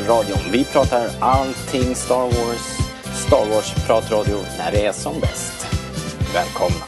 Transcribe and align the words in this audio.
Rebellradion. 0.00 0.38
Vi 0.52 0.64
pratar 0.64 1.10
allting 1.20 1.94
Star 1.94 2.22
Wars. 2.22 2.78
Star 3.26 3.46
Wars-pratradio 3.50 4.38
när 4.58 4.72
det 4.72 4.86
är 4.86 4.92
som 4.92 5.20
bäst. 5.20 5.66
Välkomna! 6.34 6.84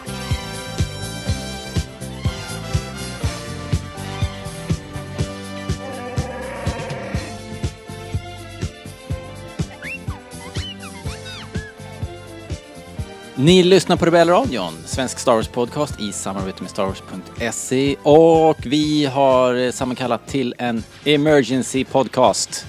Ni 13.37 13.63
lyssnar 13.63 13.97
på 13.97 14.07
Rebellradion, 14.07 14.73
svensk 14.85 15.19
Star 15.19 15.33
Wars-podcast 15.33 16.01
i 16.01 16.13
samarbete 16.13 16.63
med 16.63 16.71
Star 16.71 16.85
Wars.se 16.85 17.97
och 18.03 18.57
vi 18.67 19.05
har 19.05 19.55
eh, 19.55 19.71
sammankallat 19.71 20.29
till 20.29 20.55
en 20.59 20.85
emergency 21.05 21.85
podcast. 21.85 22.67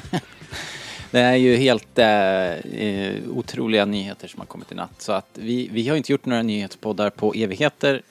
det 1.10 1.20
är 1.20 1.34
ju 1.34 1.56
helt 1.56 1.98
eh, 1.98 2.52
eh, 2.54 3.14
otroliga 3.30 3.84
nyheter 3.84 4.28
som 4.28 4.40
har 4.40 4.46
kommit 4.46 4.72
i 4.72 4.74
natt 4.74 5.02
så 5.02 5.12
att 5.12 5.30
vi, 5.34 5.68
vi 5.72 5.88
har 5.88 5.96
inte 5.96 6.12
gjort 6.12 6.26
några 6.26 6.42
nyhetspoddar 6.42 7.10
på 7.10 7.32
evigheter 7.34 8.02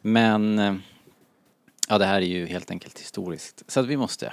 men 0.00 0.58
eh, 0.58 0.74
ja, 1.88 1.98
det 1.98 2.04
här 2.04 2.16
är 2.16 2.26
ju 2.26 2.46
helt 2.46 2.70
enkelt 2.70 3.00
historiskt 3.00 3.62
så 3.68 3.80
att 3.80 3.86
vi 3.86 3.96
måste. 3.96 4.32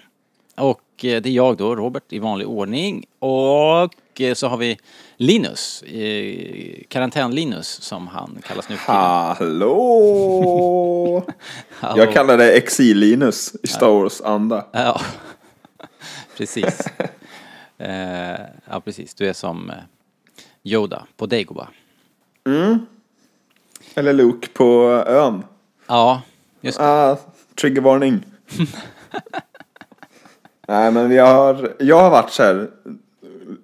Och 0.56 1.06
eh, 1.06 1.22
det 1.22 1.30
är 1.30 1.34
jag 1.34 1.58
då, 1.58 1.76
Robert, 1.76 2.04
i 2.09 2.20
vanlig 2.20 2.48
ordning. 2.48 3.06
Och 3.20 4.22
eh, 4.22 4.34
så 4.34 4.48
har 4.48 4.58
vi 4.58 4.78
Linus, 5.17 5.84
eh, 5.84 6.84
karantän-Linus 6.89 7.81
som 7.81 8.08
han 8.08 8.38
kallas 8.48 8.70
nu 8.70 8.78
för 8.78 8.86
tiden. 8.86 9.50
Hallå! 9.50 11.23
Hallå. 11.70 12.04
Jag 12.04 12.14
kallar 12.14 12.38
det 12.38 12.52
Exil-Linus 12.52 13.56
i 13.64 13.67
Star 13.67 13.89
Wars-anda. 13.89 14.66
Ja, 14.72 15.02
precis. 16.38 16.88
Eh, 17.78 18.39
ja, 18.70 18.80
precis. 18.86 19.14
Du 19.14 19.28
är 19.28 19.34
som 19.34 19.70
eh, 19.70 19.76
Yoda 20.64 21.06
på 21.17 21.26
Dagobah. 21.26 21.67
Eller 23.95 24.14
Luke 24.14 24.48
på 24.48 24.84
ön. 25.08 25.44
Ja, 25.88 26.22
just 26.61 26.78
det. 26.78 26.86
Ah, 26.86 27.17
triggervarning. 27.56 28.26
Nej 30.67 30.92
men 30.92 31.09
vi 31.09 31.17
har, 31.17 31.76
jag 31.80 32.00
har 32.00 32.09
varit 32.09 32.31
så 32.31 32.44
här 32.44 32.70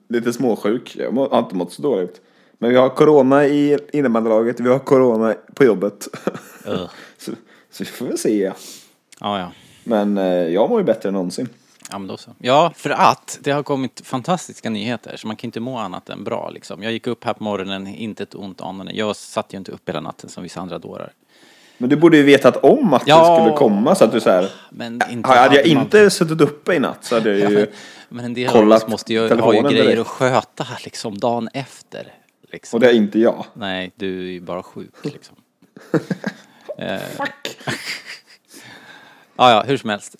lite 0.07 0.33
småsjuk. 0.33 0.95
Jag 0.95 1.11
har 1.11 1.39
inte 1.39 1.55
mått 1.55 1.73
så 1.73 1.81
dåligt. 1.81 2.21
Men 2.57 2.69
vi 2.69 2.75
har 2.75 2.89
corona 2.89 3.45
i 3.45 3.77
innebandylaget, 3.93 4.59
vi 4.59 4.69
har 4.69 4.79
corona 4.79 5.35
på 5.53 5.63
jobbet. 5.63 6.07
Så, 7.17 7.31
så 7.71 7.83
vi 7.83 7.85
får 7.85 8.05
väl 8.05 8.17
se. 8.17 8.51
Ja, 9.19 9.39
ja. 9.39 9.51
Men 9.83 10.17
eh, 10.17 10.25
jag 10.25 10.69
mår 10.69 10.79
ju 10.79 10.85
bättre 10.85 11.09
än 11.09 11.13
någonsin. 11.13 11.49
Ja, 11.91 11.97
men 11.99 12.07
då 12.07 12.17
så. 12.17 12.31
Ja, 12.39 12.73
för 12.75 12.89
att 12.89 13.39
det 13.41 13.51
har 13.51 13.63
kommit 13.63 14.01
fantastiska 14.05 14.69
nyheter 14.69 15.17
så 15.17 15.27
man 15.27 15.35
kan 15.35 15.47
inte 15.47 15.59
må 15.59 15.77
annat 15.77 16.09
än 16.09 16.23
bra 16.23 16.49
liksom. 16.49 16.83
Jag 16.83 16.91
gick 16.91 17.07
upp 17.07 17.23
här 17.23 17.33
på 17.33 17.43
morgonen, 17.43 17.87
inte 17.87 18.23
ett 18.23 18.35
ont 18.35 18.61
anande. 18.61 18.91
Jag 18.93 19.15
satt 19.15 19.53
ju 19.53 19.57
inte 19.57 19.71
upp 19.71 19.89
hela 19.89 19.99
natten 20.01 20.29
som 20.29 20.43
vissa 20.43 20.59
andra 20.61 20.79
dårar. 20.79 21.11
Men 21.77 21.89
du 21.89 21.95
borde 21.95 22.17
ju 22.17 22.23
vetat 22.23 22.57
om 22.57 22.93
att 22.93 23.03
Ja. 23.05 23.29
det 23.35 23.41
skulle 23.43 23.57
komma 23.57 23.95
så 23.95 24.03
att 24.05 24.11
du 24.11 24.19
så 24.21 24.29
här. 24.29 24.49
Men 24.69 25.01
inte 25.11 25.29
Hade 25.29 25.55
jag 25.55 25.73
man- 25.75 25.83
inte 25.83 26.09
suttit 26.09 26.41
uppe 26.41 26.73
i 26.75 26.79
natt 26.79 27.05
så 27.05 27.15
hade 27.15 27.37
jag 27.37 27.51
ju 27.51 27.67
Men 28.09 28.25
en 28.25 28.33
del 28.33 28.49
kollat 28.51 28.87
måste 28.87 29.13
ju 29.13 29.19
ha 29.35 29.53
ju 29.53 29.61
grejer 29.61 29.83
direkt. 29.83 29.99
att 30.01 30.07
sköta 30.07 30.67
liksom 30.83 31.17
dagen 31.17 31.49
efter. 31.53 32.13
Liksom. 32.51 32.77
Och 32.77 32.81
det 32.81 32.89
är 32.89 32.93
inte 32.93 33.19
jag. 33.19 33.45
Nej, 33.53 33.91
du 33.95 34.19
är 34.27 34.31
ju 34.31 34.41
bara 34.41 34.63
sjuk 34.63 34.93
liksom. 35.01 35.35
Fuck! 37.17 37.57
Ja, 39.35 39.51
ja, 39.51 39.63
hur 39.67 39.77
som 39.77 39.89
helst. 39.89 40.15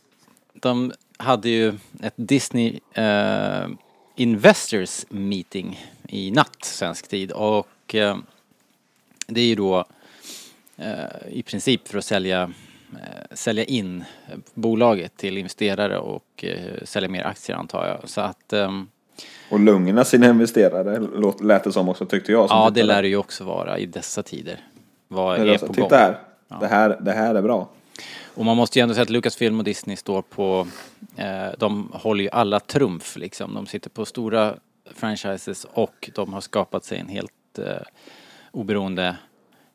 De 0.54 0.92
hade 1.19 1.50
ju 1.50 1.74
ett 2.03 2.13
Disney 2.16 2.80
eh, 2.94 3.68
Investors 4.16 5.06
Meeting 5.09 5.88
i 6.07 6.31
natt, 6.31 6.57
svensk 6.66 7.07
tid. 7.07 7.31
Och 7.31 7.96
eh, 7.96 8.18
det 9.28 9.41
är 9.41 9.46
ju 9.46 9.56
då 9.56 9.85
eh, 10.78 11.28
i 11.31 11.44
princip 11.44 11.88
för 11.88 11.97
att 11.97 12.06
sälja, 12.06 12.52
eh, 12.94 13.35
sälja 13.35 13.63
in 13.63 14.03
eh, 14.31 14.38
bolaget 14.53 15.18
till 15.18 15.38
investerare 15.38 15.97
och 15.97 16.46
sälja 16.84 17.09
mer 17.09 17.24
aktier 17.24 17.56
antar 17.56 17.88
jag. 17.88 18.09
Så 18.09 18.22
att 18.22 18.53
Och 19.51 19.59
lugna 19.59 20.06
sina 20.06 20.30
investerare 20.30 21.00
lät 21.41 21.63
det 21.63 21.72
som 21.72 21.90
också 21.90 22.06
tyckte 22.06 22.31
jag. 22.31 22.47
ja, 22.50 22.69
det 22.74 22.84
lär 22.84 23.01
det 23.01 23.07
ju 23.07 23.18
också 23.18 23.44
vara 23.44 23.78
i 23.78 23.86
dessa 23.86 24.24
tider. 24.24 24.59
Vad 25.07 25.40
Men 25.40 25.47
är 25.47 25.51
alltså, 25.51 25.68
på 25.68 25.74
Titta 25.74 25.88
gång? 25.90 25.97
här. 26.00 26.19
Det 26.59 26.68
här. 26.68 26.97
Det 27.01 27.12
här 27.12 27.36
är 27.36 27.41
bra. 27.41 27.69
Och 28.40 28.46
man 28.46 28.58
måste 28.58 28.80
ju 28.80 28.84
ändå 28.84 28.94
säga 28.96 29.04
att 29.04 29.10
Lucasfilm 29.10 29.60
och 29.60 29.64
Disney 29.64 29.96
står 29.96 30.22
på, 30.22 30.68
eh, 31.16 31.48
de 31.58 31.92
håller 31.94 32.24
ju 32.24 32.30
alla 32.30 32.60
trumf 32.60 33.16
liksom. 33.16 33.54
De 33.54 33.66
sitter 33.66 33.90
på 33.90 34.06
stora 34.06 34.56
franchises 34.86 35.66
och 35.74 36.10
de 36.16 36.34
har 36.34 36.42
skapat 36.42 36.86
sig 36.86 37.00
en 37.00 37.08
helt 37.08 37.60
eh, 37.60 37.82
oberoende 38.52 39.18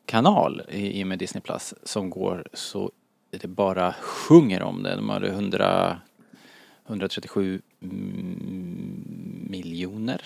kanal 0.05 0.61
i, 0.69 0.99
i 0.99 1.03
och 1.03 1.07
med 1.07 1.19
Disney 1.19 1.41
Plus 1.41 1.73
som 1.83 2.09
går 2.09 2.47
så 2.53 2.91
det 3.29 3.47
bara 3.47 3.93
sjunger 3.93 4.61
om 4.61 4.83
det. 4.83 4.95
De 4.95 5.09
har 5.09 5.21
100, 5.21 6.01
137 6.87 7.61
mm, 7.81 9.45
miljoner 9.49 10.21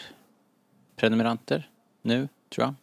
prenumeranter 0.95 1.69
nu, 2.01 2.27
tror 2.49 2.65
jag. 2.65 2.73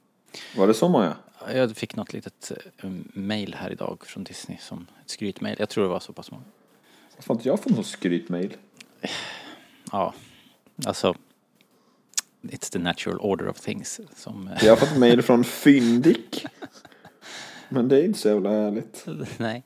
Var 0.61 0.67
det 0.67 0.75
så 0.75 0.89
många? 0.89 1.17
Jag 1.55 1.77
fick 1.77 1.97
något 1.97 2.13
litet 2.13 2.53
eh, 2.83 2.91
mail 3.13 3.55
här 3.59 3.71
idag 3.71 3.99
från 4.07 4.25
Disney 4.25 4.59
som 4.61 4.87
ett 5.05 5.11
skrytmail. 5.11 5.57
Jag 5.59 5.69
tror 5.69 5.85
det 5.85 5.91
var 5.91 6.01
så 6.01 6.13
pass 6.13 6.31
många. 6.31 6.43
Varför 7.17 7.29
har 7.29 7.35
inte 7.35 7.49
jag 7.49 7.61
fått 7.63 7.73
någon 7.73 7.85
skrytmail? 7.85 8.57
Ja, 9.93 10.15
alltså. 10.87 11.15
It's 12.43 12.73
the 12.73 12.79
natural 12.79 13.19
order 13.21 13.49
of 13.49 13.61
things 13.61 14.01
som... 14.17 14.49
eh, 14.49 14.65
Jag 14.65 14.73
har 14.73 14.77
fått 14.87 14.99
mail 14.99 15.23
från 15.23 15.45
Fyndik. 15.45 16.47
Men 17.69 17.89
det 17.89 18.01
är 18.01 18.05
inte 18.05 18.19
så 18.19 18.29
jävla 18.29 18.51
härligt. 18.51 19.07
Nej. 19.39 19.63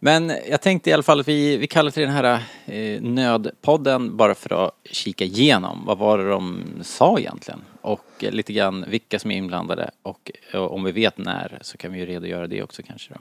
Men 0.00 0.32
jag 0.48 0.60
tänkte 0.60 0.90
i 0.90 0.92
alla 0.92 1.02
fall 1.02 1.20
att 1.20 1.28
vi, 1.28 1.56
vi 1.56 1.66
kallar 1.66 1.90
till 1.90 2.02
den 2.02 2.12
här 2.12 2.42
eh, 2.66 3.00
nödpodden 3.02 4.16
bara 4.16 4.34
för 4.34 4.66
att 4.66 4.72
kika 4.84 5.24
igenom 5.24 5.84
vad 5.86 5.98
var 5.98 6.18
det 6.18 6.28
de 6.30 6.62
sa 6.82 7.18
egentligen 7.18 7.60
och 7.88 8.24
eh, 8.24 8.30
lite 8.32 8.52
grann 8.52 8.84
vilka 8.88 9.18
som 9.18 9.30
är 9.30 9.36
inblandade 9.36 9.90
och 10.02 10.30
eh, 10.52 10.60
om 10.60 10.84
vi 10.84 10.92
vet 10.92 11.18
när 11.18 11.58
så 11.62 11.76
kan 11.78 11.92
vi 11.92 11.98
ju 11.98 12.06
redogöra 12.06 12.46
det 12.46 12.62
också 12.62 12.82
kanske 12.82 13.14
då. 13.14 13.20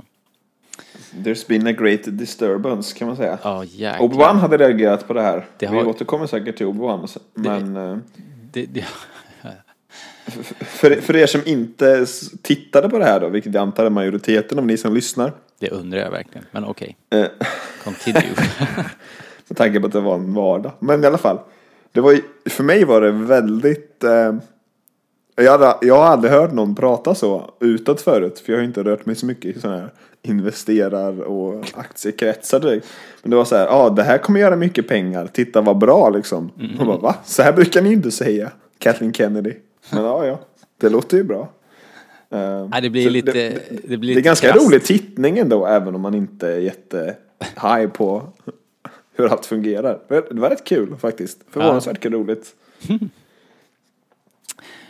There's 1.24 1.48
been 1.48 1.68
a 1.68 1.72
great 1.72 2.00
disturbance 2.06 2.98
kan 2.98 3.08
man 3.08 3.18
säga. 3.18 3.38
Ja, 3.44 3.64
jäklar. 3.64 4.08
Obi-Wan 4.08 4.36
hade 4.40 4.58
reagerat 4.58 5.08
på 5.08 5.14
det 5.14 5.22
här. 5.22 5.46
Det 5.58 5.68
Vi 5.68 5.76
har- 5.78 5.86
återkommer 5.88 6.28
säkert 6.28 6.58
till 6.58 6.66
Obi-Wan. 6.66 7.20
Men 7.34 7.76
eh, 7.78 7.98
Det, 8.52 8.66
det, 8.66 8.86
för, 10.60 11.02
för 11.02 11.16
er 11.16 11.26
som 11.28 11.42
inte 11.46 12.06
tittade 12.42 12.90
på 12.90 13.00
det 13.00 13.06
här 13.06 13.20
då, 13.20 13.30
vilket 13.30 13.54
jag 13.54 13.62
antar 13.62 13.86
är 13.86 13.90
majoriteten 13.90 14.60
av 14.60 14.66
ni 14.66 14.78
som 14.78 14.94
lyssnar. 14.94 15.34
det 15.60 15.70
undrar 15.70 16.00
jag 16.00 16.12
verkligen, 16.12 16.46
men 16.52 16.66
okej. 16.66 16.98
Eh, 17.10 17.26
Continue. 17.84 18.24
Med 19.48 19.58
tanke 19.58 19.80
på 19.80 19.88
att 19.88 19.94
det 19.94 20.00
var 20.00 20.16
en 20.16 20.34
vardag. 20.34 20.72
Men 20.80 21.04
i 21.04 21.08
alla 21.08 21.18
fall. 21.18 21.40
Det 21.92 22.02
var 22.02 22.20
för 22.50 22.64
mig 22.64 22.84
var 22.86 23.02
det 23.02 23.12
väldigt... 23.12 24.04
Eh, 24.04 24.36
jag, 25.44 25.52
hade, 25.52 25.88
jag 25.88 25.96
har 25.96 26.06
aldrig 26.06 26.34
hört 26.34 26.54
någon 26.54 26.76
prata 26.76 27.16
så 27.16 27.54
utåt 27.60 28.02
förut. 28.02 28.40
För 28.40 28.54
jag 28.54 28.60
har 28.60 28.64
inte 28.66 28.84
rört 28.84 29.06
mig 29.06 29.16
så 29.16 29.26
mycket 29.26 29.58
i 29.58 29.60
sådana 29.60 29.80
här 29.80 29.90
investerar 30.22 31.22
och 31.22 31.66
aktiekretsar 31.74 32.60
direkt. 32.60 32.88
Men 33.22 33.32
det 33.32 33.38
var 33.38 33.46
så 33.46 33.56
här, 33.56 33.66
ja 33.66 33.72
ah, 33.72 33.90
det 33.90 34.04
här 34.04 34.18
kommer 34.18 34.40
göra 34.40 34.56
mycket 34.56 34.88
pengar. 34.88 35.28
Titta 35.28 35.62
vad 35.62 35.78
bra 35.78 36.10
liksom. 36.10 36.52
Och 36.80 36.86
bara, 36.86 36.98
va? 36.98 37.16
Så 37.26 37.44
här 37.44 37.54
brukar 37.54 37.82
ni 37.82 37.94
inte 37.94 38.12
säga. 38.12 38.52
Kathleen 38.80 39.14
Kennedy. 39.14 39.54
Men 39.92 40.04
ja, 40.04 40.26
ja. 40.26 40.40
Det 40.78 40.90
låter 40.90 41.18
ju 41.18 41.24
bra. 41.24 41.50
Eh, 42.30 42.68
Nej, 42.72 42.82
det 42.82 42.90
blir 42.90 43.10
lite... 43.10 43.32
Det, 43.32 43.50
Det, 43.50 43.80
det, 43.84 43.98
blir 43.98 44.16
det 44.16 44.22
är 44.22 44.24
ganska 44.24 44.52
krasst. 44.52 44.66
rolig 44.66 44.84
tittning 44.84 45.38
ändå, 45.38 45.66
även 45.66 45.96
om 45.96 46.02
man 46.02 46.14
inte 46.14 46.48
är 46.48 46.58
jätte 46.60 47.16
high 47.62 47.88
på 47.88 48.24
hur 49.16 49.28
allt 49.32 49.46
fungerar. 49.46 50.00
Det 50.08 50.40
var 50.40 50.50
rätt 50.50 50.64
kul 50.64 50.96
faktiskt. 50.98 51.40
Förvånansvärt 51.50 52.06
roligt. 52.06 52.56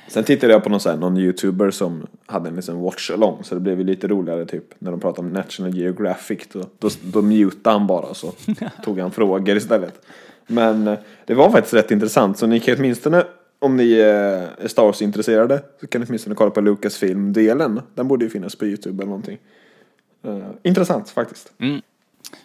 Sen 0.08 0.24
tittade 0.24 0.54
jag 0.54 0.64
på 0.64 0.70
någon, 0.70 0.80
så 0.80 0.90
här, 0.90 0.98
någon 0.98 1.18
youtuber 1.18 1.72
som 1.72 2.08
hade 2.26 2.50
en 2.50 2.56
liten 2.56 2.80
watch 2.80 3.12
along 3.12 3.44
så 3.44 3.56
det 3.56 3.62
blev 3.62 3.80
ju 3.80 3.86
lite 3.86 4.08
roligare 4.08 4.46
typ 4.46 4.64
när 4.80 4.92
de 4.92 5.00
pratade 5.00 5.28
om 5.28 5.34
National 5.34 5.76
Geographic. 5.76 6.48
Då, 6.52 6.64
då, 6.80 6.90
då 7.02 7.22
mutade 7.22 7.78
han 7.78 7.88
bara 7.88 8.14
så 8.14 8.34
tog 8.84 9.00
han 9.00 9.12
frågor 9.12 9.58
istället. 9.58 10.06
Men 10.48 10.88
eh, 10.88 10.98
det 11.26 11.34
var 11.34 11.50
faktiskt 11.50 11.74
rätt 11.74 11.92
intressant 11.92 12.38
så 12.38 12.48
ni 12.48 12.60
kan 12.60 12.76
åtminstone 12.78 13.24
om 13.60 13.78
ni 13.78 13.92
eh, 13.92 14.64
är 14.64 14.68
Star 14.68 14.84
Wars-intresserade 14.84 15.62
så 15.80 15.88
kan 15.88 16.02
ni 16.02 16.08
åtminstone 16.08 16.36
kolla 16.36 16.52
på 16.52 16.62
Lucasfilm-delen. 16.62 17.82
Den 17.96 18.08
borde 18.08 18.26
ju 18.26 18.32
finnas 18.32 18.56
på 18.56 18.66
YouTube 18.66 19.04
eller 19.04 19.10
någonting. 19.10 19.38
Eh, 20.24 20.50
intressant 20.64 21.10
faktiskt. 21.10 21.54
Mm. 21.60 21.82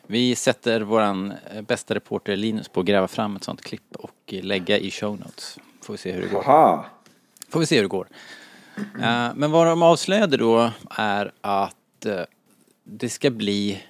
Vi 0.06 0.35
sätter 0.35 0.81
våran 0.81 1.32
eh, 1.55 1.62
bästa 1.62 1.94
reporter 1.94 2.37
Linus 2.37 2.69
på 2.69 2.81
att 2.81 2.87
gräva 2.87 3.08
fram 3.08 3.37
ett 3.37 3.44
sånt 3.44 3.62
klipp 3.62 3.97
och 3.97 4.35
lägga 4.43 4.79
i 4.79 4.91
show 4.91 5.19
notes. 5.19 5.58
Får 5.82 5.94
vi 5.94 5.99
se 5.99 6.12
hur 6.12 6.23
det 6.23 6.29
går. 6.29 6.41
Aha! 6.41 6.87
Får 7.53 7.61
vi 7.61 7.67
se 7.67 7.77
hur 7.77 7.83
det 7.83 7.89
går. 7.89 8.09
Eh, 8.77 9.31
men 9.35 9.51
vad 9.51 9.67
de 9.67 9.83
avslöjade 9.83 10.37
då 10.37 10.71
är 10.91 11.33
att 11.41 12.07
eh, 12.07 12.23
det 12.85 13.09
ska 13.09 13.31
bli 13.31 13.83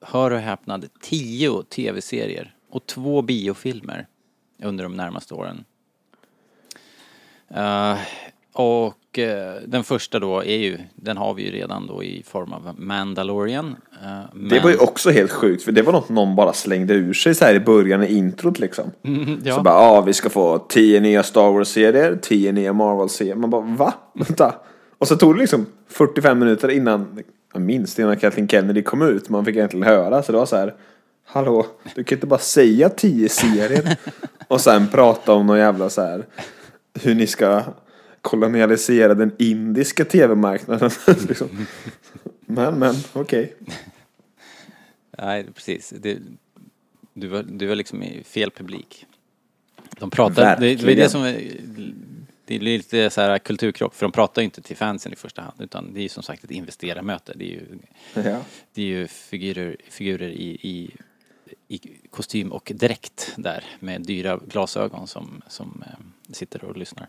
hör 0.00 0.30
och 0.30 0.40
häpnad, 0.40 0.88
tio 1.00 1.62
tv-serier 1.62 2.54
och 2.70 2.86
två 2.86 3.22
biofilmer 3.22 4.06
under 4.62 4.84
de 4.84 4.96
närmaste 4.96 5.34
åren. 5.34 5.64
Eh, 7.48 7.98
och 8.52 8.94
eh, 9.18 9.54
den 9.66 9.84
första 9.84 10.18
då 10.18 10.44
är 10.44 10.56
ju, 10.56 10.78
den 10.94 11.16
har 11.16 11.34
vi 11.34 11.42
ju 11.42 11.50
redan 11.50 11.86
då 11.86 12.04
i 12.04 12.22
form 12.26 12.52
av 12.52 12.74
Mandalorian. 12.78 13.76
Eh, 14.02 14.48
Det 14.50 14.60
var 14.60 14.70
ju 14.70 14.76
också 14.76 15.10
helt 15.10 15.30
sjukt, 15.30 15.62
för 15.62 15.72
det 15.72 15.82
var 15.82 15.92
något 15.92 16.08
någon 16.08 16.36
bara 16.36 16.52
slängde 16.52 16.94
ur 16.94 17.12
sig 17.12 17.34
så 17.34 17.44
här 17.44 17.54
i 17.54 17.60
början 17.60 18.02
i 18.02 18.14
introt 18.14 18.58
liksom. 18.58 18.90
ja. 19.44 19.54
Så 19.54 19.62
bara, 19.62 19.74
ja 19.74 20.00
vi 20.00 20.12
ska 20.12 20.30
få 20.30 20.58
tio 20.58 21.00
nya 21.00 21.22
Star 21.22 21.52
Wars-serier, 21.52 22.18
tio 22.22 22.52
nya 22.52 22.72
Marvel-serier. 22.72 23.34
Man 23.34 23.50
bara, 23.50 23.60
va? 23.62 23.94
Vänta. 24.14 24.54
Och 24.98 25.08
så 25.08 25.16
tog 25.16 25.34
det 25.34 25.40
liksom 25.40 25.66
45 25.88 26.38
minuter 26.38 26.68
innan, 26.70 27.22
minns 27.54 27.98
innan 27.98 28.16
Kathleen 28.16 28.48
Kennedy 28.48 28.82
kom 28.82 29.02
ut, 29.02 29.28
man 29.28 29.44
fick 29.44 29.56
egentligen 29.56 29.86
höra. 29.86 30.22
Så 30.22 30.32
det 30.32 30.38
var 30.38 30.46
så 30.46 30.56
här, 30.56 30.74
hallå, 31.26 31.66
du 31.94 32.04
kan 32.04 32.16
inte 32.16 32.26
bara 32.26 32.40
säga 32.40 32.88
tio 32.88 33.28
serier 33.28 33.96
och 34.48 34.60
sen 34.60 34.88
prata 34.88 35.32
om 35.32 35.46
någon 35.46 35.58
jävla 35.58 35.90
så 35.90 36.02
här, 36.02 36.24
hur 37.02 37.14
ni 37.14 37.26
ska 37.26 37.62
kolonialisera 38.22 39.14
den 39.14 39.32
indiska 39.38 40.04
tv-marknaden. 40.04 40.90
liksom. 41.28 41.66
Men, 42.40 42.78
men, 42.78 42.94
okej. 43.12 43.54
Nej, 45.18 45.46
precis. 45.54 45.92
Det, 45.96 46.18
du, 47.12 47.26
var, 47.28 47.42
du 47.42 47.66
var 47.66 47.74
liksom 47.74 48.02
i 48.02 48.24
fel 48.24 48.50
publik. 48.50 49.06
De 49.98 50.10
pratar, 50.10 50.60
det, 50.60 50.74
det, 50.74 50.92
är 50.92 50.96
det 50.96 51.08
som 51.08 51.34
det 52.44 52.56
är 52.56 52.60
lite 52.60 53.10
så 53.10 53.20
här 53.20 53.38
kulturkrock, 53.38 53.94
för 53.94 54.06
de 54.06 54.12
pratar 54.12 54.42
ju 54.42 54.44
inte 54.44 54.62
till 54.62 54.76
fansen 54.76 55.12
i 55.12 55.16
första 55.16 55.42
hand, 55.42 55.60
utan 55.60 55.94
det 55.94 56.00
är 56.00 56.02
ju 56.02 56.08
som 56.08 56.22
sagt 56.22 56.44
ett 56.44 56.50
investerarmöte. 56.50 57.32
Det 57.36 57.44
är 57.44 57.48
ju, 57.48 57.78
Ja. 58.14 58.40
det 58.74 58.82
är 58.82 58.86
ju 58.86 59.08
figurer, 59.08 59.76
figurer 59.88 60.28
i, 60.28 60.58
i, 60.62 60.90
i 61.68 61.80
kostym 62.10 62.52
och 62.52 62.72
dräkt 62.74 63.34
där 63.36 63.64
med 63.80 64.02
dyra 64.02 64.40
glasögon 64.48 65.06
som, 65.06 65.42
som 65.48 65.84
eh, 65.86 66.32
sitter 66.34 66.64
och 66.64 66.76
lyssnar. 66.76 67.08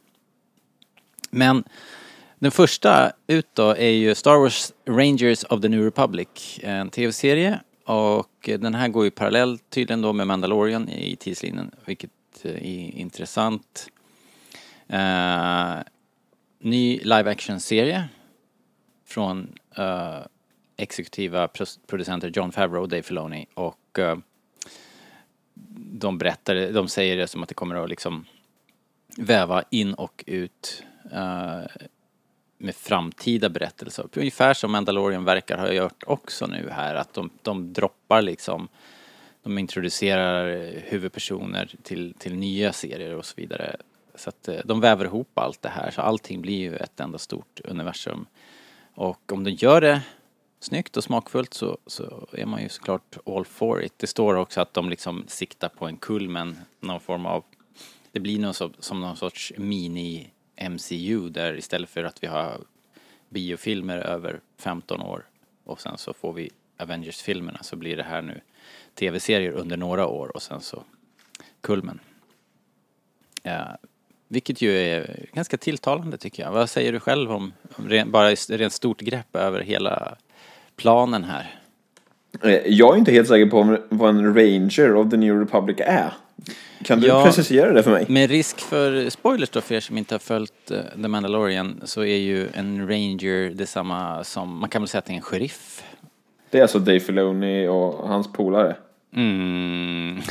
Men 1.34 1.64
den 2.40 2.52
första 2.52 3.12
ut 3.28 3.48
då 3.54 3.70
är 3.70 3.90
ju 3.90 4.16
Star 4.16 4.38
Wars 4.38 4.74
Rangers 4.86 5.44
of 5.44 5.62
the 5.62 5.70
New 5.70 5.84
Republic, 5.84 6.60
en 6.64 6.90
tv-serie. 6.90 7.60
Och 7.86 8.50
den 8.60 8.76
här 8.76 8.88
går 8.88 9.04
ju 9.04 9.12
parallellt 9.12 9.70
tydligen 9.70 10.02
då 10.02 10.14
med 10.14 10.28
Mandalorian 10.28 10.90
i 10.90 11.16
tidslinjen, 11.16 11.72
vilket 11.86 12.12
eh, 12.42 12.52
är 12.52 12.96
intressant. 12.96 13.90
Uh, 14.94 15.82
ny 16.60 17.00
live 17.00 17.32
action-serie 17.32 18.04
från 19.06 19.56
uh, 19.80 20.20
exekutiva 20.78 21.50
producenter 21.88 22.32
John 22.36 22.52
Favreau 22.52 22.82
och 22.82 22.90
Dave 22.90 23.04
Filoni 23.04 23.46
och 23.54 24.00
uh, 24.00 24.16
de 25.76 26.18
berättar, 26.18 26.72
de 26.72 26.88
säger 26.88 27.18
det 27.18 27.28
som 27.28 27.44
att 27.44 27.50
det 27.50 27.56
kommer 27.56 27.76
att 27.76 27.90
liksom 27.90 28.26
väva 29.18 29.64
in 29.70 29.94
och 29.94 30.24
ut 30.28 30.84
Eh, 31.12 31.62
med 32.58 32.76
framtida 32.76 33.50
berättelser. 33.50 34.06
Ungefär 34.16 34.54
som 34.54 34.72
Mandalorian 34.72 35.26
verkar 35.26 35.58
ha 35.58 35.72
gjort 35.72 36.04
också 36.08 36.48
nu 36.48 36.70
här, 36.72 36.96
att 36.96 37.14
de, 37.14 37.30
de 37.42 37.74
droppar 37.74 38.22
liksom, 38.22 38.68
de 39.44 39.58
introducerar 39.58 40.74
huvudpersoner 40.84 41.76
till, 41.84 42.14
till 42.18 42.36
nya 42.36 42.74
serier 42.74 43.16
och 43.16 43.26
så 43.26 43.34
vidare. 43.38 43.76
Så 44.16 44.30
att 44.30 44.48
eh, 44.48 44.60
de 44.66 44.80
väver 44.80 45.06
ihop 45.06 45.40
allt 45.40 45.62
det 45.62 45.70
här, 45.70 45.92
så 45.92 46.02
allting 46.02 46.42
blir 46.42 46.58
ju 46.58 46.76
ett 46.76 47.00
enda 47.00 47.18
stort 47.18 47.62
universum. 47.64 48.26
Och 48.94 49.32
om 49.32 49.44
de 49.44 49.52
gör 49.52 49.82
det 49.82 50.02
snyggt 50.60 50.98
och 50.98 51.04
smakfullt 51.04 51.54
så, 51.54 51.78
så 51.88 52.28
är 52.32 52.46
man 52.46 52.62
ju 52.62 52.70
såklart 52.70 53.18
all 53.26 53.46
for 53.46 53.84
it. 53.84 53.94
Det 53.98 54.08
står 54.08 54.36
också 54.36 54.62
att 54.62 54.74
de 54.74 54.90
liksom 54.90 55.24
siktar 55.28 55.70
på 55.70 55.88
en 55.88 55.98
kulmen, 55.98 56.58
någon 56.80 57.00
form 57.00 57.26
av, 57.26 57.44
det 58.12 58.20
blir 58.20 58.40
nog 58.40 58.56
som 58.80 59.02
någon 59.02 59.16
sorts 59.16 59.54
mini 59.58 60.33
MCU 60.70 61.30
där 61.30 61.58
istället 61.58 61.90
för 61.90 62.04
att 62.04 62.24
vi 62.24 62.28
har 62.28 62.62
biofilmer 63.30 63.98
över 63.98 64.40
15 64.58 65.02
år 65.02 65.26
och 65.64 65.82
sen 65.82 65.98
så 65.98 66.14
får 66.14 66.34
vi 66.34 66.50
Avengers-filmerna 66.78 67.60
så 67.62 67.76
blir 67.76 67.98
det 67.98 68.04
här 68.04 68.22
nu 68.22 68.42
tv-serier 68.96 69.52
under 69.52 69.78
några 69.78 70.08
år 70.08 70.36
och 70.36 70.42
sen 70.42 70.62
så 70.62 70.84
kulmen. 71.62 72.00
Ja, 73.44 73.78
vilket 74.28 74.62
ju 74.62 74.78
är 74.78 75.26
ganska 75.34 75.58
tilltalande 75.58 76.18
tycker 76.18 76.44
jag. 76.44 76.52
Vad 76.52 76.70
säger 76.70 76.92
du 76.92 77.00
själv 77.00 77.32
om, 77.32 77.54
om 77.76 77.90
ren, 77.90 78.12
bara 78.12 78.30
rent 78.30 78.74
stort 78.74 79.02
grepp 79.02 79.36
över 79.36 79.60
hela 79.60 80.18
planen 80.76 81.24
här? 81.24 81.60
Eh, 82.42 82.62
jag 82.66 82.94
är 82.94 83.00
inte 83.00 83.12
helt 83.12 83.28
säker 83.28 83.46
på 83.46 83.78
vad 83.90 84.10
en 84.10 84.36
Ranger 84.36 84.96
of 84.96 85.12
the 85.12 85.18
New 85.18 85.40
Republic 85.40 85.78
är. 85.80 86.14
Kan 86.84 87.00
du 87.00 87.08
Ja. 87.08 87.24
precisera 87.26 87.74
det 87.74 87.84
för 87.84 87.92
mig? 87.92 88.06
Med 88.10 88.30
risk 88.30 88.60
för 88.60 89.10
spoilers 89.10 89.50
då 89.50 89.62
för 89.62 89.76
er 89.76 89.80
som 89.80 89.98
inte 89.98 90.14
har 90.16 90.20
följt 90.20 90.72
eh, 90.72 90.78
The 91.02 91.08
Mandalorian 91.08 91.82
så 91.84 92.02
är 92.02 92.18
ju 92.18 92.48
en 92.54 92.88
ranger 92.88 93.50
detsamma 93.50 94.24
som, 94.24 94.58
man 94.60 94.70
kan 94.70 94.82
väl 94.82 94.90
säga 94.90 95.00
att 95.00 95.06
det 95.06 95.14
är 95.14 95.16
en 95.16 95.22
sheriff. 95.22 95.84
Det 96.50 96.58
är 96.58 96.62
alltså 96.62 96.80
Dave 96.80 97.00
Filoni 97.00 97.68
och 97.68 98.08
hans 98.08 98.34
polare. 98.34 98.76
Mm. 99.16 100.22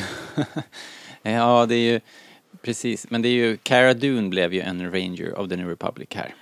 ja, 1.22 1.66
det 1.66 1.74
är 1.74 1.92
ju 1.92 2.00
precis, 2.62 3.10
men 3.10 3.22
det 3.22 3.28
är 3.28 3.32
ju, 3.32 3.56
Cara 3.56 3.94
Dune 3.94 4.28
blev 4.28 4.54
ju 4.54 4.60
en 4.60 4.92
ranger 4.92 5.38
of 5.40 5.48
the 5.48 5.56
New 5.56 5.68
Republic 5.68 6.08
här. 6.14 6.34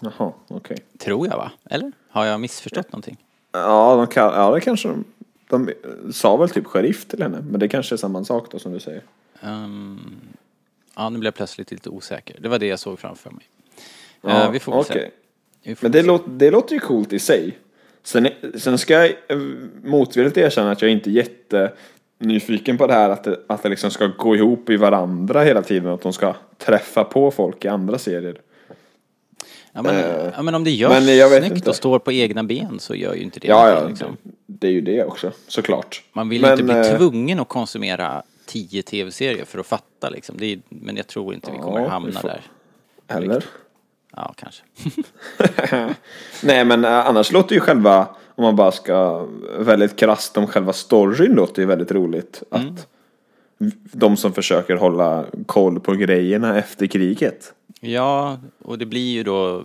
Jaha, 0.00 0.32
okej. 0.48 0.76
Tror 0.98 1.26
jag 1.26 1.36
va? 1.36 1.50
Eller? 1.70 1.92
Har 2.10 2.24
jag 2.26 2.40
missförstått 2.40 2.92
någonting? 2.92 3.16
Ja, 3.52 3.96
de 3.96 4.06
kan, 4.06 4.32
ja, 4.34 4.50
det 4.54 4.60
kanske 4.60 4.88
de... 4.88 5.04
De 5.48 5.70
sa 6.12 6.36
väl 6.36 6.48
typ 6.50 6.66
sheriff 6.66 7.04
till 7.04 7.22
henne, 7.22 7.44
men 7.50 7.60
det 7.60 7.68
kanske 7.68 7.94
är 7.94 7.96
samma 7.96 8.24
sak 8.24 8.46
då 8.50 8.58
som 8.58 8.72
du 8.72 8.80
säger. 8.80 9.02
Ehm, 9.40 10.00
ja, 10.96 11.08
nu 11.10 11.18
blev 11.18 11.26
jag 11.26 11.34
plötsligt 11.34 11.70
lite 11.70 11.88
osäker. 11.90 12.36
Det 12.40 12.48
var 12.48 12.58
det 12.58 12.66
jag 12.66 12.78
såg 12.78 12.98
framför 12.98 13.30
mig. 13.30 13.44
Ja, 14.22 14.44
Eh, 14.44 14.50
vi 14.50 14.58
får 14.60 14.72
väl 14.72 14.84
se. 14.84 14.92
okej. 14.92 15.10
Vi 15.62 15.74
får 15.74 15.84
Men 15.84 15.92
det, 15.92 16.00
se. 16.00 16.06
låter, 16.06 16.30
det 16.30 16.50
låter 16.50 16.74
ju 16.74 16.80
coolt 16.80 17.12
i 17.12 17.18
sig. 17.18 17.58
Sen, 18.02 18.28
sen 18.54 18.78
ska 18.78 18.92
jag 18.94 19.06
eh, 19.28 19.38
motvilligt 19.84 20.36
erkänna 20.36 20.70
att 20.70 20.82
jag 20.82 20.90
inte 20.90 21.10
är 21.10 21.12
jättenyfiken 22.20 22.78
på 22.78 22.86
det 22.86 22.92
här 22.94 23.10
att 23.10 23.24
det, 23.24 23.40
att 23.46 23.62
det 23.62 23.68
liksom 23.68 23.90
ska 23.90 24.06
gå 24.06 24.36
ihop 24.36 24.70
i 24.70 24.76
varandra 24.76 25.42
hela 25.42 25.62
tiden. 25.62 25.86
Att 25.92 26.02
de 26.02 26.12
ska 26.12 26.34
träffa 26.58 27.04
på 27.04 27.30
folk 27.30 27.64
i 27.64 27.68
andra 27.68 27.98
serier. 27.98 28.40
Ja 29.72 29.82
men, 29.82 29.94
Eh, 29.96 30.30
ja, 30.36 30.42
men 30.42 30.54
om 30.54 30.64
det 30.64 30.70
görs 30.70 30.90
men 30.90 31.16
jag 31.16 31.30
snyggt 31.42 31.56
inte. 31.56 31.70
och 31.70 31.76
står 31.76 31.98
på 31.98 32.12
egna 32.12 32.44
ben 32.44 32.78
så 32.78 32.94
gör 32.94 33.14
ju 33.14 33.22
inte 33.22 33.40
det 33.40 33.48
Ja, 33.48 33.70
ja, 33.70 33.88
liksom. 33.88 34.16
Det, 34.50 34.66
är 34.66 34.70
ju 34.72 34.80
det 34.80 35.04
också, 35.04 35.32
såklart. 35.48 36.02
Man 36.12 36.28
vill 36.28 36.40
Men, 36.40 36.50
inte 36.52 36.64
bli 36.64 36.74
eh, 36.74 36.96
tvungen 36.96 37.40
att 37.40 37.48
konsumera 37.48 38.22
tio 38.46 38.82
tv-serier 38.82 39.44
för 39.44 39.58
att 39.58 39.66
fatta 39.66 40.10
liksom. 40.10 40.42
Är, 40.42 40.60
men 40.68 40.96
jag 40.96 41.06
tror 41.06 41.34
inte 41.34 41.50
vi 41.52 41.58
kommer 41.58 41.80
Ja, 41.80 41.88
hamna 41.88 42.20
får- 42.20 42.28
där. 42.28 42.40
Eller? 43.08 43.44
Ja, 44.16 44.34
kanske. 44.36 44.62
Nej 46.42 46.64
men 46.64 46.84
eh, 46.84 47.06
annars 47.06 47.32
låter 47.32 47.54
ju 47.54 47.60
själva, 47.60 48.08
om 48.34 48.44
man 48.44 48.56
bara 48.56 48.72
ska 48.72 49.26
väldigt 49.58 49.96
krasst 49.96 50.36
om 50.36 50.46
själva 50.46 50.72
storyn 50.72 51.32
låter 51.32 51.62
ju 51.62 51.66
väldigt 51.68 51.92
roligt. 51.92 52.42
Mm. 52.50 52.66
Att 52.74 52.86
de 53.92 54.16
som 54.16 54.32
försöker 54.32 54.76
hålla 54.76 55.24
koll 55.46 55.80
på 55.80 55.92
grejerna 55.94 56.58
efter 56.58 56.86
kriget. 56.86 57.52
Ja, 57.80 58.38
och 58.62 58.78
det 58.78 58.86
blir 58.86 59.12
ju 59.12 59.22
då 59.22 59.64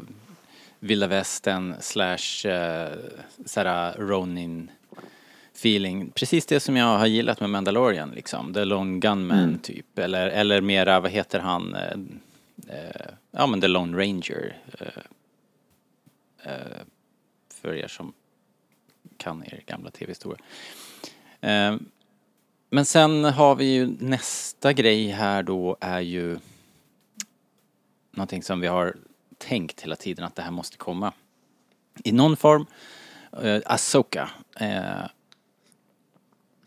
vilda 0.84 1.08
västern 1.08 1.76
slash 1.80 2.46
uh, 2.48 2.98
såhär 3.46 3.94
Ronin 3.98 4.72
feeling. 5.56 6.12
Precis 6.12 6.46
det 6.46 6.60
som 6.60 6.78
jag 6.78 6.98
har 6.98 7.06
gillat 7.08 7.40
med 7.40 7.50
Mandalorian 7.50 8.12
liksom. 8.12 8.54
The 8.54 8.66
Lone 8.66 9.00
Gunman 9.00 9.40
Mm. 9.44 9.60
typ. 9.60 10.00
Eller, 10.00 10.28
eller 10.28 10.62
mera, 10.62 11.00
vad 11.00 11.12
heter 11.12 11.40
han? 11.40 11.76
eh, 11.76 11.98
eh, 12.68 13.08
ja 13.32 13.48
men 13.48 13.62
The 13.62 13.68
Lone 13.68 13.98
Ranger. 13.98 14.58
eh, 14.80 14.88
eh, 16.52 16.82
för 17.54 17.76
er 17.76 17.88
som 17.88 18.14
kan 19.18 19.44
er 19.44 19.64
gamla 19.66 19.92
tv-historia. 19.92 20.40
Eh, 21.42 21.76
men 22.70 22.86
sen 22.86 23.24
har 23.24 23.56
vi 23.56 23.66
ju 23.74 23.88
nästa 24.00 24.74
grej 24.74 25.08
här 25.08 25.44
då 25.44 25.78
är 25.80 26.00
ju 26.00 26.40
någonting 28.12 28.44
som 28.44 28.60
vi 28.60 28.68
har 28.68 28.96
tänkt 29.48 29.82
hela 29.82 29.96
tiden 29.96 30.26
att 30.26 30.36
det 30.36 30.42
här 30.42 30.52
måste 30.52 30.78
komma. 30.78 31.14
I 32.04 32.12
någon 32.12 32.38
form. 32.38 32.66
Eh, 33.42 33.62
Asoka. 33.66 34.30
Eh, 34.60 35.06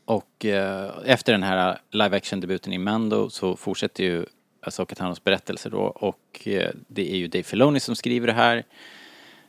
och 0.05 0.45
eh, 0.45 0.91
efter 1.05 1.33
den 1.33 1.43
här 1.43 1.79
live 1.91 2.17
action-debuten 2.17 2.73
i 2.73 2.79
Mando 2.79 3.31
så 3.31 3.57
fortsätter 3.57 4.05
ju 4.05 4.27
Asoka 4.61 4.95
Tanos 4.95 5.25
berättelse 5.25 5.69
då 5.69 5.81
och 5.81 6.49
eh, 6.49 6.71
det 6.89 7.13
är 7.13 7.17
ju 7.17 7.29
Dave 7.29 7.43
Filoni 7.43 7.81
som 7.81 7.97
skriver 7.97 8.27
det 8.27 8.33
här. 8.33 8.65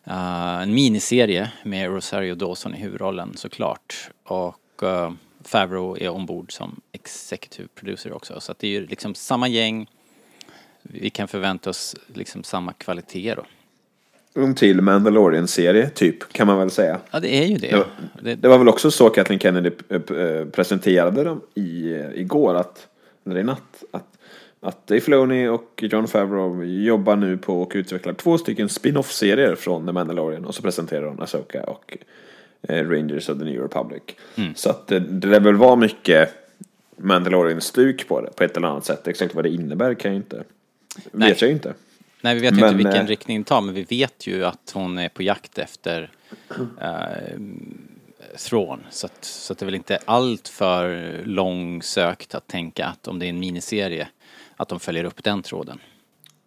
Uh, 0.08 0.62
en 0.62 0.74
miniserie 0.74 1.52
med 1.64 1.90
Rosario 1.90 2.36
Dawson 2.36 2.76
i 2.76 2.78
huvudrollen 2.78 3.38
såklart. 3.38 4.10
Och 4.24 4.84
uh, 4.84 5.12
Favreau 5.42 5.98
är 5.98 6.10
ombord 6.10 6.52
som 6.52 6.82
executive 6.92 7.68
producer 7.76 8.14
också. 8.14 8.40
Så 8.40 8.52
att 8.52 8.60
det 8.60 8.68
är 8.68 8.72
ju 8.72 8.88
liksom 8.88 9.16
samma 9.16 9.48
gäng. 9.48 9.88
Vi 10.92 11.10
kan 11.10 11.28
förvänta 11.28 11.70
oss 11.70 11.96
liksom 12.14 12.44
samma 12.44 12.74
kvalitet 12.74 13.36
då. 13.36 13.46
en 14.42 14.56
till 14.56 14.82
Mandalorian-serie, 14.82 15.90
typ, 15.90 16.34
kan 16.34 16.48
man 16.48 16.58
väl 16.58 16.70
säga. 16.70 17.00
Ja, 17.12 17.20
det 17.20 17.36
är 17.36 17.46
ju 17.46 17.58
det. 17.58 17.72
Det, 17.72 17.86
det, 18.22 18.36
det 18.36 18.48
var 18.48 18.58
väl 18.58 18.68
också 18.68 18.92
så 18.92 19.10
Kathleen 19.10 19.40
Kennedy 19.40 19.72
eh, 19.90 20.18
eh, 20.18 20.46
presenterade 20.46 21.24
dem 21.24 21.42
i, 21.56 21.94
eh, 21.94 22.22
igår, 22.22 22.56
att, 22.56 22.88
eller 23.26 23.38
i 23.38 23.44
natt, 23.44 23.84
att, 23.92 24.18
att 24.60 24.88
Dave 24.88 25.02
Filoni 25.02 25.48
och 25.48 25.84
John 25.92 26.08
Favreau 26.08 26.64
jobbar 26.64 27.16
nu 27.16 27.38
på 27.38 27.62
och 27.62 27.72
utvecklar 27.76 28.14
två 28.14 28.38
stycken 28.38 28.70
spin-off-serier 28.70 29.56
från 29.56 29.86
The 29.86 29.92
Mandalorian 29.92 30.46
och 30.46 30.56
så 30.56 30.62
presenterar 30.62 31.06
de 31.06 31.20
Asoka 31.20 31.64
och 31.64 31.98
Rangers 32.70 33.30
of 33.30 33.40
the 33.40 33.46
New 33.46 33.62
Republic. 33.62 34.04
Så 34.56 34.70
att 34.70 34.88
det, 34.88 35.00
det 35.00 35.28
lär 35.28 35.40
väl 35.40 35.56
vara 35.56 35.76
mycket 35.76 36.34
Mandalorian-stuk 36.98 38.08
på 38.08 38.22
det, 38.22 38.30
på 38.36 38.44
ett 38.44 38.58
eller 38.58 38.68
annat 38.68 38.86
sätt. 38.86 39.08
Exakt 39.08 39.36
vad 39.36 39.46
det 39.46 39.50
innebär 39.50 39.94
kan 39.94 40.12
jag 40.12 40.20
inte, 40.20 40.44
Nej. 41.12 41.30
vet 41.30 41.42
jag 41.42 41.52
inte. 41.52 41.74
nej, 42.22 42.36
vi 42.36 42.42
vet 42.42 42.54
Men, 42.54 42.64
inte 42.64 42.76
vilken 42.76 43.02
eh, 43.02 43.08
riktning 43.08 43.38
den 43.38 43.44
tar, 43.44 43.62
men 43.62 43.76
vi 43.76 43.84
vet 43.84 44.28
ju 44.28 44.46
att 44.46 44.72
hon 44.74 44.98
är 44.98 45.10
på 45.10 45.24
jakt 45.24 45.58
efter 45.58 46.12
eh, 46.82 47.40
Thrawn. 48.50 48.80
Så 48.90 49.06
att, 49.06 49.26
så 49.26 49.54
att 49.54 49.60
det 49.60 49.64
är 49.64 49.66
väl 49.66 49.76
inte 49.76 50.00
allt 50.06 50.48
för 50.48 51.12
långsökt 51.26 52.36
att 52.36 52.48
tänka 52.48 52.86
att 52.86 53.08
om 53.08 53.20
det 53.20 53.26
är 53.26 53.30
en 53.30 53.40
miniserie, 53.40 54.08
att 54.56 54.68
de 54.70 54.80
följer 54.80 55.04
upp 55.04 55.24
den 55.24 55.42
tråden. 55.42 55.80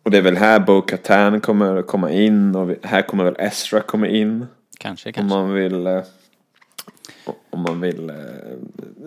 Och 0.03 0.11
det 0.11 0.19
är 0.19 0.23
väl 0.23 0.37
här 0.37 0.61
Bo 0.61 0.83
Katan 0.83 1.41
kommer 1.41 1.83
komma 1.83 2.11
in 2.11 2.57
och 2.57 2.77
här 2.83 3.03
kommer 3.03 3.25
väl 3.25 3.37
Ezra 3.39 3.81
komma 3.81 4.09
in. 4.09 4.47
Kanske, 4.79 5.09
Om 5.09 5.13
kanske. 5.13 5.37
man 5.37 5.53
vill, 5.53 5.87
eh, 5.87 6.03
om 7.51 7.61
man 7.61 7.81
vill 7.81 8.11
eh, 8.11 8.17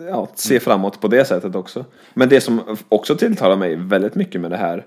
ja, 0.08 0.28
se 0.34 0.60
framåt 0.60 1.00
på 1.00 1.08
det 1.08 1.24
sättet 1.24 1.54
också. 1.54 1.84
Men 2.14 2.28
det 2.28 2.40
som 2.40 2.78
också 2.88 3.16
tilltalar 3.16 3.56
mig 3.56 3.76
väldigt 3.76 4.14
mycket 4.14 4.40
med 4.40 4.50
det 4.50 4.56
här. 4.56 4.86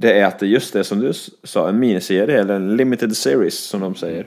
Det 0.00 0.20
är 0.20 0.24
att 0.24 0.38
det 0.38 0.46
är 0.46 0.48
just 0.48 0.72
det 0.72 0.84
som 0.84 1.00
du 1.00 1.12
sa, 1.44 1.68
en 1.68 1.78
miniserie 1.78 2.40
eller 2.40 2.54
en 2.54 2.76
limited 2.76 3.16
series 3.16 3.58
som 3.58 3.80
de 3.80 3.94
säger. 3.94 4.26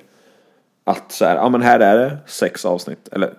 Att 0.83 1.11
så 1.11 1.25
här, 1.25 1.35
ja 1.35 1.49
men 1.49 1.61
här 1.61 1.79
är 1.79 1.97
det 1.97 2.17
sex 2.25 2.65
avsnitt, 2.65 3.09
eller, 3.11 3.33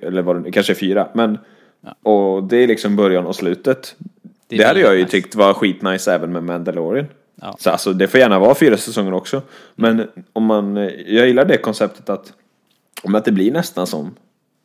eller 0.00 0.22
vad 0.22 0.44
det 0.44 0.52
kanske 0.52 0.74
fyra. 0.74 1.08
Men, 1.12 1.38
och 2.02 2.44
det 2.44 2.56
är 2.56 2.66
liksom 2.66 2.96
början 2.96 3.26
och 3.26 3.36
slutet. 3.36 3.94
Det 4.48 4.56
Det, 4.56 4.64
hade 4.64 4.80
jag 4.80 4.94
ju 4.94 5.00
nice. 5.00 5.10
tyckt 5.10 5.34
var 5.34 5.54
skitnice 5.54 6.12
även 6.12 6.32
med 6.32 6.42
Mandalorian. 6.42 7.06
Ja. 7.42 7.56
Så 7.58 7.70
alltså 7.70 7.92
det 7.92 8.08
får 8.08 8.20
gärna 8.20 8.38
vara 8.38 8.54
fyra 8.54 8.76
säsonger 8.76 9.14
också. 9.14 9.42
Men 9.74 10.08
om 10.32 10.44
man, 10.44 10.76
jag 11.06 11.26
gillar 11.26 11.44
det 11.44 11.56
konceptet 11.58 12.08
att 12.08 12.32
om 13.02 13.14
att 13.14 13.24
det 13.24 13.32
blir 13.32 13.52
nästan 13.52 13.86
som 13.86 14.14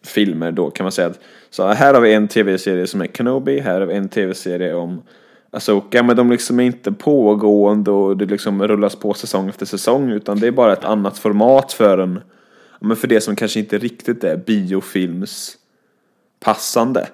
filmer 0.05 0.51
då 0.51 0.69
kan 0.69 0.83
man 0.83 0.91
säga 0.91 1.07
att 1.07 1.19
så 1.49 1.67
här 1.67 1.93
har 1.93 2.01
vi 2.01 2.13
en 2.13 2.27
tv-serie 2.27 2.87
som 2.87 3.01
är 3.01 3.07
Kenobi, 3.07 3.59
här 3.59 3.79
har 3.79 3.87
vi 3.87 3.93
en 3.93 4.09
tv-serie 4.09 4.73
om 4.73 5.01
Alltså, 5.53 5.77
Asoka, 5.77 6.03
men 6.03 6.15
de 6.15 6.31
liksom 6.31 6.59
är 6.59 6.63
inte 6.63 6.91
pågående 6.91 7.91
och 7.91 8.17
det 8.17 8.25
liksom 8.25 8.67
rullas 8.67 8.95
på 8.95 9.13
säsong 9.13 9.49
efter 9.49 9.65
säsong 9.65 10.11
utan 10.11 10.39
det 10.39 10.47
är 10.47 10.51
bara 10.51 10.73
ett 10.73 10.83
annat 10.83 11.17
format 11.17 11.73
för 11.73 11.97
en, 11.97 12.21
men 12.79 12.97
för 12.97 13.07
det 13.07 13.21
som 13.21 13.35
kanske 13.35 13.59
inte 13.59 13.77
riktigt 13.77 14.23
är 14.23 14.37
biofilms 14.37 15.57
passande. 16.39 17.07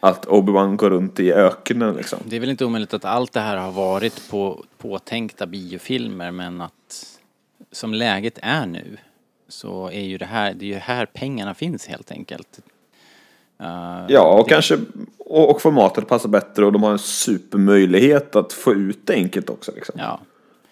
Att 0.00 0.26
Obi-Wan 0.26 0.76
går 0.76 0.90
runt 0.90 1.20
i 1.20 1.32
öknen 1.32 1.96
liksom. 1.96 2.18
Det 2.24 2.36
är 2.36 2.40
väl 2.40 2.50
inte 2.50 2.64
omöjligt 2.64 2.94
att 2.94 3.04
allt 3.04 3.32
det 3.32 3.40
här 3.40 3.56
har 3.56 3.72
varit 3.72 4.30
på 4.30 4.64
påtänkta 4.78 5.46
biofilmer 5.46 6.30
men 6.30 6.60
att 6.60 7.18
som 7.72 7.94
läget 7.94 8.38
är 8.42 8.66
nu 8.66 8.96
så 9.48 9.90
är 9.90 10.00
ju 10.00 10.18
det 10.18 10.24
här, 10.24 10.54
det 10.54 10.64
är 10.64 10.68
ju 10.68 10.74
här 10.74 11.06
pengarna 11.06 11.54
finns 11.54 11.86
helt 11.86 12.10
enkelt. 12.10 12.60
Uh, 13.60 14.04
Ja, 14.08 14.40
och 14.40 14.48
kanske 14.48 14.78
och, 15.18 15.50
och 15.50 15.62
formatet 15.62 16.08
passar 16.08 16.28
bättre 16.28 16.66
och 16.66 16.72
de 16.72 16.82
har 16.82 16.92
en 16.92 16.98
supermöjlighet 16.98 18.36
att 18.36 18.52
få 18.52 18.74
ut 18.74 19.06
det 19.06 19.14
enkelt 19.14 19.50
också. 19.50 19.72
Liksom. 19.74 19.94
Ja, 19.98 20.20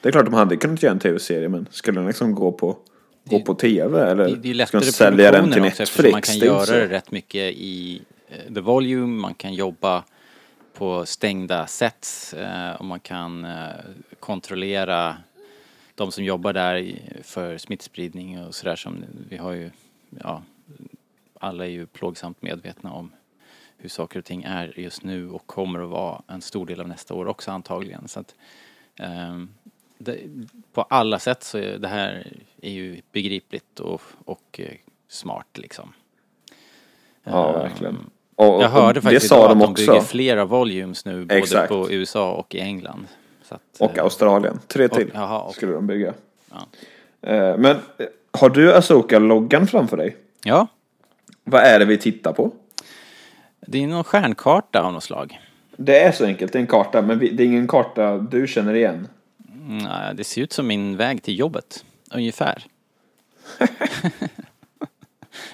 Det 0.01 0.09
är 0.09 0.13
klart 0.13 0.25
de 0.25 0.35
hade 0.35 0.57
kunnat 0.57 0.83
göra 0.83 0.93
en 0.93 0.99
tv-serie 0.99 1.49
men 1.49 1.69
skulle 1.71 2.01
den 2.01 2.07
liksom 2.07 2.35
gå 2.35 2.53
på, 2.53 2.77
gå 3.25 3.41
på 3.41 3.55
tv 3.55 4.11
eller 4.11 4.29
det, 4.29 4.53
det 4.55 4.67
ska 4.67 4.81
de 4.81 4.85
sälja 4.87 5.33
den 5.33 5.53
till 5.53 5.63
produktionen 5.63 5.69
också 5.69 5.83
Netflix? 5.83 6.13
man 6.13 6.23
kan 6.23 6.39
Det 6.39 6.47
göra 6.47 6.61
inte 6.61 6.73
det 6.73 6.89
rätt 6.89 7.11
mycket 7.11 7.55
i 7.57 8.03
eh, 8.29 8.55
The 8.55 8.61
Volume, 8.61 9.21
man 9.21 9.35
kan 9.35 9.55
jobba 9.55 10.05
på 10.75 11.07
stängda 11.07 11.67
sets 11.67 12.35
eh, 12.35 12.73
och 12.79 12.85
man 12.85 13.01
kan 13.01 13.45
eh, 13.45 13.51
kontrollera 14.21 15.17
de 15.95 16.13
som 16.13 16.25
jobbar 16.25 16.53
där 16.53 16.99
för 17.23 17.59
smittspridning 17.59 18.45
och 18.45 18.55
sådär 18.55 18.77
som 18.77 19.05
vi 19.29 19.37
har 19.37 19.53
ju, 19.53 19.71
ja, 20.23 20.43
alla 21.41 21.65
är 21.67 21.71
ju 21.71 21.87
plågsamt 21.87 22.43
medvetna 22.43 22.93
om 22.93 23.13
hur 23.79 23.89
saker 23.89 24.19
och 24.19 24.25
ting 24.25 24.43
är 24.43 24.73
just 24.81 25.03
nu 25.03 25.31
och 25.31 25.47
kommer 25.47 25.81
att 25.81 25.89
vara 25.91 26.23
en 26.27 26.43
stor 26.43 26.67
del 26.67 26.81
av 26.81 26.89
nästa 26.89 27.15
år 27.15 27.27
också 27.29 27.51
antagligen. 27.51 28.09
Så 28.09 28.21
att, 28.21 28.35
ehm, 28.97 29.49
det, 29.99 30.19
på 30.73 30.83
alla 30.83 31.19
sätt 31.19 31.43
så 31.43 31.59
är 31.59 31.79
det 31.79 31.89
här 31.89 32.33
är 32.63 32.71
ju 32.71 33.01
begripligt 33.13 33.81
och, 33.81 34.03
och 34.25 34.61
eh, 34.63 34.75
smart 35.09 35.47
liksom. 35.59 35.93
Ja, 37.25 37.49
Ehm, 37.55 37.61
verkligen. 37.61 37.99
Och, 38.35 38.57
och, 38.57 38.63
Jag 38.63 38.69
hörde 38.69 39.01
faktiskt 39.03 39.27
idag 39.27 39.49
de 39.51 39.61
att 39.63 39.67
de 39.67 39.75
bygger 39.75 39.93
också. 39.97 40.07
flera 40.07 40.45
volumes 40.45 41.05
nu 41.05 41.25
både 41.25 41.35
Exakt. 41.39 41.69
på 41.69 41.91
USA 41.91 42.33
och 42.33 42.55
i 42.55 42.61
England. 42.61 43.07
Att, 43.49 43.63
Och 43.81 43.99
eh, 43.99 44.05
Australien. 44.05 44.59
Tre 44.67 44.89
till 44.89 45.11
och- 45.11 45.55
skulle 45.55 45.73
de 45.73 45.87
bygga. 45.87 46.15
Ja. 46.51 46.67
Eh, 47.31 47.59
Men 47.59 47.77
har 48.31 48.51
du 48.51 48.75
Asoka-loggan 48.75 49.67
framför 49.67 49.97
dig? 49.97 50.17
Ja, 50.45 50.67
Vad 51.49 51.63
är 51.63 51.79
det 51.79 51.85
vi 51.85 51.99
tittar 51.99 52.33
på? 52.33 52.53
det 53.67 53.83
är 53.83 53.87
någon 53.87 54.05
stjärnkarta 54.05 54.83
av 54.83 54.93
något 54.93 55.05
slag. 55.05 55.41
Det 55.77 55.99
är 55.99 56.13
så 56.13 56.25
enkelt, 56.25 56.53
det 56.53 56.59
är 56.59 56.61
en 56.61 56.67
karta, 56.67 57.03
men 57.03 57.19
det 57.19 57.43
är 57.43 57.47
ingen 57.47 57.69
karta 57.69 58.19
du 58.19 58.47
känner 58.47 58.75
igen. 58.75 59.09
Mm, 59.69 60.17
Det 60.17 60.25
ser 60.25 60.43
ut 60.43 60.53
som 60.53 60.67
min 60.67 60.97
väg 60.97 61.23
till 61.23 61.39
jobbet, 61.39 61.85
ungefär. 62.11 62.65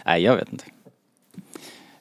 Nej, 0.04 0.22
jag 0.22 0.36
vet 0.36 0.52
inte. 0.52 0.64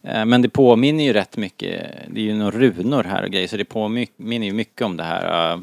Eh, 0.02 0.26
Men 0.26 0.42
det 0.42 0.50
påminner 0.50 1.04
ju 1.04 1.14
rätt 1.14 1.38
mycket, 1.38 1.92
det 2.08 2.20
är 2.22 2.26
ju 2.26 2.34
några 2.34 2.60
runor 2.60 3.04
här 3.04 3.24
och 3.24 3.30
grejer, 3.30 3.48
så 3.48 3.58
det 3.58 3.66
påminner 3.66 4.46
ju 4.48 4.54
mycket 4.54 4.82
om 4.82 4.98
det 4.98 5.04
här 5.04 5.54
uh, 5.54 5.62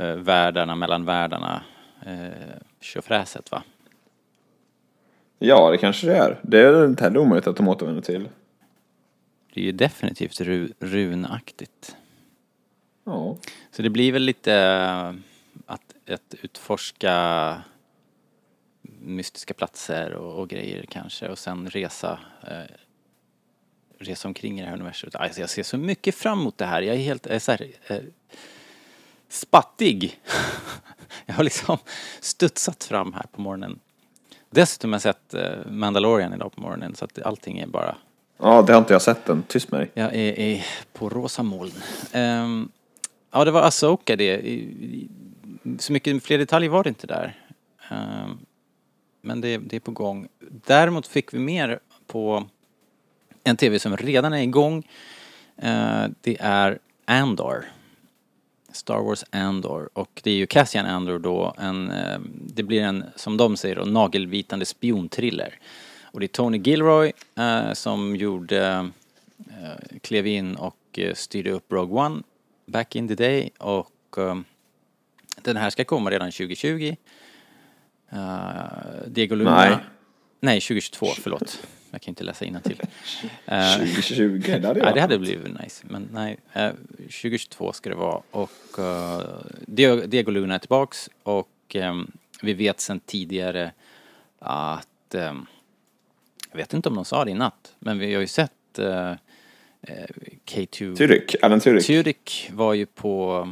uh, 0.00 0.14
världarna 0.14 0.74
mellan 0.74 1.04
världarna, 1.04 1.62
uh, 2.06 2.28
tjofräset 2.80 3.50
va? 3.50 3.62
Ja, 5.42 5.70
det 5.70 5.78
kanske 5.78 6.06
det 6.06 6.16
är. 6.16 6.40
Det 6.42 6.58
är 6.60 6.86
inte 6.86 7.04
heller 7.04 7.18
omöjligt 7.18 7.46
att 7.46 7.56
de 7.56 7.68
återvänder 7.68 8.02
till. 8.02 8.28
Det 9.54 9.60
är 9.60 9.64
ju 9.64 9.72
definitivt 9.72 10.40
ru, 10.40 10.72
runaktigt. 10.80 11.96
Ja. 13.04 13.36
Så 13.70 13.82
det 13.82 13.90
blir 13.90 14.12
väl 14.12 14.22
lite 14.22 14.54
eh, 14.54 15.14
att, 15.66 15.94
att 16.08 16.34
utforska 16.42 17.62
mystiska 18.82 19.54
platser 19.54 20.12
och, 20.12 20.40
och 20.40 20.48
grejer 20.48 20.84
kanske 20.88 21.28
och 21.28 21.38
sen 21.38 21.70
resa 21.70 22.18
eh, 22.42 22.76
resa 23.98 24.28
omkring 24.28 24.58
i 24.58 24.62
det 24.62 24.68
här 24.68 24.74
universumet. 24.74 25.14
Alltså 25.14 25.40
jag 25.40 25.50
ser 25.50 25.62
så 25.62 25.78
mycket 25.78 26.14
fram 26.14 26.40
emot 26.40 26.58
det 26.58 26.66
här. 26.66 26.82
Jag 26.82 26.96
är 26.96 27.00
helt 27.00 27.26
eh, 27.26 27.38
så 27.38 27.52
här, 27.52 27.66
eh, 27.86 27.98
spattig. 29.28 30.20
jag 31.26 31.34
har 31.34 31.44
liksom 31.44 31.78
studsat 32.20 32.84
fram 32.84 33.12
här 33.12 33.26
på 33.32 33.40
morgonen. 33.40 33.80
Dessutom 34.50 34.92
har 34.92 34.94
jag 34.94 35.02
sett 35.02 35.34
eh, 35.34 35.70
Mandalorian 35.70 36.34
idag 36.34 36.52
på 36.52 36.60
morgonen 36.60 36.94
så 36.94 37.04
att 37.04 37.22
allting 37.22 37.58
är 37.58 37.66
bara 37.66 37.96
ja, 38.38 38.62
det 38.62 38.72
har 38.72 38.78
inte 38.80 38.92
jag 38.92 39.02
sett 39.02 39.28
än. 39.28 39.42
Tyst 39.42 39.70
med 39.70 39.80
dig. 39.80 39.90
jag 39.94 40.14
är, 40.14 40.38
är 40.38 40.66
på 40.92 41.08
rosa 41.08 41.42
moln. 41.42 41.72
Ehm, 42.12 42.68
ja, 43.30 43.44
det 43.44 43.50
var 43.50 43.62
Asoka 43.62 44.16
det. 44.16 44.40
Så 45.78 45.92
mycket 45.92 46.24
fler 46.24 46.38
detaljer 46.38 46.70
var 46.70 46.82
det 46.82 46.88
inte 46.88 47.06
där. 47.06 47.38
Ehm, 47.90 48.38
men 49.22 49.40
det, 49.40 49.58
det 49.58 49.76
är 49.76 49.80
på 49.80 49.90
gång. 49.90 50.28
Däremot 50.66 51.06
fick 51.06 51.34
vi 51.34 51.38
mer 51.38 51.78
på 52.06 52.46
en 53.44 53.56
tv 53.56 53.78
som 53.78 53.96
redan 53.96 54.32
är 54.32 54.42
igång. 54.42 54.88
Eh, 55.56 56.04
det 56.20 56.36
är 56.40 56.78
Andor. 57.04 57.64
Star 58.72 58.98
Wars 58.98 59.24
Andor. 59.30 59.90
Och 59.92 60.20
det 60.24 60.30
är 60.30 60.34
ju 60.34 60.46
Cassian 60.46 60.86
Andor 60.86 61.18
då. 61.18 61.54
En, 61.58 61.90
eh, 61.90 62.18
det 62.46 62.62
blir 62.62 62.82
en, 62.82 63.04
som 63.16 63.36
de 63.36 63.56
säger 63.56 63.76
då, 63.76 63.84
nagelbitande 63.84 64.64
spionthriller. 64.64 65.58
Och 66.02 66.20
det 66.20 66.26
är 66.26 66.28
Tony 66.28 66.58
Gilroy 66.58 67.12
eh, 67.36 67.72
som 67.72 68.16
gjorde, 68.16 68.90
eh, 69.38 69.98
klev 70.00 70.26
in 70.26 70.56
och 70.56 70.76
eh, 70.92 71.14
styrde 71.14 71.50
upp 71.50 71.72
Rogue 71.72 72.00
One 72.04 72.22
back 72.66 72.96
in 72.96 73.08
the 73.08 73.14
day. 73.14 73.50
Och 73.58 74.18
eh, 74.18 74.40
den 75.42 75.56
här 75.56 75.70
ska 75.70 75.84
komma 75.84 76.10
redan 76.10 76.30
2020. 76.30 76.96
Uh, 78.12 78.18
Diego 79.06 79.34
Luna. 79.34 79.56
Nej. 79.56 79.76
Nej, 80.40 80.60
2022, 80.60 81.06
förlåt. 81.06 81.66
Jag 81.90 82.00
kan 82.00 82.12
inte 82.12 82.24
läsa 82.24 82.44
innantill. 82.44 82.80
Eh, 83.46 83.72
2020, 83.72 84.42
det 84.60 84.66
hade 84.66 84.80
Ja, 84.80 84.92
det 84.92 85.00
hade 85.00 85.18
blivit 85.18 85.60
nice. 85.62 85.86
Men 85.88 86.08
nej, 86.12 86.36
eh, 86.52 86.70
2022 86.98 87.72
ska 87.72 87.90
det 87.90 87.96
vara. 87.96 88.22
Och 88.30 88.78
eh, 88.78 89.22
Diego 90.06 90.30
Luna 90.30 90.54
är 90.54 90.58
tillbaks 90.58 91.10
och 91.22 91.48
ehm, 91.74 92.10
vi 92.42 92.54
vet 92.54 92.80
sedan 92.80 93.00
tidigare 93.00 93.72
att, 94.38 95.14
ehm, 95.14 95.46
jag 96.50 96.56
vet 96.56 96.74
inte 96.74 96.88
om 96.88 96.94
de 96.94 97.04
sa 97.04 97.24
det 97.24 97.30
i 97.30 97.34
natt, 97.34 97.74
men 97.78 97.98
vi 97.98 98.14
har 98.14 98.20
ju 98.20 98.26
sett 98.26 98.78
eh, 98.78 99.10
eh, 99.82 100.06
K2 100.46 100.96
Tudyk, 100.96 101.36
Alan 101.42 101.60
Tudyk. 101.60 101.86
Tudyk 101.86 102.50
var 102.52 102.74
ju 102.74 102.86
på 102.86 103.48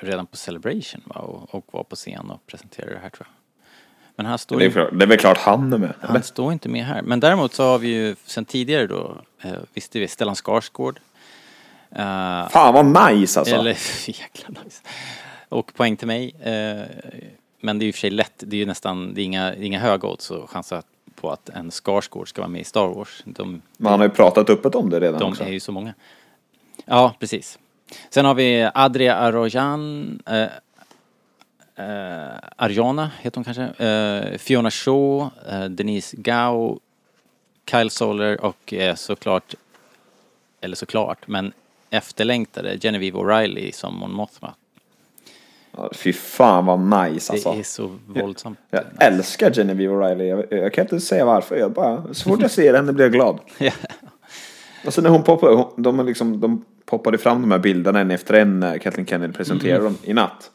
redan 0.00 0.26
på 0.26 0.36
Celebration 0.36 1.02
va? 1.04 1.20
Och, 1.20 1.54
och 1.54 1.64
var 1.70 1.84
på 1.84 1.96
scen 1.96 2.30
och 2.30 2.46
presenterade 2.46 2.92
det 2.92 2.98
här 2.98 3.10
tror 3.10 3.26
jag. 3.28 3.39
Men 4.20 4.26
han 4.26 4.38
står, 4.38 4.58
Det 4.58 4.64
är, 4.64 4.66
ju, 4.66 4.72
klart- 4.72 4.88
det 4.92 5.04
är 5.04 5.06
väl 5.06 5.18
klart 5.18 5.38
han 5.38 5.72
är 5.72 5.78
med. 5.78 5.92
han 6.00 6.10
eller? 6.10 6.20
står 6.22 6.52
inte 6.52 6.68
med 6.68 6.84
här. 6.84 7.02
Men 7.02 7.20
däremot 7.20 7.54
så 7.54 7.62
har 7.64 7.78
vi 7.78 7.88
ju 7.88 8.16
sen 8.24 8.44
tidigare 8.44 8.86
då, 8.86 9.16
eh, 9.42 9.52
visste 9.74 9.98
vi, 10.00 10.08
Stellan 10.08 10.34
Skarsgård. 10.34 11.00
Eh, 11.90 12.48
Fan 12.48 12.74
vad 12.94 13.12
nice 13.12 13.40
alltså. 13.40 13.54
Eller, 13.54 13.70
jäkla 14.06 14.48
nice. 14.64 14.82
Och 15.48 15.74
poäng 15.74 15.96
till 15.96 16.06
mig. 16.06 16.34
Eh, 16.40 16.82
men 17.60 17.78
det 17.78 17.84
är 17.84 17.86
ju 17.86 17.92
för 17.92 17.98
sig 17.98 18.10
lätt, 18.10 18.32
det 18.36 18.56
är 18.56 18.58
ju 18.58 18.66
nästan, 18.66 19.14
det 19.14 19.20
är 19.20 19.24
inga, 19.24 19.44
det 19.50 19.56
är 19.56 19.62
inga 19.64 19.80
höga 19.80 20.08
odds 20.08 20.30
att 20.30 20.50
chansa 20.50 20.82
på 21.20 21.30
att 21.30 21.48
en 21.48 21.70
Skarsgård 21.70 22.28
ska 22.28 22.40
vara 22.42 22.48
med 22.48 22.60
i 22.60 22.64
Star 22.64 22.86
Wars. 22.88 23.22
De, 23.24 23.62
Men 23.76 23.90
han 23.90 24.00
har 24.00 24.06
ju 24.06 24.14
pratat 24.14 24.50
öppet 24.50 24.74
om 24.74 24.90
det 24.90 25.00
redan 25.00 25.20
de 25.20 25.30
också. 25.30 25.44
är 25.44 25.48
ju 25.52 25.60
så 25.60 25.72
många. 25.72 25.94
Ja, 26.84 27.14
precis. 27.20 27.58
Sen 28.10 28.24
har 28.24 28.34
vi 28.34 28.70
Adria 28.74 29.14
Arrojan, 29.14 30.22
eh, 30.26 30.44
eh, 31.80 32.38
Arjona 32.56 33.10
heter 33.20 33.36
hon 33.36 33.44
kanske, 33.44 33.84
eh, 33.86 34.38
Fiona 34.38 34.70
Shaw, 34.70 35.30
eh, 35.50 35.64
Denise 35.64 36.16
Gao, 36.16 36.78
Kyle 37.70 37.90
Soler 37.90 38.40
och 38.44 38.72
eh, 38.74 38.94
såklart, 38.94 39.54
eller 40.60 40.76
såklart, 40.76 41.28
men 41.28 41.52
efterlängtade 41.90 42.78
Genevieve 42.78 43.18
O'Reilly 43.18 43.72
som 43.72 43.96
Mon 43.98 44.12
Mothma. 44.12 44.54
Ja, 45.76 45.90
fy 45.94 46.12
fan 46.12 46.66
vad 46.66 46.80
nice 46.80 47.32
Det 47.32 47.34
alltså. 47.34 47.52
är 47.58 47.62
så 47.62 47.96
våldsamt. 48.06 48.58
Jag 48.70 48.82
älskar 49.00 49.52
Genevieve 49.52 49.94
O'Reilly. 49.94 50.22
Jag, 50.24 50.62
jag 50.62 50.74
kan 50.74 50.84
inte 50.84 51.00
säga 51.00 51.24
varför. 51.24 51.56
Jag 51.56 51.72
bara, 51.72 52.14
så 52.14 52.28
fort 52.30 52.42
jag 52.42 52.50
ser 52.50 52.74
henne 52.74 52.92
blir 52.92 53.04
jag 53.04 53.12
glad. 53.12 53.38
Ja. 53.58 53.72
Alltså 54.84 55.00
när 55.00 55.10
hon 55.10 55.22
poppade, 55.22 55.54
hon, 55.56 55.82
de, 55.82 56.06
liksom, 56.06 56.40
de 56.40 56.64
poppade 56.84 57.18
fram 57.18 57.40
de 57.42 57.50
här 57.50 57.58
bilderna 57.58 58.00
en 58.00 58.10
efter 58.10 58.34
en 58.34 58.60
när 58.60 58.78
Kathleen 58.78 59.06
Kennedy 59.06 59.32
presenterade 59.32 59.80
Mm. 59.80 59.84
dem 59.92 59.96
i 60.10 60.14
natt. 60.14 60.50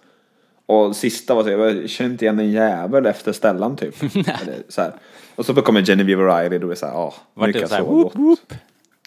Och 0.65 0.95
sista 0.95 1.33
var 1.35 1.43
så 1.43 1.49
jag 1.49 1.89
känner 1.89 2.11
inte 2.11 2.25
igen 2.25 2.39
en 2.39 2.51
jävel 2.51 3.05
efter 3.05 3.31
Stellan 3.33 3.75
typ. 3.75 4.03
Eller, 4.15 4.63
så 4.69 4.81
här. 4.81 4.93
Och 5.35 5.45
så 5.45 5.53
kommer 5.61 5.81
Genevieve 5.85 6.23
O'Reilly 6.23 6.59
då 6.59 6.71
är 6.71 6.75
så 6.75 6.85
här, 6.85 6.97
åh, 6.97 7.13
Vart 7.33 7.47
det 7.47 7.53
lyckas 7.53 7.69
så 7.69 7.75
här, 7.75 7.83
whoop. 7.83 8.53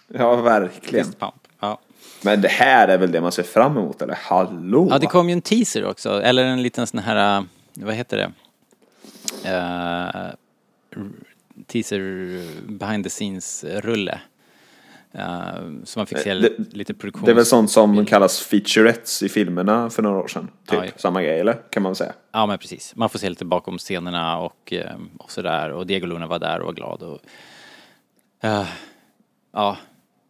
Ja, 0.08 0.36
verkligen. 0.36 1.06
Ja. 1.60 1.80
Men 2.22 2.40
det 2.40 2.48
här 2.48 2.88
är 2.88 2.98
väl 2.98 3.12
det 3.12 3.20
man 3.20 3.32
ser 3.32 3.42
fram 3.42 3.76
emot, 3.76 4.02
eller 4.02 4.18
hallå? 4.22 4.88
ja, 4.90 4.98
det 4.98 5.06
kom 5.06 5.28
ju 5.28 5.32
en 5.32 5.40
teaser 5.42 5.84
också, 5.84 6.22
eller 6.22 6.44
en 6.44 6.62
liten 6.62 6.86
sån 6.86 7.00
här, 7.00 7.38
äh, 7.38 7.44
vad 7.74 7.94
heter 7.94 8.16
det? 8.16 8.30
Eh, 9.44 10.26
r- 10.26 10.34
teaser 11.66 12.00
behind 12.78 13.04
the 13.04 13.10
scenes-rulle. 13.10 14.20
Uh, 15.14 15.84
så 15.84 15.98
man 15.98 16.06
fick 16.06 16.18
se 16.18 16.30
Eh, 16.30 16.40
Det- 16.40 16.72
lite 16.76 16.94
produktions... 16.94 17.24
Det 17.26 17.30
är 17.30 17.34
väl 17.34 17.44
sånt 17.46 17.70
som 17.70 18.06
kallas 18.06 18.40
featurettes 18.40 19.22
i 19.22 19.28
filmerna 19.28 19.90
för 19.90 20.02
några 20.02 20.18
år 20.18 20.28
sedan. 20.28 20.48
Typ 20.66 20.80
Ja, 20.84 20.90
samma 20.96 21.22
grej, 21.22 21.40
eller? 21.40 21.70
Kan 21.70 21.82
man 21.82 21.94
säga. 21.94 22.12
Ja 22.32 22.46
men 22.46 22.58
precis. 22.58 22.96
Man 22.96 23.08
får 23.10 23.18
se 23.18 23.28
lite 23.28 23.44
bakom 23.44 23.78
scenerna 23.78 24.38
och, 24.38 24.72
eh, 24.72 24.96
och 25.18 25.30
sådär. 25.30 25.70
Och 25.72 25.86
Diego 25.86 26.06
Luna 26.06 26.26
var 26.26 26.38
där 26.38 26.58
och 26.60 26.66
var 26.66 26.72
glad 26.72 27.02
och... 27.02 27.18
eh, 28.42 28.66
ja, 29.52 29.76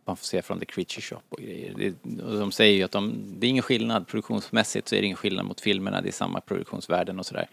man 0.04 0.16
får 0.16 0.24
se 0.24 0.42
från 0.42 0.58
The 0.60 0.64
Creature 0.66 1.02
Shop 1.02 1.20
och 1.28 1.38
grejer. 1.38 1.74
Det, 1.76 2.22
och 2.22 2.38
de 2.38 2.52
säger 2.52 2.76
ju 2.76 2.82
att 2.82 2.92
de, 2.92 3.14
det 3.38 3.46
är 3.46 3.48
ingen 3.48 3.62
skillnad 3.62 4.06
produktionsmässigt 4.06 4.88
så 4.88 4.94
är 4.94 5.00
det 5.00 5.04
ingen 5.06 5.16
skillnad 5.16 5.44
mot 5.46 5.60
filmerna. 5.60 6.00
Det 6.00 6.08
är 6.08 6.12
samma 6.12 6.40
produktionsvärden 6.40 7.18
och 7.18 7.26
sådär. 7.26 7.48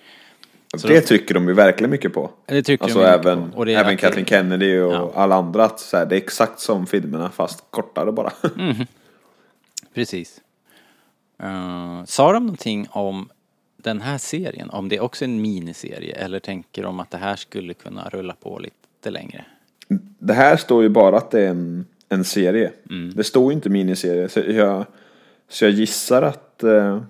Så 0.79 0.87
det 0.87 0.93
de- 0.93 1.01
trycker 1.01 1.33
de 1.33 1.47
ju 1.47 1.53
verkligen 1.53 1.91
mycket 1.91 2.13
på. 2.13 2.31
Det 2.45 2.63
trycker 2.63 2.83
Alltså 2.83 2.99
de 2.99 3.05
mycket 3.05 3.25
även, 3.25 3.51
på. 3.51 3.63
Är 3.63 3.67
även 3.67 3.97
Kathleen 3.97 4.25
Kennedy 4.25 4.79
och 4.79 4.93
Ja. 4.93 5.11
alla 5.15 5.35
andra. 5.35 5.65
Att 5.65 5.79
så 5.79 5.97
här, 5.97 6.05
det 6.05 6.15
är 6.15 6.17
exakt 6.17 6.59
som 6.59 6.87
filmerna 6.87 7.29
fast 7.29 7.63
kortare 7.69 8.11
bara. 8.11 8.31
Precis. 9.93 10.41
Uh, 11.43 12.03
sa 12.05 12.33
de 12.33 12.43
någonting 12.45 12.87
om 12.89 13.29
den 13.77 14.01
här 14.01 14.17
serien? 14.17 14.69
Om 14.69 14.89
det 14.89 14.95
är 14.95 14.99
också 15.03 15.25
en 15.25 15.41
miniserie 15.41 16.15
eller 16.15 16.39
tänker 16.39 16.83
de 16.83 16.99
att 16.99 17.11
det 17.11 17.17
här 17.17 17.35
skulle 17.35 17.73
kunna 17.73 18.09
rulla 18.09 18.35
på 18.41 18.59
lite 18.59 19.09
längre? 19.09 19.45
det 20.19 20.33
här 20.33 20.57
står 20.57 20.83
ju 20.83 20.89
bara 20.89 21.17
att 21.17 21.31
det 21.31 21.41
är 21.41 21.49
en, 21.49 21.85
en 22.09 22.23
serie. 22.23 22.71
Mm. 22.89 23.13
Det 23.15 23.23
står 23.23 23.51
ju 23.51 23.55
inte 23.55 23.69
miniserie. 23.69 24.29
Så 24.29 24.39
jag, 24.39 24.85
så 25.49 25.65
jag 25.65 25.71
gissar 25.71 26.21
att, 26.21 26.63
eh, 26.63 27.01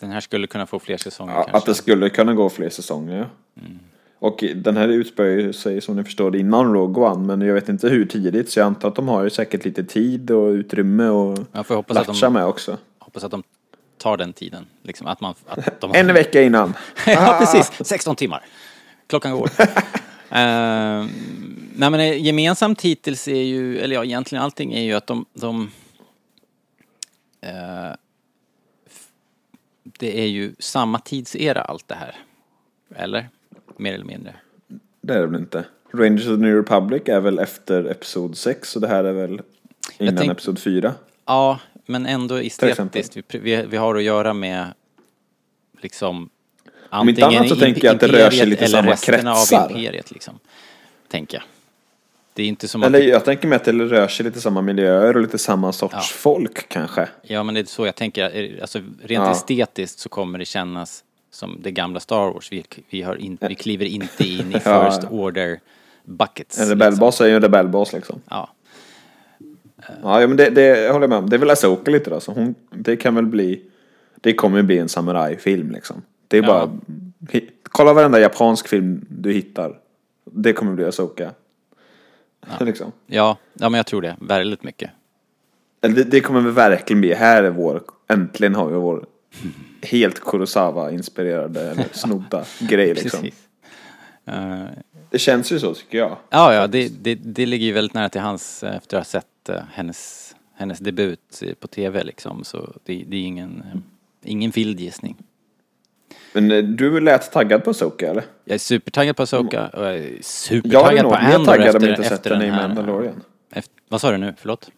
Den 0.00 0.10
här 0.10 0.20
skulle 0.20 0.46
kunna 0.46 0.66
få 0.66 0.78
fler 0.78 0.96
säsonger 0.96 1.32
ja, 1.32 1.42
kanske? 1.42 1.56
att 1.56 1.66
det 1.66 1.74
skulle 1.74 2.10
kunna 2.10 2.34
gå 2.34 2.50
fler 2.50 2.70
säsonger. 2.70 3.16
Ja. 3.18 3.62
Mm. 3.62 3.78
Och 4.18 4.44
den 4.56 4.76
här 4.76 4.88
utspelar 4.88 5.52
sig 5.52 5.80
som 5.80 5.96
ni 5.96 6.04
förstår 6.04 6.36
innan 6.36 6.72
Rogue 6.74 7.04
One. 7.04 7.26
Men 7.26 7.46
jag 7.48 7.54
vet 7.54 7.68
inte 7.68 7.88
hur 7.88 8.04
tidigt. 8.06 8.50
Så 8.50 8.60
jag 8.60 8.66
antar 8.66 8.88
att 8.88 8.94
de 8.94 9.08
har 9.08 9.28
säkert 9.28 9.64
lite 9.64 9.84
tid 9.84 10.30
och 10.30 10.48
utrymme 10.50 11.08
och 11.08 11.38
Jag 11.52 11.66
får 11.66 11.74
hoppas 11.74 11.96
att 11.96 12.20
de, 12.20 12.32
med 12.32 12.44
också. 12.46 12.78
hoppas 12.98 13.24
att 13.24 13.30
de 13.30 13.42
tar 13.98 14.16
den 14.16 14.32
tiden. 14.32 14.66
Liksom 14.82 15.06
att 15.06 15.20
man... 15.20 15.34
Att 15.46 15.80
de, 15.80 15.90
En 15.94 16.06
vecka 16.06 16.42
innan. 16.42 16.74
ja, 17.06 17.36
precis. 17.40 17.72
16 17.88 18.16
timmar. 18.16 18.44
Klockan 19.06 19.32
går. 19.32 19.44
uh, 19.44 19.46
nej 21.76 21.90
men 21.90 21.94
eh, 21.94 22.22
gemensamt 22.26 22.82
hittills 22.82 23.28
är 23.28 23.42
ju, 23.42 23.78
eller 23.78 23.94
ja 23.94 24.04
egentligen 24.04 24.44
allting 24.44 24.72
är 24.74 24.82
ju 24.82 24.92
att 24.94 25.06
de, 25.06 25.24
de 25.32 25.70
f- 27.42 27.96
det 30.00 30.20
är 30.20 30.26
ju 30.26 30.54
samma 30.58 30.98
tidsera 30.98 31.62
allt 31.62 31.88
det 31.88 31.94
här. 31.94 32.16
Eller? 32.94 33.28
Mer 33.76 33.94
eller 33.94 34.04
mindre. 34.04 34.34
Det 35.00 35.14
är 35.14 35.20
det 35.20 35.26
väl 35.26 35.40
inte. 35.40 35.64
Rangers 35.92 36.26
of 36.26 36.34
the 36.34 36.42
New 36.42 36.56
Republic 36.56 37.02
är 37.06 37.20
väl 37.20 37.38
efter 37.38 37.84
Episod 37.84 38.36
6 38.36 38.76
och 38.76 38.82
det 38.82 38.88
här 38.88 39.04
är 39.04 39.12
väl 39.12 39.40
innan 39.98 40.16
tänk- 40.16 40.32
Episod 40.32 40.58
4. 40.58 40.94
Ja, 41.26 41.58
men 41.86 42.06
ändå 42.06 42.36
estetiskt. 42.36 43.16
Vi, 43.34 43.66
vi, 43.68 43.76
har 43.76 43.94
att 43.94 44.02
göra 44.02 44.32
med 44.32 44.66
liksom 45.80 46.30
Om 46.90 47.08
inte 47.08 47.26
annat 47.26 47.48
så 47.48 47.56
tänker 47.56 47.84
jag 47.84 47.94
att 47.94 48.00
det 48.00 48.08
rör 48.08 48.30
sig 48.30 48.46
lite 48.46 48.66
samma 48.66 48.96
kretsar. 48.96 49.56
av 49.56 49.68
imperiet 49.70 50.10
liksom. 50.10 50.38
Tänker 51.08 51.36
jag. 51.38 51.44
Det 52.40 52.44
är 52.44 52.48
inte 52.48 52.68
som 52.68 52.82
att... 52.82 52.86
Eller 52.86 53.00
jag 53.00 53.24
tänker 53.24 53.48
mig 53.48 53.56
att 53.56 53.64
det 53.64 53.72
rör 53.72 54.08
sig 54.08 54.24
lite 54.24 54.40
samma 54.40 54.62
miljöer 54.62 55.14
och 55.16 55.22
lite 55.22 55.38
samma 55.38 55.72
sorts 55.72 55.94
Ja. 55.94 56.00
folk 56.00 56.68
kanske. 56.68 57.08
Ja, 57.22 57.42
men 57.42 57.54
det 57.54 57.60
är 57.60 57.64
så 57.64 57.86
jag 57.86 57.94
tänker. 57.94 58.58
Alltså, 58.60 58.78
rent 58.78 59.24
Ja. 59.24 59.30
estetiskt 59.32 59.98
så 59.98 60.08
kommer 60.08 60.38
det 60.38 60.44
kännas 60.44 61.04
som 61.30 61.58
det 61.62 61.70
gamla 61.70 62.00
Star 62.00 62.32
Wars. 62.32 62.52
Vi, 62.52 62.64
vi, 62.90 63.02
har 63.02 63.16
in, 63.16 63.38
vi 63.40 63.54
kliver 63.54 63.84
inte 63.84 64.24
in 64.24 64.50
i. 64.50 64.52
First 64.60 65.04
Order 65.10 65.60
buckets. 66.04 66.58
En 66.60 66.68
rebellbas 66.68 67.20
är 67.20 67.26
ju 67.26 67.34
en 67.36 67.42
rebellbas 67.42 67.92
liksom. 67.92 68.20
Ja. 68.30 68.50
Ja, 70.02 70.26
men 70.26 70.36
det, 70.36 70.50
det 70.50 70.62
jag 70.66 70.92
håller 70.92 71.02
jag 71.04 71.10
med 71.10 71.18
om. 71.18 71.30
Det 71.30 71.36
är 71.36 71.38
väl 71.38 71.50
Asoka 71.50 71.90
lite 71.90 72.10
då. 72.10 72.20
Så 72.20 72.32
hon, 72.32 72.54
det 72.70 72.96
kan 72.96 73.14
väl 73.14 73.26
bli... 73.26 73.62
Det 74.20 74.32
kommer 74.34 74.62
bli 74.62 74.78
en 74.78 74.88
samurajfilm 74.88 75.70
liksom. 75.70 76.02
Det 76.28 76.38
är 76.38 76.42
Ja. 76.42 76.46
bara... 76.48 76.70
hi- 77.32 77.48
Kolla 77.62 77.92
varenda 77.92 78.20
japansk 78.20 78.68
film 78.68 79.06
du 79.08 79.32
hittar. 79.32 79.78
Det 80.24 80.52
kommer 80.52 80.72
bli 80.72 80.84
Asoka. 80.84 81.30
liksom. 82.60 82.92
Ja, 83.06 83.36
ja, 83.54 83.68
men 83.68 83.78
jag 83.78 83.86
tror 83.86 84.02
det. 84.02 84.16
Väldigt 84.20 84.62
mycket. 84.62 84.90
Det, 85.80 86.04
det 86.04 86.20
kommer 86.20 86.40
väl 86.40 86.52
verkligen 86.52 87.00
bli, 87.00 87.14
här 87.14 87.42
är 87.42 87.50
vår, 87.50 87.82
äntligen 88.08 88.54
har 88.54 88.66
vi 88.66 88.76
vår 88.76 89.06
helt 89.82 90.20
Kurosawa-inspirerade 90.20 91.84
snodda 91.92 92.44
grej 92.58 92.94
liksom. 92.94 93.30
Det 95.10 95.18
känns 95.18 95.52
ju 95.52 95.58
så 95.58 95.74
tycker 95.74 95.98
jag. 95.98 96.16
Ja, 96.30 96.54
ja, 96.54 96.66
det, 96.66 96.88
det, 96.88 97.14
det 97.14 97.46
ligger 97.46 97.66
ju 97.66 97.72
väldigt 97.72 97.94
nära 97.94 98.08
till 98.08 98.20
hans 98.20 98.62
eh, 98.62 98.76
efter 98.76 98.96
att 98.96 99.00
ha 99.00 99.10
sett 99.10 99.48
eh, 99.48 99.62
hennes, 99.72 100.34
hennes 100.54 100.78
debut 100.78 101.42
på 101.60 101.68
tv 101.68 102.04
liksom. 102.04 102.44
Så 102.44 102.72
det, 102.84 103.04
det 103.08 103.16
är 103.16 103.22
ingen, 103.22 103.62
eh, 103.72 103.80
ingen 104.24 104.50
vild 104.50 104.80
gissning. 104.80 105.16
Men 106.32 106.50
eh, 106.50 106.64
du 106.64 107.00
lät 107.00 107.32
taggad 107.32 107.64
på 107.64 107.70
Asoka 107.70 108.10
eller? 108.10 108.24
Jag 108.44 108.54
är 108.54 108.58
supertaggad 108.58 109.16
på 109.16 109.22
Asoka 109.22 109.68
och 109.68 109.84
jag 109.84 109.94
är 109.96 110.02
Jag 110.16 110.24
supertaggad 110.24 111.02
nog 111.02 111.12
på 111.12 111.18
Andor 111.18 111.44
taggad 111.44 111.66
jag 111.66 111.74
efter, 111.74 111.88
inte 111.90 112.02
efter 112.14 112.30
den 112.30 112.40
den 112.40 112.50
här. 112.50 112.68
Mandalorian. 112.68 113.22
Efter, 113.52 113.74
vad 113.88 114.00
sa 114.00 114.10
du 114.10 114.16
nu? 114.18 114.34
Förlåt? 114.38 114.70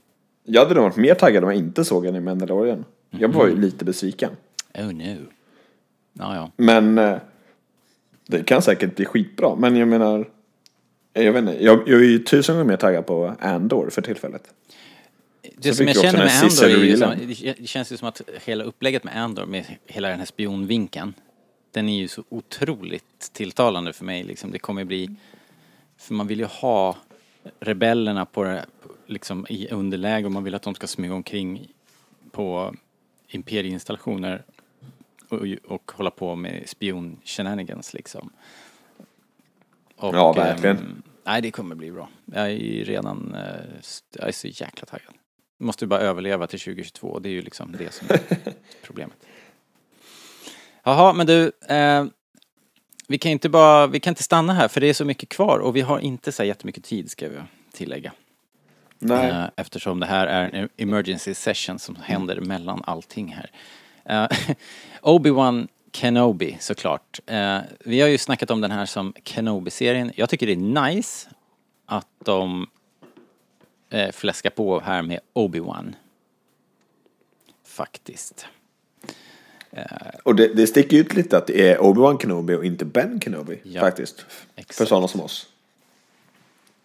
Jag 0.45 0.61
hade 0.63 0.75
nog 0.75 0.85
varit 0.85 0.97
mer 0.97 1.15
taggad 1.15 1.45
om 1.45 1.51
jag 1.51 1.59
inte 1.59 1.85
såg 1.85 2.05
den 2.05 2.17
i 2.17 2.21
Mandalorian. 2.21 2.85
Jag 3.11 3.29
var 3.29 3.45
Mm. 3.45 3.57
ju 3.57 3.63
lite 3.63 3.85
besviken. 3.85 4.31
Oh 4.75 4.93
no. 4.93 5.17
Ja, 6.13 6.35
ja. 6.37 6.51
Men 6.57 6.99
eh, 6.99 7.17
det 8.27 8.43
kan 8.45 8.63
säkert 8.63 8.97
bli 8.97 9.05
skitbra. 9.05 9.55
Men 9.57 9.77
jag 9.77 9.89
menar, 9.89 10.29
jag 11.13 11.33
vet 11.33 11.41
inte, 11.41 11.65
jag, 11.65 11.83
jag 11.87 12.01
är 12.01 12.05
ju 12.05 12.19
tusen 12.19 12.55
gånger 12.55 12.69
mer 12.69 12.77
taggad 12.77 13.07
på 13.07 13.35
Andor 13.41 13.89
för 13.91 14.03
tillfället. 14.03 14.43
Det 15.57 15.75
som 15.75 15.87
jag 15.87 15.97
känner 15.97 16.19
med 16.19 16.43
Andor 16.43 16.65
är 16.65 16.85
ju 16.85 16.97
som, 16.97 17.15
det 17.59 17.69
känns 17.69 17.93
ju 17.93 17.97
som 17.97 18.09
att 18.09 18.21
hela 18.45 18.65
upplägget 18.65 19.05
med 19.05 19.17
Andor 19.17 19.47
med 19.47 19.65
hela 19.87 20.09
den 20.09 20.19
här 20.19 20.27
spionvinkeln 20.27 21.15
den 21.71 21.89
är 21.89 21.99
ju 21.99 22.09
så 22.09 22.25
otroligt 22.29 23.33
tilltalande 23.33 23.93
för 23.93 24.05
mig 24.05 24.25
liksom. 24.25 24.51
Det 24.51 24.59
kommer 24.59 24.85
bli 24.85 25.11
för 25.97 26.15
man 26.15 26.27
vill 26.27 26.39
ju 26.39 26.45
ha 26.45 26.97
rebellerna 27.61 28.27
på 28.27 28.45
det, 28.45 28.67
liksom 29.07 29.47
i 29.49 29.69
underläge 29.71 30.25
och 30.27 30.33
man 30.33 30.45
vill 30.45 30.55
att 30.55 30.63
de 30.63 30.75
ska 30.75 30.87
smyga 30.87 31.15
omkring 31.15 31.69
på 32.31 32.75
imperieinstallationer 33.29 34.43
och, 35.29 35.47
och 35.65 35.93
hålla 35.95 36.11
på 36.11 36.37
med 36.37 36.69
spion 36.69 37.21
shenanigans 37.25 37.95
liksom. 37.95 38.33
Och, 39.97 40.15
Ja, 40.15 40.33
verkligen. 40.33 40.77
ehm, 40.77 41.03
nej, 41.25 41.43
det 41.43 41.51
kommer 41.51 41.75
bli 41.75 41.91
bra. 41.91 42.09
Jag 42.25 42.45
är 42.45 42.49
ju 42.49 42.85
redan, 42.85 43.35
eh, 43.35 43.81
jag 44.13 44.29
är 44.29 44.33
så 44.33 44.49
jäkla 44.49 44.87
taggad. 44.87 45.15
Måste 45.63 45.85
ju 45.85 45.89
bara 45.89 46.01
överleva 46.01 46.47
till 46.47 46.61
2022, 46.61 47.19
det 47.19 47.29
är 47.29 47.31
ju 47.31 47.43
liksom 47.43 47.77
det 47.79 47.93
som 47.93 48.07
är 48.11 48.21
problemet. 48.83 49.17
Jaha, 50.83 51.13
men 51.13 51.27
du, 51.27 51.53
eh, 51.69 52.05
vi 53.09 53.19
kan 53.19 53.33
inte 53.33 53.49
bara, 53.49 53.87
vi 53.87 54.01
kan 54.01 54.11
inte 54.11 54.23
stanna 54.23 54.53
här 54.53 54.69
för 54.69 54.81
det 54.81 54.87
är 54.87 54.95
så 54.95 55.05
mycket 55.05 55.29
kvar 55.29 55.59
och 55.59 55.77
vi 55.77 55.81
har 55.81 55.99
inte 55.99 56.33
så 56.33 56.45
jättemycket 56.45 56.85
tid 56.85 57.11
ska 57.11 57.29
vi 57.29 57.37
tillägga. 57.73 58.13
Nej. 58.99 59.31
Eh, 59.31 59.45
eftersom 59.57 60.01
det 60.01 60.07
här 60.07 60.27
är 60.27 60.51
en 60.55 60.69
emergency 60.77 61.35
session 61.35 61.79
som 61.79 61.97
händer 61.97 62.41
mellan 62.41 62.83
allting 62.87 63.37
här. 63.37 63.51
Eh, 64.05 64.29
Obi-Wan 65.03 65.69
Kenobi 65.93 66.57
såklart. 66.61 67.21
Eh, 67.27 67.59
vi 67.81 68.01
har 68.01 68.09
ju 68.09 68.19
snackat 68.19 68.51
om 68.51 68.61
den 68.61 68.71
här 68.71 68.87
som 68.87 69.13
Kenobi-serien. 69.25 70.13
Jag 70.17 70.29
tycker 70.29 70.47
det 70.47 70.53
är 70.53 70.93
nice 70.93 71.29
att 71.87 72.09
de 72.25 72.67
eh, 73.93 74.11
fläskar 74.13 74.51
på 74.51 74.81
här 74.81 75.03
med 75.03 75.21
Obi-Wan. 75.35 75.95
Faktiskt. 77.65 78.47
Och 80.23 80.35
det, 80.35 80.55
det 80.55 80.67
sticker 80.67 80.97
ut 80.97 81.15
lite 81.15 81.39
att 81.39 81.47
det 81.47 81.71
är 81.71 81.79
Obi-Wan 81.79 82.19
Kenobi 82.23 82.55
och 82.55 82.65
inte 82.65 82.85
Ben 82.85 83.21
Kenobi. 83.21 83.61
Ja, 83.63 83.81
faktiskt. 83.81 84.27
exakt. 84.57 84.79
För 84.79 84.85
sådana 84.85 85.09
som 85.09 85.21
oss. 85.21 85.49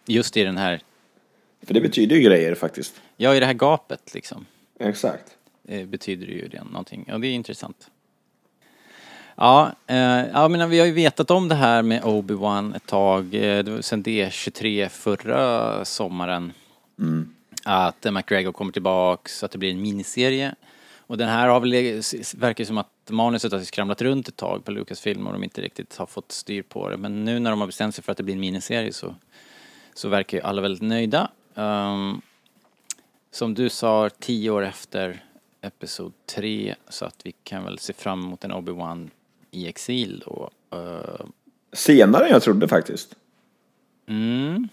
Just 0.06 0.36
i 0.36 0.44
den 0.44 0.56
här, 0.56 0.80
För 1.62 1.74
det 1.74 1.80
betyder 1.80 2.16
ju 2.16 2.22
grejer 2.22 2.54
faktiskt. 2.54 2.94
ja 3.16 3.34
i 3.34 3.40
det 3.40 3.46
här 3.46 3.52
gapet 3.54 4.14
liksom. 4.14 4.46
Exakt. 4.80 5.36
eh, 5.68 5.86
betyder 5.86 6.26
det 6.26 6.32
ju 6.32 6.48
det 6.48 6.64
någonting. 6.64 7.04
Ja, 7.08 7.18
det 7.18 7.26
är 7.26 7.32
intressant. 7.32 7.90
Ja, 9.36 9.72
eh, 9.86 9.96
ja 10.32 10.48
men 10.48 10.70
vi 10.70 10.78
har 10.78 10.86
ju 10.86 10.92
vetat 10.92 11.30
om 11.30 11.48
det 11.48 11.54
här 11.54 11.82
med 11.82 12.02
Obi-Wan 12.02 12.76
ett 12.76 12.86
tag, 12.86 13.34
eh, 13.34 13.80
sen 13.80 14.02
D23 14.04 14.88
förra 14.88 15.84
sommaren. 15.84 16.52
Att 17.64 18.06
eh, 18.06 18.12
McGregor 18.12 18.52
kommer 18.52 18.72
tillbaks, 18.72 19.44
att 19.44 19.50
det 19.50 19.58
blir 19.58 19.70
en 19.70 19.82
miniserie. 19.82 20.54
Och 20.98 21.18
den 21.18 21.28
här 21.28 21.48
har 21.48 21.60
väl, 21.60 21.72
verkar 22.36 22.64
som 22.64 22.78
att 22.78 22.90
manuset 23.10 23.52
har 23.52 23.60
skramlat 23.60 24.02
runt 24.02 24.28
ett 24.28 24.36
tag 24.36 24.64
på 24.64 24.70
Lucasfilm 24.70 25.26
och 25.26 25.32
de 25.32 25.44
inte 25.44 25.60
riktigt 25.60 25.96
har 25.96 26.06
fått 26.06 26.32
styr 26.32 26.62
på 26.62 26.88
det. 26.88 26.96
Men 26.96 27.24
nu 27.24 27.38
när 27.38 27.50
de 27.50 27.60
har 27.60 27.66
bestämt 27.66 27.94
sig 27.94 28.04
för 28.04 28.12
att 28.12 28.18
det 28.18 28.24
blir 28.24 28.34
en 28.34 28.40
miniserie 28.40 28.92
så, 28.92 29.14
så 29.94 30.08
verkar 30.08 30.38
ju 30.38 30.44
alla 30.44 30.62
väldigt 30.62 30.82
nöjda. 30.82 31.30
Ehm, 31.54 32.20
som 33.30 33.54
du 33.54 33.68
sa, 33.68 34.10
tio 34.18 34.50
år 34.50 34.64
efter 34.64 35.24
Episod 35.60 36.12
3 36.26 36.74
så 36.88 37.04
att 37.04 37.20
vi 37.24 37.32
kan 37.44 37.64
väl 37.64 37.78
se 37.78 37.92
fram 37.92 38.24
emot 38.24 38.44
en 38.44 38.52
Obi-Wan 38.52 39.10
i 39.50 39.68
exil 39.68 40.24
då. 40.26 40.50
Eh, 40.70 41.26
Senare 41.72 42.24
än 42.24 42.30
jag 42.30 42.42
trodde 42.42 42.68
faktiskt. 42.68 43.14
mm. 44.06 44.68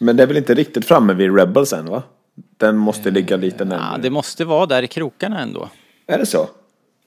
Men 0.00 0.16
det 0.16 0.22
är 0.22 0.26
väl 0.26 0.36
inte 0.36 0.54
riktigt 0.54 0.84
framme 0.84 1.14
vid 1.14 1.36
Rebels 1.36 1.72
än 1.72 1.86
va? 1.86 2.02
Den 2.56 2.76
måste 2.76 3.10
ligga 3.10 3.36
lite 3.36 3.56
ja, 3.58 3.64
närmare. 3.64 4.02
det 4.02 4.10
måste 4.10 4.44
vara 4.44 4.66
där 4.66 4.82
i 4.82 4.86
krokarna 4.86 5.40
ändå. 5.40 5.68
Är 6.06 6.18
det 6.18 6.26
så? 6.26 6.48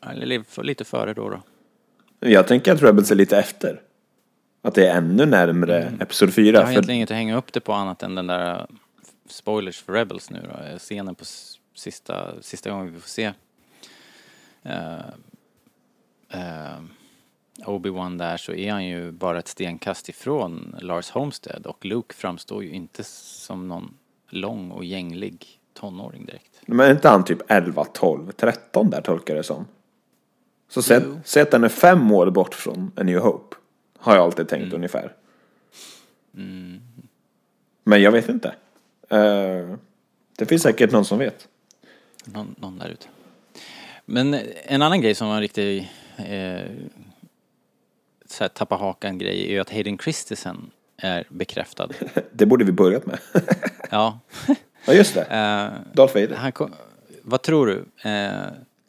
Eller 0.09 0.25
li- 0.25 0.43
lite 0.57 0.83
före 0.83 1.13
då. 1.13 1.29
då. 1.29 1.39
Jag 2.29 2.47
tänker 2.47 2.73
att 2.73 2.81
Rebels 2.81 3.11
är 3.11 3.15
lite 3.15 3.37
efter. 3.37 3.81
Att 4.61 4.75
det 4.75 4.87
är 4.87 4.97
ännu 4.97 5.25
närmre 5.25 5.93
Episod 5.99 6.33
4. 6.33 6.45
Jag 6.47 6.59
har 6.59 6.65
för- 6.65 6.71
egentligen 6.71 6.95
inget 6.95 7.11
att 7.11 7.17
hänga 7.17 7.37
upp 7.37 7.53
det 7.53 7.59
på 7.59 7.73
annat 7.73 8.03
än 8.03 8.15
den 8.15 8.27
där 8.27 8.55
eh, 8.59 8.65
spoilers 9.29 9.81
för 9.81 9.93
Rebels 9.93 10.29
nu 10.29 10.39
då. 10.43 10.63
Eh, 10.65 10.77
Scenen 10.77 11.15
på 11.15 11.25
sista, 11.75 12.41
sista 12.41 12.69
gången 12.69 12.93
vi 12.93 12.99
får 12.99 13.09
se 13.09 13.31
eh, 14.63 14.93
eh, 16.29 16.79
Obi-Wan 17.59 18.17
där 18.17 18.37
så 18.37 18.53
är 18.53 18.71
han 18.71 18.85
ju 18.85 19.11
bara 19.11 19.39
ett 19.39 19.47
stenkast 19.47 20.09
ifrån 20.09 20.75
Lars 20.81 21.09
Homestead 21.09 21.65
och 21.65 21.85
Luke 21.85 22.15
framstår 22.15 22.63
ju 22.63 22.69
inte 22.69 23.03
som 23.03 23.67
någon 23.67 23.93
lång 24.29 24.71
och 24.71 24.85
gänglig 24.85 25.47
tonåring 25.73 26.25
direkt. 26.25 26.61
Men 26.65 26.79
är 26.79 26.91
inte 26.91 27.09
han 27.09 27.23
typ 27.23 27.51
11, 27.51 27.85
12, 27.85 28.31
13 28.31 28.89
där 28.89 29.01
tolkar 29.01 29.33
jag 29.33 29.39
det 29.39 29.47
som? 29.47 29.65
Så 30.69 30.81
säg, 30.81 31.01
säg 31.23 31.43
att 31.43 31.51
den 31.51 31.63
är 31.63 31.69
fem 31.69 32.11
år 32.11 32.29
bort 32.29 32.55
från 32.55 32.91
A 32.95 33.03
New 33.03 33.19
Hope. 33.19 33.55
Har 33.97 34.15
jag 34.15 34.23
alltid 34.23 34.47
tänkt 34.47 34.73
ungefär. 34.73 35.15
Men 37.83 38.01
jag 38.01 38.11
vet 38.11 38.29
inte. 38.29 38.55
Eh, 39.09 39.75
det 40.37 40.45
finns 40.45 40.61
säkert 40.61 40.91
någon 40.91 41.05
som 41.05 41.19
vet. 41.19 41.47
Någon, 42.25 42.55
någon 42.59 42.77
där 42.77 42.89
ute. 42.89 43.07
Men 44.05 44.33
en 44.65 44.81
annan 44.81 45.01
grej 45.01 45.15
som 45.15 45.27
var 45.27 45.35
en 45.35 45.41
riktig 45.41 45.91
eh, 46.17 46.61
så 48.31 48.43
här, 48.43 48.49
tappa 48.49 48.75
hakan 48.75 49.17
grej 49.17 49.45
är 49.45 49.49
ju 49.51 49.59
att 49.59 49.69
Hayden 49.69 49.97
Christensen 49.97 50.71
är 50.97 51.23
bekräftad. 51.29 51.89
Det 52.31 52.45
borde 52.45 52.65
vi 52.65 52.71
börjat 52.71 53.05
med. 53.05 53.19
Ja. 53.89 54.19
ja 54.85 54.93
just 54.93 55.13
det. 55.13 55.21
Eh, 55.21 55.93
Darth 55.95 56.13
Vader. 56.13 56.51
kom, 56.51 56.73
vad 57.21 57.41
tror 57.41 57.67
du 57.67 58.09
eh, 58.09 58.31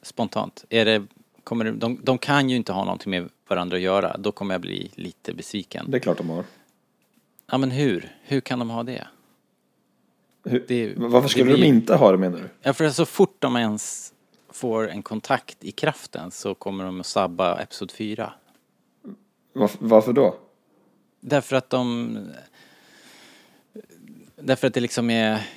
spontant? 0.01 0.65
Är 0.69 0.85
det, 0.85 1.03
kommer 1.43 1.65
det, 1.65 1.71
de, 1.71 1.99
de 2.03 2.17
kan 2.17 2.49
ju 2.49 2.55
inte 2.55 2.71
ha 2.73 2.83
någonting 2.83 3.11
med 3.11 3.29
varandra 3.47 3.77
att 3.77 3.83
göra. 3.83 4.17
Då 4.17 4.31
kommer 4.31 4.53
jag 4.53 4.61
bli 4.61 4.91
lite 4.95 5.33
besviken. 5.33 5.85
Det 5.91 5.97
är 5.97 5.99
klart 5.99 6.17
de 6.17 6.29
har. 6.29 6.43
Ja 7.51 7.57
men 7.57 7.71
hur? 7.71 8.15
Hur 8.23 8.41
kan 8.41 8.59
de 8.59 8.69
ha 8.69 8.83
det? 8.83 9.07
Hur, 10.45 10.65
Det- 10.67 10.93
varför 10.97 11.21
det 11.21 11.29
skulle 11.29 11.45
blir- 11.45 11.57
de 11.61 11.67
inte 11.67 11.95
ha 11.95 12.11
det 12.11 12.17
menar 12.17 12.37
du? 12.39 12.49
Ja 12.61 12.73
för 12.73 12.89
så 12.89 13.05
fort 13.05 13.35
de 13.39 13.55
ens 13.55 14.13
får 14.51 14.89
en 14.89 15.03
kontakt 15.03 15.57
i 15.63 15.71
kraften 15.71 16.31
så 16.31 16.55
kommer 16.55 16.83
de 16.83 16.99
att 16.99 17.05
sabba 17.05 17.59
Episod 17.61 17.91
4. 17.91 18.33
Varför, 19.53 19.77
varför 19.81 20.13
då? 20.13 20.35
Därför 21.19 21.55
att 21.55 21.69
de... 21.69 22.17
Därför 24.35 24.67
att 24.67 24.73
det 24.73 24.79
liksom 24.79 25.09
är... 25.09 25.47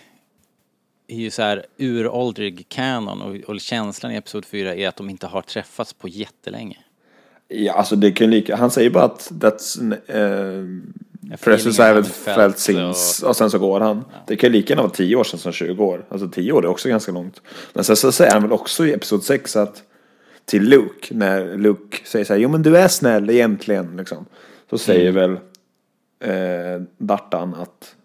är 1.07 1.17
ju 1.17 1.31
så 1.31 1.43
här 1.43 1.67
uråldrig 1.77 2.69
kanon 2.69 3.23
och, 3.23 3.51
och 3.51 3.61
känslan 3.61 4.13
i 4.13 4.17
Episod 4.17 4.45
4 4.45 4.75
är 4.75 4.89
att 4.89 4.97
de 4.97 5.11
inte 5.11 5.27
har 5.27 5.43
träffats 5.43 5.93
på 5.93 6.09
jättelänge. 6.09 6.79
Ja, 7.49 7.73
alltså 7.73 7.97
det 7.97 8.13
kan 8.13 8.31
lika, 8.31 8.57
han 8.57 8.71
säger 8.71 8.91
bara 8.91 9.05
att 9.05 9.31
that's 9.31 9.93
uh, 10.15 10.83
Ja, 11.31 11.37
Precious 11.37 11.79
I've 11.79 12.03
I've 12.03 12.35
felt, 12.35 12.59
since 12.59 13.27
och... 13.27 13.37
sen 13.37 13.51
så 13.51 13.59
går 13.59 13.81
han. 13.81 14.05
Det 14.27 14.37
kan 14.37 14.53
lika 14.53 14.73
gärna 14.73 14.83
vara 14.83 14.93
10 14.93 15.17
år 15.17 15.25
sedan 15.25 15.39
som 15.39 15.53
20 15.53 15.85
år. 15.85 16.07
Alltså 16.09 16.29
10 16.29 16.53
år 16.53 16.65
är 16.65 16.69
också 16.69 16.89
ganska 16.89 17.13
långt. 17.13 17.43
Men 17.73 17.85
sen 17.85 17.97
så 17.97 18.13
säger 18.13 18.33
han 18.33 18.43
väl 18.43 18.53
också 18.53 18.87
i 18.87 18.93
Episod 18.93 19.25
6 19.25 19.57
att 19.57 19.83
till 20.47 20.63
Luke, 20.69 21.15
när 21.15 21.57
Luke 21.59 21.99
säger 22.07 22.25
så 22.25 22.33
här, 22.33 22.41
jo 22.41 22.49
men 22.49 22.63
du 22.63 22.77
är 22.77 22.89
snäll 22.89 23.31
egentligen 23.31 23.97
liksom. 23.97 24.27
Så 24.71 24.79
säger 24.79 25.11
Mm. 25.11 25.15
väl 25.15 25.39
eh, 26.77 26.83
Dartan 26.99 27.55
att 27.55 27.97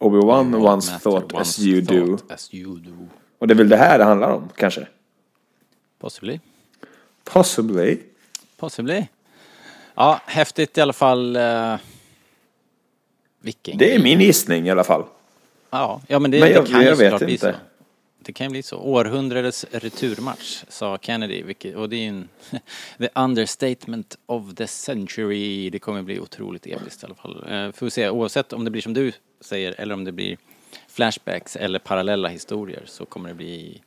Obi-Wan 0.00 0.54
once 0.74 0.98
thought 0.98 1.32
once 1.32 1.40
as 1.40 1.58
you 1.58 1.86
thought 1.86 2.32
As 2.32 2.54
you 2.54 2.76
do. 2.78 3.08
Och 3.38 3.46
det 3.48 3.54
är 3.54 3.56
väl 3.56 3.68
det 3.68 3.76
här 3.76 3.98
det 3.98 4.04
handlar 4.04 4.30
om, 4.30 4.48
kanske? 4.56 4.86
Possibly. 5.98 6.40
Possibly. 7.24 7.98
Possibly. 8.56 9.06
Ja, 9.94 10.20
häftigt 10.26 10.78
i 10.78 10.80
alla 10.80 10.92
fall. 10.92 11.36
Uh, 11.36 11.76
vilken 13.40 13.78
Det 13.78 13.94
är 13.94 14.02
min 14.02 14.20
gissning 14.20 14.66
i 14.66 14.70
alla 14.70 14.84
fall. 14.84 15.04
Ja, 15.70 16.00
ja 16.08 16.18
men 16.18 16.30
det, 16.30 16.40
Men 16.40 16.50
jag- 16.50 16.64
det 16.64 16.70
kan 16.70 16.80
ju 16.80 16.86
jag 16.86 16.96
vet 16.96 17.12
såklart 17.12 17.26
bli 17.28 17.38
så. 17.38 17.52
Det 18.28 18.32
kan 18.32 18.46
ju 18.46 18.50
bli 18.50 18.62
så. 18.62 18.78
Århundradets 18.78 19.66
returmatch, 19.70 20.64
sa 20.68 20.98
Kennedy. 20.98 21.42
Vilket, 21.42 21.76
och 21.76 21.88
det 21.88 21.96
är 21.96 22.00
ju 22.00 22.08
en... 22.08 22.28
the 22.98 23.08
understatement 23.14 24.18
of 24.26 24.54
the 24.54 24.66
century. 24.66 25.70
Det 25.70 25.78
kommer 25.78 26.02
bli 26.02 26.20
otroligt 26.20 26.66
episkt 26.66 27.02
i 27.02 27.06
alla 27.06 27.14
fall. 27.14 27.36
Uh, 27.36 27.72
får 27.72 27.86
vi 27.86 27.90
se, 27.90 28.08
oavsett 28.08 28.52
om 28.52 28.64
det 28.64 28.70
blir 28.70 28.82
som 28.82 28.94
du 28.94 29.12
säger 29.40 29.74
eller 29.78 29.94
om 29.94 30.04
det 30.04 30.12
blir 30.12 30.36
flashbacks 30.88 31.56
eller 31.56 31.78
parallella 31.78 32.28
historier 32.28 32.82
så 32.86 33.04
kommer 33.04 33.28
det 33.28 33.34
bli 33.34 33.82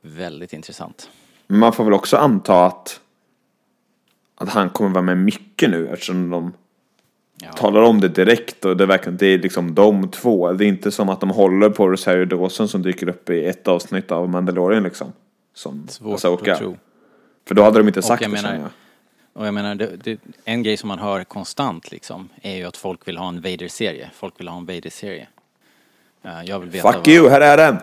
väldigt 0.00 0.52
intressant. 0.52 1.10
Men 1.46 1.58
man 1.58 1.72
får 1.72 1.84
väl 1.84 1.94
också 1.94 2.16
anta 2.16 2.66
att, 2.66 3.00
att 4.34 4.48
han 4.48 4.70
kommer 4.70 4.90
vara 4.90 5.02
med 5.02 5.18
mycket 5.18 5.70
nu 5.70 5.88
eftersom 5.88 6.30
de 6.30 6.52
Ja. 7.42 7.52
talar 7.52 7.82
om 7.82 8.00
det 8.00 8.08
direkt 8.08 8.64
och 8.64 8.76
det 8.76 8.86
verkar 8.86 9.10
det 9.10 9.26
är 9.26 9.38
liksom 9.38 9.74
de 9.74 10.08
två. 10.10 10.52
Det 10.52 10.64
är 10.64 10.68
inte 10.68 10.90
som 10.90 11.08
att 11.08 11.20
de 11.20 11.30
håller 11.30 11.70
på 11.70 11.88
Rosario 11.88 12.24
Dawson 12.24 12.68
som 12.68 12.82
dyker 12.82 13.08
upp 13.08 13.30
i 13.30 13.44
ett 13.44 13.68
avsnitt 13.68 14.10
av 14.12 14.28
Mandalorian 14.28 14.82
liksom. 14.82 15.12
Som 15.54 15.88
Svårt 15.88 16.14
Asoka. 16.14 16.52
att 16.52 16.58
tro. 16.58 16.76
För 17.48 17.54
då 17.54 17.62
hade 17.62 17.78
de 17.78 17.88
inte 17.88 18.02
sagt 18.02 18.22
det 18.22 18.28
menar- 18.28 18.42
känner 18.48 18.60
jag. 18.60 18.70
Och 19.34 19.46
jag 19.46 19.54
menar, 19.54 19.74
det, 19.74 19.96
det, 20.04 20.20
en 20.44 20.62
grej 20.62 20.76
som 20.76 20.88
man 20.88 20.98
hör 20.98 21.24
konstant 21.24 21.90
liksom 21.92 22.28
är 22.42 22.56
ju 22.56 22.64
att 22.64 22.76
folk 22.76 23.08
vill 23.08 23.16
ha 23.16 23.28
en 23.28 23.40
Vader-serie. 23.40 24.10
Folk 24.14 24.40
vill 24.40 24.48
ha 24.48 24.58
en 24.58 24.66
Vader-serie. 24.66 25.26
Eh, 26.24 26.42
jag 26.44 26.60
vill 26.60 26.68
veta 26.70 26.92
Fuck 26.92 27.08
you, 27.08 27.28
här 27.28 27.40
är 27.40 27.56
den! 27.56 27.76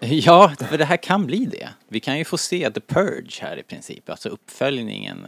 Ja, 0.00 0.52
för 0.70 0.78
det 0.78 0.84
här 0.84 0.96
kan 0.96 1.26
bli 1.26 1.44
det. 1.44 1.68
Vi 1.88 2.00
kan 2.00 2.18
ju 2.18 2.24
få 2.24 2.38
se 2.38 2.70
The 2.70 2.80
Purge 2.80 3.38
här 3.42 3.56
i 3.58 3.62
princip, 3.62 4.10
alltså 4.10 4.28
uppföljningen. 4.28 5.26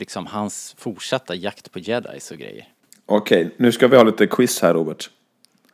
Liksom 0.00 0.26
hans 0.26 0.74
fortsatta 0.78 1.34
jakt 1.34 1.72
på 1.72 1.78
jedis 1.78 2.30
och 2.30 2.38
grejer. 2.38 2.68
Okej, 3.06 3.50
nu 3.56 3.72
ska 3.72 3.88
vi 3.88 3.96
ha 3.96 4.04
lite 4.04 4.26
quiz 4.26 4.62
här 4.62 4.74
Robert. 4.74 5.10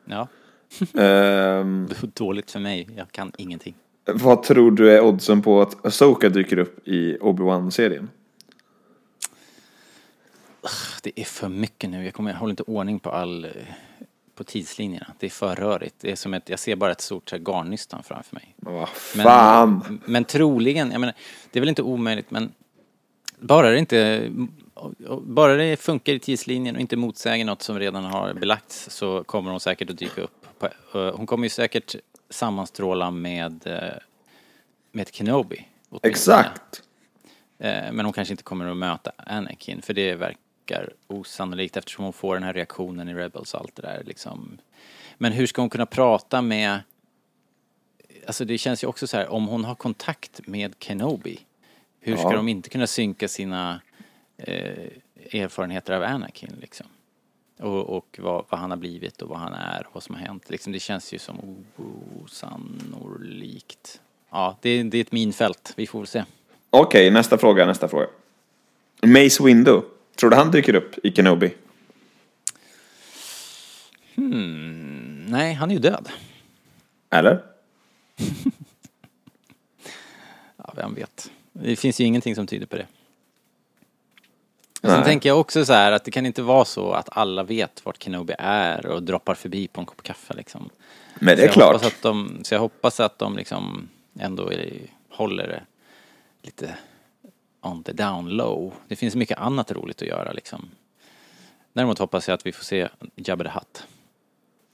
Ja, 0.04 0.28
var 0.92 2.06
dåligt 2.14 2.50
för 2.50 2.60
mig, 2.60 2.88
jag 2.96 3.12
kan 3.12 3.32
ingenting. 3.38 3.74
vad 4.04 4.42
tror 4.42 4.70
du 4.70 4.92
är 4.92 5.00
oddsen 5.00 5.42
på 5.42 5.62
att 5.62 5.86
Asoka 5.86 6.28
dyker 6.28 6.58
upp 6.58 6.88
i 6.88 7.18
Obi-Wan-serien? 7.20 8.10
Det 11.02 11.20
är 11.20 11.24
för 11.24 11.48
mycket 11.48 11.90
nu, 11.90 12.04
jag, 12.04 12.14
kommer, 12.14 12.30
jag 12.30 12.38
håller 12.38 12.50
inte 12.50 12.62
ordning 12.62 12.98
på 12.98 13.10
all 13.10 13.44
eh, 13.44 13.50
på 14.34 14.44
tidslinjerna. 14.44 15.06
Det 15.18 15.26
är 15.26 15.30
för 15.30 15.54
rörigt. 15.54 15.94
Det 16.00 16.12
är 16.12 16.16
som 16.16 16.34
ett, 16.34 16.48
jag 16.48 16.58
ser 16.58 16.76
bara 16.76 16.92
ett 16.92 17.00
stort 17.00 17.32
garnnystan 17.32 18.02
framför 18.02 18.34
mig. 18.34 18.54
Vad 18.56 18.88
fan. 18.88 19.84
Men, 19.88 20.00
men 20.04 20.24
troligen, 20.24 20.90
jag 20.92 21.00
menar, 21.00 21.14
det 21.50 21.58
är 21.58 21.60
väl 21.60 21.68
inte 21.68 21.82
omöjligt 21.82 22.30
men 22.30 22.52
bara 23.38 23.70
det 23.70 23.78
inte 23.78 24.30
bara 25.20 25.54
det 25.54 25.76
funkar 25.76 26.12
i 26.12 26.18
tidslinjen 26.18 26.74
och 26.74 26.80
inte 26.80 26.96
motsäger 26.96 27.44
något 27.44 27.62
som 27.62 27.78
redan 27.78 28.04
har 28.04 28.34
belagts 28.34 28.90
så 28.90 29.24
kommer 29.24 29.50
hon 29.50 29.60
säkert 29.60 29.90
att 29.90 29.98
dyka 29.98 30.20
upp. 30.20 30.46
Hon 30.92 31.26
kommer 31.26 31.44
ju 31.44 31.50
säkert 31.50 31.96
sammanstråla 32.30 33.10
med, 33.10 33.66
eh, 33.66 33.98
med 34.92 35.14
Kenobi. 35.14 35.66
Exakt. 36.02 36.82
Eh, 37.58 37.92
men 37.92 38.00
hon 38.04 38.12
kanske 38.12 38.32
inte 38.32 38.42
kommer 38.42 38.70
att 38.70 38.76
möta 38.76 39.12
Anakin 39.16 39.82
för 39.82 39.94
det 39.94 40.14
verkar 40.14 40.92
osannolikt 41.06 41.76
eftersom 41.76 42.04
hon 42.04 42.12
får 42.12 42.34
den 42.34 42.42
här 42.42 42.52
reaktionen 42.52 43.08
i 43.08 43.14
Rebels 43.14 43.54
och 43.54 43.60
allt 43.60 43.76
det 43.76 43.82
där 43.82 44.02
liksom. 44.04 44.58
Men 45.18 45.32
hur 45.32 45.46
ska 45.46 45.62
hon 45.62 45.70
kunna 45.70 45.86
prata 45.86 46.42
med 46.42 46.80
Alltså 48.26 48.44
det 48.44 48.58
känns 48.58 48.84
ju 48.84 48.88
också 48.88 49.06
så 49.06 49.16
här, 49.16 49.28
om 49.28 49.48
hon 49.48 49.64
har 49.64 49.74
kontakt 49.74 50.46
med 50.46 50.74
Kenobi, 50.78 51.40
hur 52.06 52.16
ska 52.16 52.30
ja. 52.30 52.36
de 52.36 52.48
inte 52.48 52.68
kunna 52.68 52.86
synka 52.86 53.28
sina 53.28 53.80
eh, 54.36 54.88
erfarenheter 55.32 55.92
av 55.92 56.02
Anakin 56.02 56.56
liksom? 56.60 56.86
Och, 57.58 57.96
och 57.96 58.18
vad, 58.22 58.44
vad, 58.48 58.60
han 58.60 58.70
har 58.70 58.76
blivit 58.76 59.22
och 59.22 59.28
vad 59.28 59.38
han 59.38 59.54
är 59.54 59.86
och 59.86 59.94
vad 59.94 60.02
som 60.02 60.14
har 60.14 60.22
hänt. 60.22 60.50
Liksom, 60.50 60.72
det 60.72 60.80
känns 60.80 61.14
ju 61.14 61.18
som 61.18 61.64
osannolikt. 62.24 64.00
Ja, 64.30 64.56
det, 64.60 64.82
det 64.82 64.98
är 64.98 65.00
ett 65.00 65.12
minfält. 65.12 65.72
Vi 65.76 65.86
får 65.86 65.98
väl 65.98 66.06
se. 66.06 66.24
Okej, 66.70 66.86
okay, 66.86 67.10
nästa 67.10 67.38
fråga, 67.38 67.66
nästa 67.66 67.88
fråga. 67.88 68.06
Mace 69.02 69.44
Window. 69.44 69.84
Tror 70.16 70.30
du 70.30 70.36
han 70.36 70.50
dyker 70.50 70.74
upp 70.74 71.06
i 71.06 71.12
Kenobi? 71.12 71.54
Hmm, 74.14 75.26
nej, 75.26 75.54
han 75.54 75.70
är 75.70 75.74
ju 75.74 75.80
död. 75.80 76.08
Eller? 77.10 77.44
ja, 80.56 80.72
vem 80.76 80.94
vet. 80.94 81.30
Det 81.62 81.76
finns 81.76 82.00
ju 82.00 82.04
ingenting 82.04 82.34
som 82.34 82.46
tyder 82.46 82.66
på 82.66 82.76
det. 82.76 82.86
sen 84.82 85.04
tänker 85.04 85.28
jag 85.28 85.40
också 85.40 85.64
så 85.64 85.72
här 85.72 85.92
att 85.92 86.04
det 86.04 86.10
kan 86.10 86.26
inte 86.26 86.42
vara 86.42 86.64
så 86.64 86.92
att 86.92 87.08
alla 87.12 87.42
vet 87.42 87.84
vart 87.84 88.02
Kenobi 88.02 88.34
är 88.38 88.86
och 88.86 89.02
droppar 89.02 89.34
förbi 89.34 89.68
på 89.68 89.80
en 89.80 89.86
kopp 89.86 90.02
kaffe 90.02 90.34
liksom. 90.34 90.70
Men 91.18 91.36
det 91.36 91.44
är 91.44 91.48
klart. 91.48 91.84
Att 91.84 92.02
de, 92.02 92.38
så 92.42 92.54
jag 92.54 92.60
hoppas 92.60 93.00
att 93.00 93.18
de 93.18 93.36
liksom 93.36 93.88
ändå 94.18 94.52
håller 95.10 95.48
det 95.48 95.62
lite 96.42 96.74
on 97.60 97.82
the 97.82 97.92
down 97.92 98.28
low. 98.28 98.74
Det 98.88 98.96
finns 98.96 99.14
mycket 99.14 99.38
annat 99.38 99.72
roligt 99.72 100.02
att 100.02 100.08
göra 100.08 100.32
liksom. 100.32 100.70
Däremot 101.72 101.98
hoppas 101.98 102.28
jag 102.28 102.34
att 102.34 102.46
vi 102.46 102.52
får 102.52 102.64
se 102.64 102.88
Jabba 103.14 103.44
the 103.44 103.50
Hutt. 103.50 103.86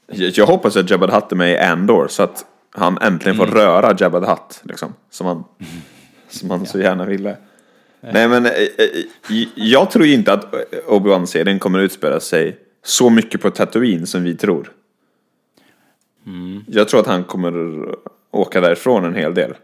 Jag, 0.06 0.30
jag 0.30 0.46
hoppas 0.46 0.76
att 0.76 0.90
Jabba 0.90 1.06
the 1.06 1.14
Hutt 1.14 1.32
är 1.32 1.36
med 1.36 1.52
i 1.52 1.58
Andor 1.58 2.08
så 2.08 2.22
att 2.22 2.44
han 2.70 2.98
äntligen 2.98 3.36
får 3.36 3.46
mm. 3.46 3.54
röra 3.54 3.96
Jabba 3.98 4.20
the 4.20 4.26
Hutt. 4.26 4.60
Liksom, 4.64 4.94
som 5.10 5.26
han, 5.26 5.44
som 6.32 6.50
ja. 6.50 6.64
så 6.64 6.80
gärna 6.80 7.04
ville. 7.04 7.36
Nej 8.00 8.28
men 8.28 8.46
eh, 8.46 8.52
eh, 8.52 9.46
jag 9.54 9.90
tror 9.90 10.06
inte 10.06 10.32
att 10.32 10.54
Obi-Wan-serien 10.86 11.58
kommer 11.58 11.78
att 11.78 11.84
utspela 11.84 12.20
sig 12.20 12.58
så 12.84 13.10
mycket 13.10 13.40
på 13.40 13.50
Tatooine 13.50 14.06
som 14.06 14.22
vi 14.22 14.36
tror. 14.36 14.72
Mm. 16.26 16.64
Jag 16.66 16.88
tror 16.88 17.00
att 17.00 17.06
han 17.06 17.24
kommer 17.24 17.54
åka 18.30 18.60
därifrån 18.60 19.04
en 19.04 19.14
hel 19.14 19.34
del. 19.34 19.54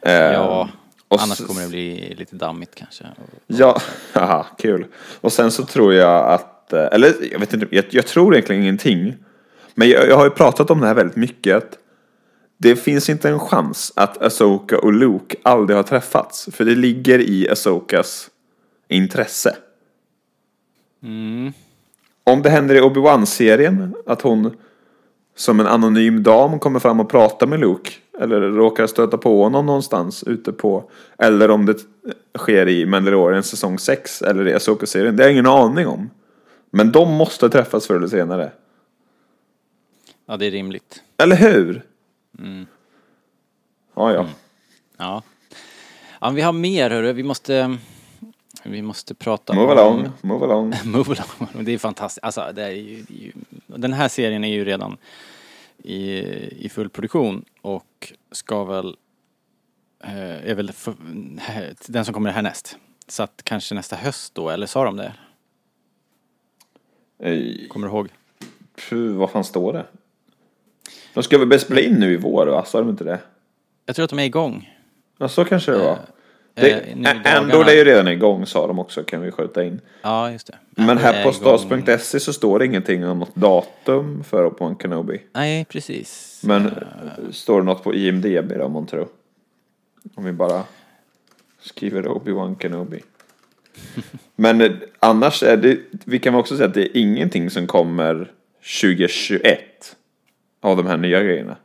Ja, 0.00 0.68
eh, 1.10 1.22
annars 1.22 1.46
kommer 1.46 1.62
det 1.62 1.68
bli 1.68 2.14
lite 2.18 2.36
dammigt 2.36 2.74
kanske. 2.74 3.04
Ja, 3.46 3.80
haha, 4.12 4.46
kul. 4.58 4.86
Och 5.20 5.32
sen 5.32 5.50
så 5.50 5.64
tror 5.64 5.94
jag 5.94 6.32
att, 6.32 6.72
eller 6.72 7.14
jag 7.32 7.38
vet 7.38 7.54
inte, 7.54 7.66
jag, 7.70 7.84
jag 7.90 8.06
tror 8.06 8.34
egentligen 8.34 8.62
ingenting. 8.62 9.14
Men 9.74 9.88
jag, 9.88 10.08
jag 10.08 10.16
har 10.16 10.24
ju 10.24 10.30
pratat 10.30 10.70
om 10.70 10.80
det 10.80 10.86
här 10.86 10.94
väldigt 10.94 11.16
mycket. 11.16 11.78
Det 12.56 12.76
finns 12.76 13.08
inte 13.08 13.28
en 13.28 13.40
chans 13.40 13.92
att 13.96 14.22
Asoka 14.22 14.78
och 14.78 14.92
Luke 14.92 15.36
aldrig 15.42 15.76
har 15.76 15.82
träffats. 15.82 16.48
För 16.52 16.64
det 16.64 16.74
ligger 16.74 17.18
i 17.18 17.48
Asokas 17.48 18.30
intresse. 18.88 19.56
Mm. 21.02 21.52
Om 22.24 22.42
det 22.42 22.50
händer 22.50 22.74
i 22.74 22.80
Obi-Wan-serien, 22.80 23.94
att 24.06 24.22
hon 24.22 24.56
som 25.36 25.60
en 25.60 25.66
anonym 25.66 26.22
dam 26.22 26.58
kommer 26.58 26.80
fram 26.80 27.00
och 27.00 27.10
pratar 27.10 27.46
med 27.46 27.60
Luke. 27.60 27.90
Eller 28.20 28.40
råkar 28.40 28.86
stöta 28.86 29.18
på 29.18 29.42
honom 29.42 29.66
någonstans 29.66 30.24
ute 30.24 30.52
på. 30.52 30.90
Eller 31.18 31.50
om 31.50 31.66
det 31.66 31.76
sker 32.38 32.68
i 32.68 32.86
Mandalorian 32.86 33.42
säsong 33.42 33.78
6 33.78 34.22
eller 34.22 34.48
i 34.48 34.54
Asoka-serien. 34.54 35.16
Det 35.16 35.22
har 35.22 35.28
jag 35.28 35.32
ingen 35.32 35.46
aning 35.46 35.86
om. 35.86 36.10
Men 36.70 36.92
de 36.92 37.12
måste 37.12 37.50
träffas 37.50 37.86
förr 37.86 37.96
eller 37.96 38.06
senare. 38.06 38.52
Ja, 40.26 40.36
det 40.36 40.46
är 40.46 40.50
rimligt. 40.50 41.02
Eller 41.18 41.36
hur? 41.36 41.82
Mm. 42.38 42.66
Ja, 43.94 44.12
ja. 44.12 44.20
Mm. 44.20 44.32
Ja. 44.96 45.22
Ja, 46.20 46.30
vi 46.30 46.42
har 46.42 46.52
mer 46.52 46.90
hörru. 46.90 47.12
Vi 47.12 47.22
måste... 47.22 47.78
Vi 48.62 48.82
måste 48.82 49.14
prata 49.14 49.54
move 49.54 49.72
om... 49.72 49.78
Along, 49.78 50.10
move 50.22 50.44
along. 50.44 50.74
move 50.84 51.16
along. 51.38 51.64
Det 51.64 51.72
är 51.72 51.78
fantastiskt. 51.78 52.24
Alltså, 52.24 52.52
det 52.54 52.62
är 52.62 52.70
ju, 52.70 53.32
den 53.66 53.92
här 53.92 54.08
serien 54.08 54.44
är 54.44 54.48
ju 54.48 54.64
redan 54.64 54.96
i, 55.82 56.18
i 56.64 56.68
full 56.68 56.88
produktion 56.88 57.44
och 57.60 58.12
ska 58.32 58.64
väl... 58.64 58.96
Eh, 60.04 60.50
är 60.50 60.54
väl 60.54 60.72
för, 60.72 60.94
den 61.86 62.04
som 62.04 62.14
kommer 62.14 62.30
härnäst. 62.30 62.78
Så 63.08 63.22
att 63.22 63.42
kanske 63.44 63.74
nästa 63.74 63.96
höst 63.96 64.34
då, 64.34 64.50
eller 64.50 64.66
sa 64.66 64.84
de 64.84 64.96
det? 64.96 65.12
Kommer 67.68 67.86
du 67.86 67.92
ihåg? 67.92 68.08
Puh, 68.88 69.16
vad 69.16 69.30
fan 69.30 69.44
står 69.44 69.72
det? 69.72 69.86
De 71.14 71.22
ska 71.22 71.38
väl 71.38 71.48
börja 71.48 71.60
spela 71.60 71.80
in 71.80 71.94
nu 71.94 72.12
i 72.12 72.16
vår 72.16 72.46
va? 72.46 72.64
Sa 72.64 72.78
de 72.78 72.90
inte 72.90 73.04
det? 73.04 73.18
Jag 73.86 73.96
tror 73.96 74.04
att 74.04 74.10
de 74.10 74.18
är 74.18 74.24
igång. 74.24 74.70
Ja, 75.18 75.28
så 75.28 75.44
kanske 75.44 75.72
det 75.72 75.78
var. 75.78 75.98
Eh, 76.56 76.62
det, 76.96 77.06
ändå 77.24 77.62
det 77.62 77.72
är 77.72 77.76
ju 77.76 77.84
redan 77.84 78.08
igång 78.08 78.46
sa 78.46 78.66
de 78.66 78.78
också, 78.78 79.02
kan 79.02 79.22
vi 79.22 79.30
skjuta 79.30 79.64
in. 79.64 79.80
Ja, 80.02 80.30
just 80.30 80.46
det. 80.46 80.58
Men 80.70 80.98
här 80.98 81.24
på 81.24 81.32
stas.se 81.32 82.20
så 82.20 82.32
står 82.32 82.58
det 82.58 82.66
ingenting 82.66 83.06
om 83.06 83.18
något 83.18 83.34
datum 83.34 84.24
för 84.24 84.46
Obi-Wan 84.46 84.82
Kenobi. 84.82 85.20
Nej, 85.32 85.64
precis. 85.64 86.40
Men 86.44 86.66
uh... 86.66 86.72
står 87.30 87.60
det 87.60 87.66
något 87.66 87.84
på 87.84 87.94
IMDB 87.94 88.52
då, 88.58 88.68
man 88.68 88.86
tror? 88.86 89.08
Om 90.14 90.24
vi 90.24 90.32
bara 90.32 90.62
skriver 91.60 92.02
Obi-Wan 92.02 92.56
Kenobi. 92.58 93.00
Men 94.36 94.60
eh, 94.60 94.72
annars 94.98 95.42
är 95.42 95.56
det, 95.56 95.78
vi 96.04 96.18
kan 96.18 96.34
också 96.34 96.56
säga 96.56 96.68
att 96.68 96.74
det 96.74 96.82
är 96.82 97.00
ingenting 97.00 97.50
som 97.50 97.66
kommer 97.66 98.30
2021 98.80 99.96
av 100.64 100.76
de 100.76 100.86
här 100.86 100.96
nya 100.96 101.22
grejerna. 101.22 101.56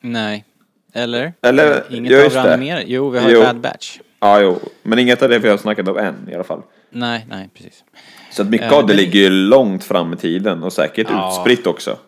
Nej. 0.00 0.44
Eller? 0.92 1.32
Eller, 1.42 1.84
Inget 1.90 2.12
ja, 2.12 2.18
just 2.18 2.36
av 2.36 2.44
det. 2.44 2.56
Mer. 2.56 2.84
Jo, 2.86 3.10
vi 3.10 3.18
har 3.18 3.30
ju 3.30 3.40
Bad 3.40 3.60
Batch. 3.60 3.98
Ja, 4.20 4.40
jo. 4.40 4.58
Men 4.82 4.98
inget 4.98 5.22
av 5.22 5.28
det 5.28 5.38
vi 5.38 5.48
har 5.48 5.56
snackat 5.56 5.88
om 5.88 5.98
än 5.98 6.28
i 6.30 6.34
alla 6.34 6.44
fall. 6.44 6.62
Nej, 6.90 7.26
nej, 7.30 7.48
precis. 7.54 7.84
Så 8.30 8.42
att 8.42 8.48
mycket 8.48 8.72
uh, 8.72 8.78
av 8.78 8.86
det, 8.86 8.92
det 8.92 8.96
ligger 8.96 9.20
ju 9.20 9.30
långt 9.30 9.84
fram 9.84 10.12
i 10.12 10.16
tiden 10.16 10.62
och 10.62 10.72
säkert 10.72 11.06
ja, 11.10 11.28
utspritt 11.30 11.66
också. 11.66 11.98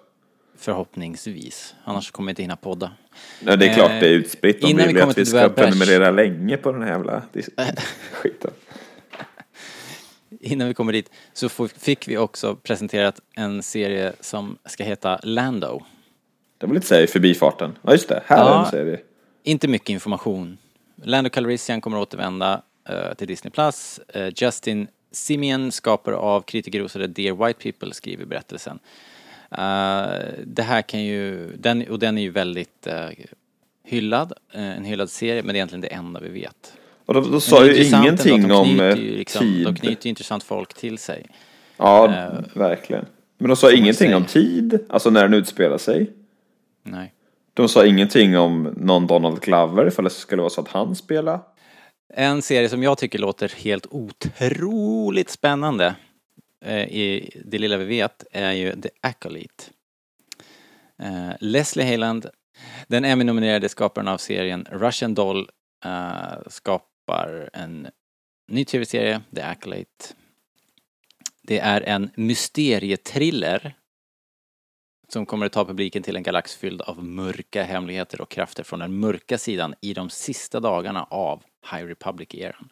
Förhoppningsvis. 0.59 1.75
Annars 1.85 2.11
kommer 2.11 2.29
jag 2.29 2.33
inte 2.33 2.43
hinna 2.43 2.57
podda. 2.57 2.91
Ja, 3.41 3.57
det 3.57 3.67
är 3.67 3.75
klart 3.75 3.91
det 4.01 4.07
är 4.07 4.13
utspritt. 4.13 4.65
Om 4.65 4.77
vi 4.77 4.87
vill 4.87 5.03
att 5.03 5.19
vi 5.19 5.27
ska 5.27 5.49
prenumerera 5.49 6.11
länge 6.11 6.57
på 6.57 6.73
den 6.73 6.83
här 6.83 6.91
jävla 6.91 7.23
skiten. 8.13 8.51
Innan 10.47 10.69
vi 10.69 10.75
kommer 10.75 10.93
dit 10.93 11.11
så 11.33 11.49
fick 11.69 12.09
vi 12.09 12.19
också 12.19 12.57
presenterat 12.57 13.21
en 13.35 13.63
serie 13.63 14.13
som 14.21 14.59
ska 14.65 14.85
heta 14.85 15.21
Lando. 15.23 15.83
Det 16.59 16.67
var 16.67 16.75
lite 16.75 16.87
såhär 16.87 17.03
i 17.03 17.07
förbifarten. 17.07 17.79
Ja 17.83 17.93
just 17.93 18.09
det, 18.09 18.23
här 18.27 18.37
ja, 18.37 18.55
är 18.55 18.65
en 18.65 18.71
serie. 18.71 19.01
Inte 19.43 19.69
mycket 19.69 19.89
information. 19.89 20.59
Lando 21.03 21.31
Calrissian 21.31 21.81
kommer 21.81 21.99
återvända 21.99 22.63
uh, 22.91 23.15
till 23.15 23.29
Disney+. 23.29 23.51
Plus. 23.51 24.01
Uh, 24.17 24.29
Justin 24.37 24.89
Simeon, 25.13 25.73
skapare 25.73 26.17
av 26.17 26.41
kritikerrosade 26.41 27.07
Dear 27.07 27.47
White 27.47 27.63
People, 27.63 27.95
skriver 27.95 28.25
berättelsen. 28.25 28.79
Uh, 29.53 29.59
det 30.45 30.63
här 30.63 30.83
kan 30.83 31.05
ju, 31.05 31.53
den, 31.57 31.89
och 31.89 31.99
den 31.99 32.19
är 32.19 32.23
ju 32.23 32.31
väldigt 32.31 32.87
hyllad, 33.85 34.33
en 34.53 34.85
hyllad 34.85 35.11
serie, 35.11 35.43
men 35.43 35.47
det 35.47 35.53
är 35.53 35.57
egentligen 35.57 35.81
det 35.81 35.95
enda 35.95 36.21
vi 36.21 36.29
vet. 36.29 36.73
Och 37.07 37.15
då, 37.15 37.21
då 37.21 37.41
sa 37.41 37.67
ju 37.67 37.85
ingenting 37.85 38.53
om 38.53 38.93
liksom, 38.95 39.41
tid. 39.41 39.65
De 39.65 39.75
knyter 39.75 40.07
ju 40.07 40.09
intressant 40.09 40.45
folk 40.45 40.75
till 40.75 40.99
sig. 40.99 41.27
Ja, 41.77 42.31
uh, 42.33 42.59
verkligen. 42.59 43.07
Men 43.39 43.49
de 43.49 43.57
sa 43.57 43.73
ingenting 43.73 44.15
om 44.15 44.25
tid, 44.25 44.79
alltså 44.89 45.11
när 45.11 45.23
den 45.23 45.35
utspelar 45.35 45.79
sig. 45.79 46.13
Nej. 46.83 47.13
De 47.55 47.69
sa 47.69 47.87
ingenting 47.87 48.39
om 48.39 48.75
någon 48.77 49.07
Donald 49.07 49.41
Glover, 49.41 49.89
ifall 49.89 50.05
det 50.05 50.11
skulle 50.11 50.43
vara 50.43 50.51
så 50.51 50.61
att 50.61 50.69
han 50.69 50.97
spelar. 50.97 51.41
En 52.15 52.43
serie 52.43 52.69
som 52.69 52.83
jag 52.83 52.99
tycker 52.99 53.19
låter 53.19 53.53
helt 53.57 53.87
otroligt 53.91 55.31
spännande 55.31 55.95
eh, 56.65 56.85
i 56.85 57.31
det 57.45 57.59
lilla 57.59 57.77
vi 57.77 57.85
vet 57.85 58.25
är 58.33 58.53
ju 58.53 58.81
The 58.81 58.89
Acolyte. 59.01 59.65
Eh, 61.03 61.31
Leslie 61.41 61.87
Hayland, 61.87 62.27
den 62.89 63.05
Emmy-nominerade 63.05 63.69
skaparen 63.69 64.09
av 64.09 64.19
serien 64.19 64.67
Russian 64.71 65.15
Doll, 65.15 65.49
eh, 65.85 66.39
skapar 67.07 67.51
en 67.53 67.89
ny 68.49 68.65
tv-serie, 68.65 69.23
The 69.35 69.43
Acolyte. 69.43 70.07
Det 71.43 71.59
är 71.59 71.81
en 71.81 72.11
mysterietriller 72.15 73.75
som 75.09 75.27
kommer 75.27 75.47
att 75.47 75.53
ta 75.53 75.65
publiken 75.65 76.03
till 76.03 76.17
en 76.17 76.23
galax 76.23 76.55
fylld 76.55 76.81
av 76.81 77.05
mörka 77.05 77.63
hemligheter 77.63 78.21
och 78.21 78.31
krafter 78.31 78.63
från 78.63 78.79
den 78.79 78.99
mörka 78.99 79.39
sidan 79.39 79.75
i 79.81 79.95
de 79.95 80.11
sista 80.11 80.61
dagarna 80.61 81.05
av 81.05 81.43
High 81.73 81.87
Republic-eran. 81.87 82.69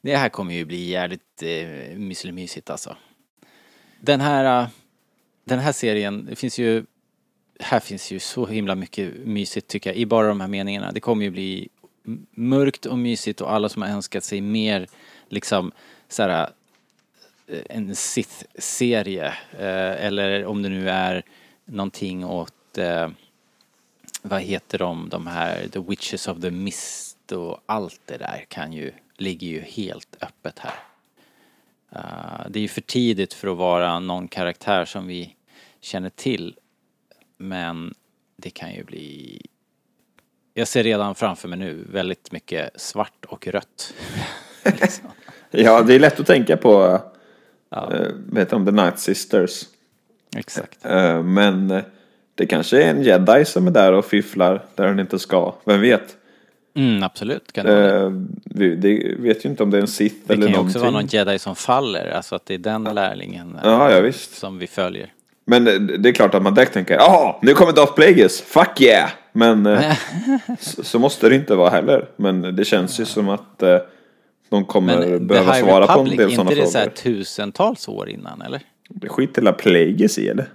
Det 0.00 0.16
här 0.16 0.28
kommer 0.28 0.54
ju 0.54 0.64
bli 0.64 0.84
jävligt 0.84 1.42
eh, 1.42 2.32
mysigt 2.32 2.70
alltså. 2.70 2.96
Den 4.00 4.20
här, 4.20 4.62
eh, 4.62 4.68
den 5.44 5.58
här 5.58 5.72
serien, 5.72 6.26
det 6.26 6.36
finns 6.36 6.58
ju, 6.58 6.84
här 7.60 7.80
finns 7.80 8.12
ju 8.12 8.18
så 8.18 8.46
himla 8.46 8.74
mycket 8.74 9.14
mysigt 9.26 9.68
tycker 9.68 9.90
jag 9.90 9.96
i 9.96 10.06
bara 10.06 10.28
de 10.28 10.40
här 10.40 10.48
meningarna. 10.48 10.92
Det 10.92 11.00
kommer 11.00 11.24
ju 11.24 11.30
bli 11.30 11.68
mörkt 12.30 12.86
och 12.86 12.98
mysigt 12.98 13.40
och 13.40 13.52
alla 13.52 13.68
som 13.68 13.82
har 13.82 13.88
önskat 13.88 14.24
sig 14.24 14.40
mer 14.40 14.86
liksom 15.28 15.72
så 16.08 16.22
här 16.22 16.50
eh, 17.46 17.62
en 17.68 17.96
Sith-serie 17.96 19.26
eh, 19.52 20.04
eller 20.06 20.44
om 20.44 20.62
det 20.62 20.68
nu 20.68 20.90
är 20.90 21.22
någonting 21.64 22.24
åt 22.24 22.78
eh, 22.78 23.08
vad 24.22 24.40
heter 24.40 24.78
de, 24.78 25.08
de 25.08 25.26
här 25.26 25.68
The 25.68 25.80
Witches 25.80 26.28
of 26.28 26.40
the 26.40 26.50
Mist 26.50 27.32
och 27.32 27.60
allt 27.66 28.00
det 28.04 28.16
där 28.16 28.44
kan 28.48 28.72
ju, 28.72 28.92
ligger 29.16 29.48
ju 29.48 29.60
helt 29.60 30.16
öppet 30.20 30.58
här. 30.58 30.74
Uh, 31.96 32.50
det 32.50 32.58
är 32.58 32.62
ju 32.62 32.68
för 32.68 32.80
tidigt 32.80 33.34
för 33.34 33.48
att 33.48 33.56
vara 33.56 34.00
någon 34.00 34.28
karaktär 34.28 34.84
som 34.84 35.06
vi 35.06 35.36
känner 35.80 36.10
till. 36.10 36.56
Men 37.36 37.94
det 38.36 38.50
kan 38.50 38.74
ju 38.74 38.84
bli... 38.84 39.40
Jag 40.54 40.68
ser 40.68 40.82
redan 40.82 41.14
framför 41.14 41.48
mig 41.48 41.58
nu 41.58 41.84
väldigt 41.92 42.32
mycket 42.32 42.80
svart 42.80 43.24
och 43.28 43.46
rött. 43.48 43.94
liksom. 44.64 45.04
Ja, 45.56 45.82
det 45.82 45.94
är 45.94 45.98
lätt 45.98 46.20
att 46.20 46.26
tänka 46.26 46.56
på, 46.56 47.00
Ja, 47.70 47.92
eh, 47.94 48.06
vet 48.32 48.50
du 48.50 48.56
om 48.56 48.66
The 48.66 48.72
Night 48.72 48.98
Sisters. 48.98 49.62
exakt. 50.36 50.84
Eh, 50.84 51.22
men 51.22 51.70
eh, 51.70 51.82
det 52.34 52.46
kanske 52.46 52.82
är 52.82 52.90
en 52.90 53.02
jedi 53.02 53.44
som 53.44 53.66
är 53.66 53.70
där 53.70 53.92
och 53.92 54.04
fifflar 54.04 54.64
där 54.74 54.86
den 54.86 55.00
inte 55.00 55.18
ska. 55.18 55.54
Vem 55.64 55.80
vet? 55.80 56.16
Mm, 56.76 57.02
absolut 57.02 57.52
kan 57.52 57.66
det 57.66 57.72
vara 57.74 57.92
det. 57.92 58.06
Eh, 58.06 58.12
vi 58.44 58.74
det 58.76 59.14
vet 59.18 59.44
ju 59.44 59.48
inte 59.48 59.62
om 59.62 59.70
det 59.70 59.76
är 59.76 59.80
en 59.80 59.86
sith 59.88 60.16
Det 60.26 60.32
eller 60.34 60.42
kan 60.42 60.50
ju 60.50 60.56
någonting. 60.56 60.68
också 60.76 60.78
vara 60.78 60.90
någon 60.90 61.06
jedi 61.06 61.38
som 61.38 61.56
faller, 61.56 62.10
alltså 62.10 62.34
att 62.34 62.46
det 62.46 62.54
är 62.54 62.58
den 62.58 62.84
lärlingen 62.84 63.54
eh, 63.54 63.60
Ja, 63.70 63.90
ja 64.00 64.12
som 64.12 64.58
vi 64.58 64.66
följer. 64.66 65.12
Men 65.44 65.68
eh, 65.68 65.74
det 65.74 66.08
är 66.08 66.12
klart 66.12 66.34
att 66.34 66.42
man 66.42 66.54
direkt 66.54 66.72
tänker, 66.72 66.94
ja, 66.94 67.38
nu 67.42 67.54
kommer 67.54 67.72
Darth 67.72 67.94
Plagueis, 67.94 68.40
fuck 68.40 68.80
yeah! 68.80 69.10
Men 69.36 69.66
eh, 69.66 69.96
så, 70.58 70.84
så 70.84 70.98
måste 70.98 71.28
det 71.28 71.34
inte 71.34 71.54
vara 71.54 71.70
heller. 71.70 72.08
Men 72.16 72.56
det 72.56 72.64
känns 72.64 73.00
ju 73.00 73.04
som 73.04 73.28
att 73.28 73.62
eh, 73.62 73.78
de 74.48 74.64
kommer 74.64 74.98
Men 74.98 75.18
The 75.18 75.18
behöva 75.24 75.52
High 75.52 75.64
svara 75.64 75.86
på 75.86 75.92
en 75.92 75.98
Republic, 75.98 76.18
del 76.18 76.30
sådana 76.30 76.50
inte 76.50 76.62
det 76.62 76.66
så 76.70 76.78
här 76.78 76.84
frågor. 76.84 76.96
tusentals 76.96 77.88
år 77.88 78.08
innan 78.08 78.42
eller? 78.42 78.62
Det 78.88 79.08
skiter 79.08 79.42
hela 79.42 79.52
Plagueis 79.52 80.18
i 80.18 80.28
eller? 80.28 80.46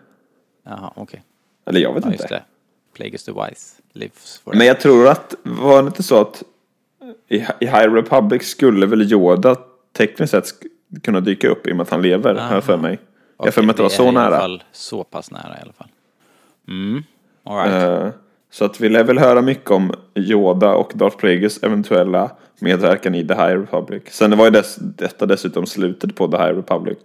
Jaha, 0.65 0.93
okej. 0.95 1.23
Eller 1.65 1.79
jag 1.79 1.93
vet 1.93 2.05
Ja, 2.05 2.11
just 2.11 2.23
inte. 2.23 2.33
det. 2.35 2.43
Plagueis 2.95 3.23
the 3.23 3.31
Wise 3.31 3.75
lives 3.93 4.37
forever. 4.43 4.57
Men 4.57 4.67
jag 4.67 4.79
tror 4.79 5.07
att, 5.07 5.35
var 5.43 5.81
det 5.81 5.87
inte 5.87 6.03
så 6.03 6.21
att 6.21 6.43
i, 7.27 7.35
i 7.35 7.45
High 7.65 7.93
Republic 7.93 8.43
skulle 8.49 8.85
väl 8.85 9.01
Yoda 9.11 9.55
tekniskt 9.97 10.31
sett 10.31 10.45
kunna 11.03 11.19
dyka 11.19 11.47
upp 11.49 11.67
i 11.67 11.71
och 11.71 11.75
med 11.75 11.83
att 11.83 11.89
han 11.89 12.01
lever, 12.01 12.35
har 12.35 12.53
jag 12.53 12.63
för 12.63 12.77
mig. 12.77 12.99
Jag 13.37 13.45
har 13.45 13.51
för 13.51 13.61
mig 13.61 13.69
att 13.71 13.77
det 13.77 13.83
var 13.83 13.89
så 13.89 14.03
är 14.03 14.05
i 14.05 14.09
alla 14.09 14.29
nära. 14.29 14.39
fall 14.39 14.63
så 14.71 15.03
pass 15.03 15.31
nära 15.31 15.57
i 15.59 15.61
alla 15.61 15.73
fall. 15.73 15.87
Mm, 16.67 17.03
alright. 17.43 17.73
Eh, 18.03 18.09
Så 18.51 18.65
att 18.65 18.81
vi 18.81 18.89
lär 18.89 19.03
väl 19.03 19.17
höra 19.17 19.41
mycket 19.41 19.71
om 19.71 19.91
Yoda 20.15 20.73
och 20.75 20.91
Darth 20.95 21.17
Plagueis 21.17 21.63
eventuella 21.63 22.31
medverkan 22.59 23.15
i 23.15 23.27
The 23.27 23.33
High 23.33 23.59
Republic. 23.59 24.03
Sen 24.09 24.37
var 24.37 24.45
ju 24.45 24.51
dess, 24.51 24.75
detta 24.75 25.25
dessutom 25.25 25.65
slutet 25.65 26.15
på 26.15 26.27
The 26.27 26.37
High 26.37 26.57
Republic. 26.57 26.97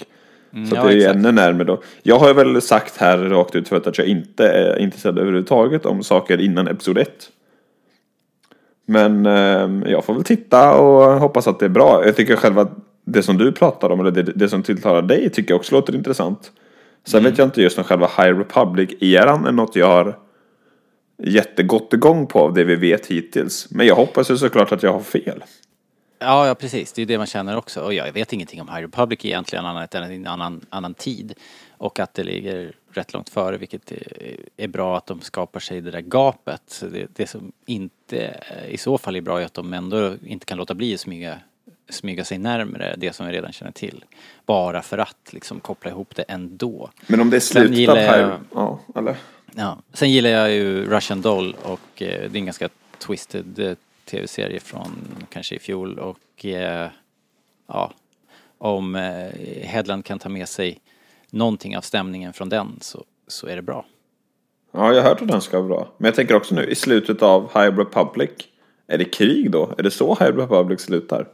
Så 0.52 0.76
att 0.76 0.82
ja, 0.82 0.84
det 0.84 0.92
är 0.92 0.96
ju 0.96 1.04
ännu 1.04 1.32
närmare 1.32 1.64
då. 1.64 1.82
Jag 2.02 2.18
har 2.18 2.28
ju 2.28 2.34
väl 2.34 2.62
sagt 2.62 2.96
här 2.96 3.18
rakt 3.18 3.56
ut 3.56 3.68
förut 3.68 3.86
att 3.86 3.98
jag 3.98 4.06
inte 4.06 4.48
är 4.48 4.78
intresserad 4.78 5.18
överhuvudtaget 5.18 5.86
om 5.86 6.02
saker 6.02 6.40
innan 6.40 6.68
Episod 6.68 6.98
1. 6.98 7.08
Men 8.86 9.26
eh, 9.26 9.90
jag 9.90 10.04
får 10.04 10.14
väl 10.14 10.24
titta 10.24 10.74
och 10.74 11.20
hoppas 11.20 11.46
att 11.48 11.58
det 11.58 11.64
är 11.64 11.68
bra. 11.70 12.02
Jag 12.04 12.16
tycker 12.16 12.36
själva 12.36 12.68
det 13.04 13.22
som 13.22 13.38
du 13.38 13.52
pratar 13.52 13.90
om, 13.90 14.00
eller 14.00 14.10
det, 14.10 14.22
det 14.22 14.48
som 14.48 14.62
tilltalar 14.62 15.02
dig, 15.02 15.30
tycker 15.30 15.50
jag 15.50 15.58
också 15.58 15.74
låter 15.74 15.94
intressant. 15.94 16.52
Sen 17.06 17.20
Mm. 17.20 17.30
vet 17.30 17.38
jag 17.38 17.46
inte 17.46 17.62
just 17.62 17.78
om 17.78 17.84
själva 17.84 18.06
High 18.06 18.38
Republic-eran 18.38 19.46
är 19.46 19.52
något 19.52 19.76
jag 19.76 19.86
har 19.86 20.16
jättegott 21.26 21.92
igång 21.92 22.26
på 22.26 22.38
av 22.40 22.54
det 22.54 22.64
vi 22.64 22.76
vet 22.76 23.06
hittills. 23.06 23.66
Men 23.70 23.86
jag 23.86 23.94
hoppas 23.94 24.30
ju 24.30 24.36
såklart 24.36 24.72
att 24.72 24.82
jag 24.82 24.92
har 24.92 25.00
fel. 25.00 25.44
Ja, 26.18 26.46
ja, 26.46 26.54
precis. 26.54 26.92
Det 26.92 27.02
är 27.02 27.06
det 27.06 27.18
man 27.18 27.26
känner 27.26 27.56
också. 27.56 27.80
Och 27.80 27.94
jag 27.94 28.12
vet 28.12 28.32
ingenting 28.32 28.60
om 28.60 28.68
High 28.68 28.82
Republic 28.82 29.24
egentligen 29.24 29.66
annat 29.66 29.94
än 29.94 30.02
en 30.02 30.26
annan, 30.26 30.66
annan 30.70 30.94
tid. 30.94 31.34
Och 31.70 32.00
att 32.00 32.14
det 32.14 32.24
ligger 32.24 32.72
rätt 32.90 33.12
långt 33.12 33.28
före, 33.28 33.56
vilket 33.56 33.92
är, 34.56 34.68
bra 34.68 34.96
att 34.96 35.06
de 35.06 35.20
skapar 35.20 35.60
sig 35.60 35.80
det 35.80 35.90
där 35.90 36.00
gapet. 36.00 36.84
Det, 36.92 37.06
det 37.12 37.26
som 37.26 37.52
inte 37.66 38.40
i 38.68 38.78
så 38.78 38.98
fall 38.98 39.16
är 39.16 39.20
bra 39.20 39.40
är 39.40 39.44
att 39.44 39.54
de 39.54 39.72
ändå 39.72 40.14
inte 40.24 40.46
kan 40.46 40.58
låta 40.58 40.74
bli 40.74 40.94
att 40.94 41.00
smyga, 41.00 41.38
smyga 41.88 42.24
sig 42.24 42.38
närmare 42.38 42.94
det 42.98 43.12
som 43.12 43.26
vi 43.26 43.32
redan 43.32 43.52
känner 43.52 43.72
till. 43.72 44.04
Bara 44.46 44.82
för 44.82 44.98
att 44.98 45.32
liksom 45.32 45.60
koppla 45.60 45.90
ihop 45.90 46.16
det 46.16 46.22
ändå. 46.22 46.90
Men 47.06 47.20
om 47.20 47.30
det 47.30 47.36
är 47.36 47.40
slutet 47.40 47.88
av 47.88 47.96
High... 47.96 48.34
Ja, 48.54 48.80
eller? 48.96 49.16
Ja. 49.56 49.78
Sen 49.92 50.10
gillar 50.10 50.30
jag 50.30 50.52
ju 50.52 50.86
Russian 50.90 51.20
Doll 51.20 51.56
och 51.62 52.02
eh, 52.02 52.30
det 52.30 52.36
är 52.36 52.36
en 52.36 52.44
ganska 52.44 52.68
twisted 52.98 53.58
eh, 53.58 53.74
tv-serie 54.04 54.60
från 54.60 54.90
kanske 55.28 55.54
i 55.54 55.58
fjol 55.58 55.98
och 55.98 56.44
eh, 56.44 56.88
ja, 57.66 57.92
om 58.58 58.94
eh, 58.94 59.30
Headland 59.62 60.04
kan 60.04 60.18
ta 60.18 60.28
med 60.28 60.48
sig 60.48 60.80
någonting 61.30 61.76
av 61.76 61.80
stämningen 61.80 62.32
från 62.32 62.48
den 62.48 62.78
så, 62.80 63.04
så 63.26 63.46
är 63.46 63.56
det 63.56 63.62
bra. 63.62 63.84
Ja, 64.72 64.92
jag 64.92 65.02
har 65.02 65.08
hört 65.08 65.22
att 65.22 65.28
den 65.28 65.40
ska 65.40 65.56
vara 65.56 65.68
bra. 65.68 65.88
Men 65.98 66.08
jag 66.08 66.14
tänker 66.14 66.34
också 66.34 66.54
nu 66.54 66.64
i 66.64 66.74
slutet 66.74 67.22
av 67.22 67.42
High 67.42 67.78
Republic. 67.78 68.30
Är 68.86 68.98
det 68.98 69.04
krig 69.04 69.50
då? 69.50 69.74
Är 69.78 69.82
det 69.82 69.90
så 69.90 70.14
High 70.14 70.36
Republic 70.36 70.80
slutar? 70.80 71.28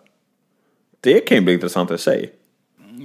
Det 1.00 1.20
kan 1.20 1.36
ju 1.36 1.44
bli 1.44 1.54
intressant 1.54 1.90
i 1.90 1.98
sig. 1.98 2.32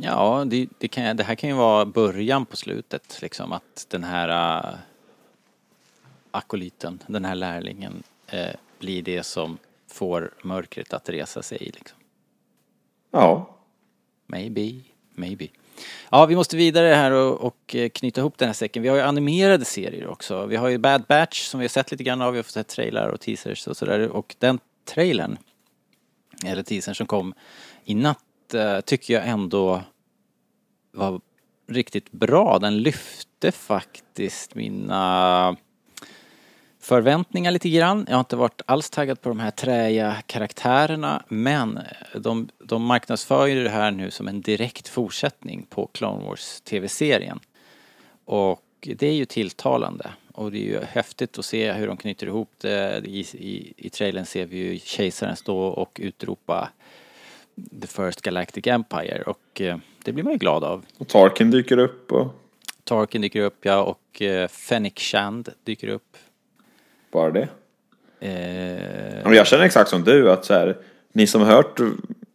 Ja, 0.02 0.44
det, 0.48 0.68
det, 0.78 0.88
kan, 0.88 1.18
det 1.18 1.24
här 1.24 1.36
kan 1.36 1.50
ju 1.50 1.56
vara 1.56 1.86
början 1.86 2.46
på 2.46 2.58
slutet 2.58 3.20
liksom 3.22 3.52
att 3.52 3.86
den 3.90 4.04
här 4.04 4.78
akolyten, 6.36 7.04
den 7.08 7.26
här 7.26 7.36
lärlingen 7.36 8.04
eh, 8.28 8.56
blir 8.80 9.02
det 9.02 9.24
som 9.24 9.58
får 9.88 10.34
mörkret 10.44 10.94
att 10.94 11.10
resa 11.10 11.42
sig 11.42 11.72
liksom. 11.74 11.98
Ja. 13.12 13.58
Maybe, 14.28 14.82
maybe. 15.16 15.48
Ja, 16.10 16.26
vi 16.26 16.36
måste 16.36 16.58
vidare 16.58 16.88
här 16.88 17.12
och, 17.12 17.42
och 17.42 17.76
eh, 17.76 17.90
knyta 17.90 18.22
ihop 18.22 18.38
den 18.38 18.48
här 18.50 18.54
säcken. 18.54 18.84
Vi 18.84 18.90
har 18.90 18.96
ju 18.96 19.02
animerade 19.02 19.66
serier 19.66 20.08
också. 20.08 20.46
Vi 20.46 20.56
har 20.56 20.70
ju 20.70 20.78
Bad 20.78 21.04
Batch 21.08 21.48
som 21.48 21.60
vi 21.60 21.64
har 21.64 21.70
sett 21.70 21.92
lite 21.92 22.04
grann 22.04 22.22
av. 22.22 22.32
Vi 22.32 22.38
har 22.38 22.44
fått 22.44 22.52
sett 22.52 22.68
trailar 22.68 23.10
och 23.10 23.20
teasers 23.20 23.68
och 23.68 23.78
sådär. 23.78 24.10
Och 24.10 24.36
den 24.40 24.60
trailern, 24.86 25.38
eller 26.46 26.64
teasern 26.64 26.96
som 26.96 27.08
kom 27.08 27.34
i 27.86 27.96
natt, 27.96 28.54
eh, 28.54 28.80
tycker 28.80 29.14
jag 29.14 29.28
ändå 29.28 29.84
var 30.92 31.22
riktigt 31.68 32.12
bra. 32.12 32.60
Den 32.60 32.78
lyfte 32.78 33.52
faktiskt 33.52 34.56
mina 34.56 35.56
förväntningar 36.86 37.52
lite 37.52 37.70
grann. 37.70 38.06
Jag 38.08 38.16
har 38.16 38.20
inte 38.20 38.36
varit 38.36 38.62
alls 38.66 38.90
taggad 38.90 39.22
på 39.22 39.30
de 39.30 39.40
här 39.40 39.52
träiga 39.52 40.16
karaktärerna 40.26 41.24
men 41.28 41.80
de, 42.16 42.50
de 42.58 42.84
marknadsför 42.84 43.48
ju 43.48 43.64
det 43.64 43.70
här 43.70 43.92
nu 43.92 44.12
som 44.12 44.28
en 44.28 44.42
direkt 44.42 44.88
fortsättning 44.88 45.66
på 45.70 45.88
Clone 45.88 46.26
Wars 46.26 46.62
tv-serien. 46.62 47.40
Och 48.26 48.62
det 48.80 49.08
är 49.08 49.14
ju 49.14 49.26
tilltalande 49.26 50.12
och 50.34 50.52
det 50.52 50.58
är 50.58 50.62
ju 50.62 50.80
häftigt 50.84 51.40
att 51.40 51.46
se 51.46 51.72
hur 51.72 51.88
de 51.88 51.98
knyter 51.98 52.28
ihop 52.28 52.52
det. 52.58 53.02
I, 53.06 53.20
i, 53.20 53.74
i 53.78 53.90
trailern 53.90 54.26
ser 54.26 54.46
vi 54.46 54.58
ju 54.58 54.80
kejsaren 54.80 55.36
stå 55.36 55.58
och 55.58 56.00
utropa 56.04 56.70
The 57.82 57.88
First 57.88 58.22
Galactic 58.22 58.68
Empire 58.68 59.24
och 59.26 59.62
eh, 59.62 59.78
det 60.04 60.12
blir 60.12 60.24
man 60.24 60.34
ju 60.34 60.40
glad 60.40 60.64
av. 60.64 60.86
Och 60.98 61.08
Tarkin 61.08 61.52
dyker 61.52 61.78
upp 61.78 62.12
och 62.12 62.28
Tarkin 62.84 63.22
dyker 63.22 63.42
upp 63.42 63.66
ja 63.66 63.84
och 63.84 64.22
eh, 64.22 64.48
Fennec 64.48 64.94
Shand 64.98 65.50
dyker 65.64 65.88
upp. 65.88 66.18
Bara 67.16 67.32
det. 67.32 67.48
Eh, 68.20 69.34
jag 69.34 69.48
känner 69.48 69.64
exakt 69.64 69.90
som 69.90 70.04
du 70.04 70.32
att 70.32 70.46
så 70.46 70.54
här, 70.54 70.78
ni 71.14 71.28
som 71.28 71.42
har 71.42 71.48
hört 71.52 71.80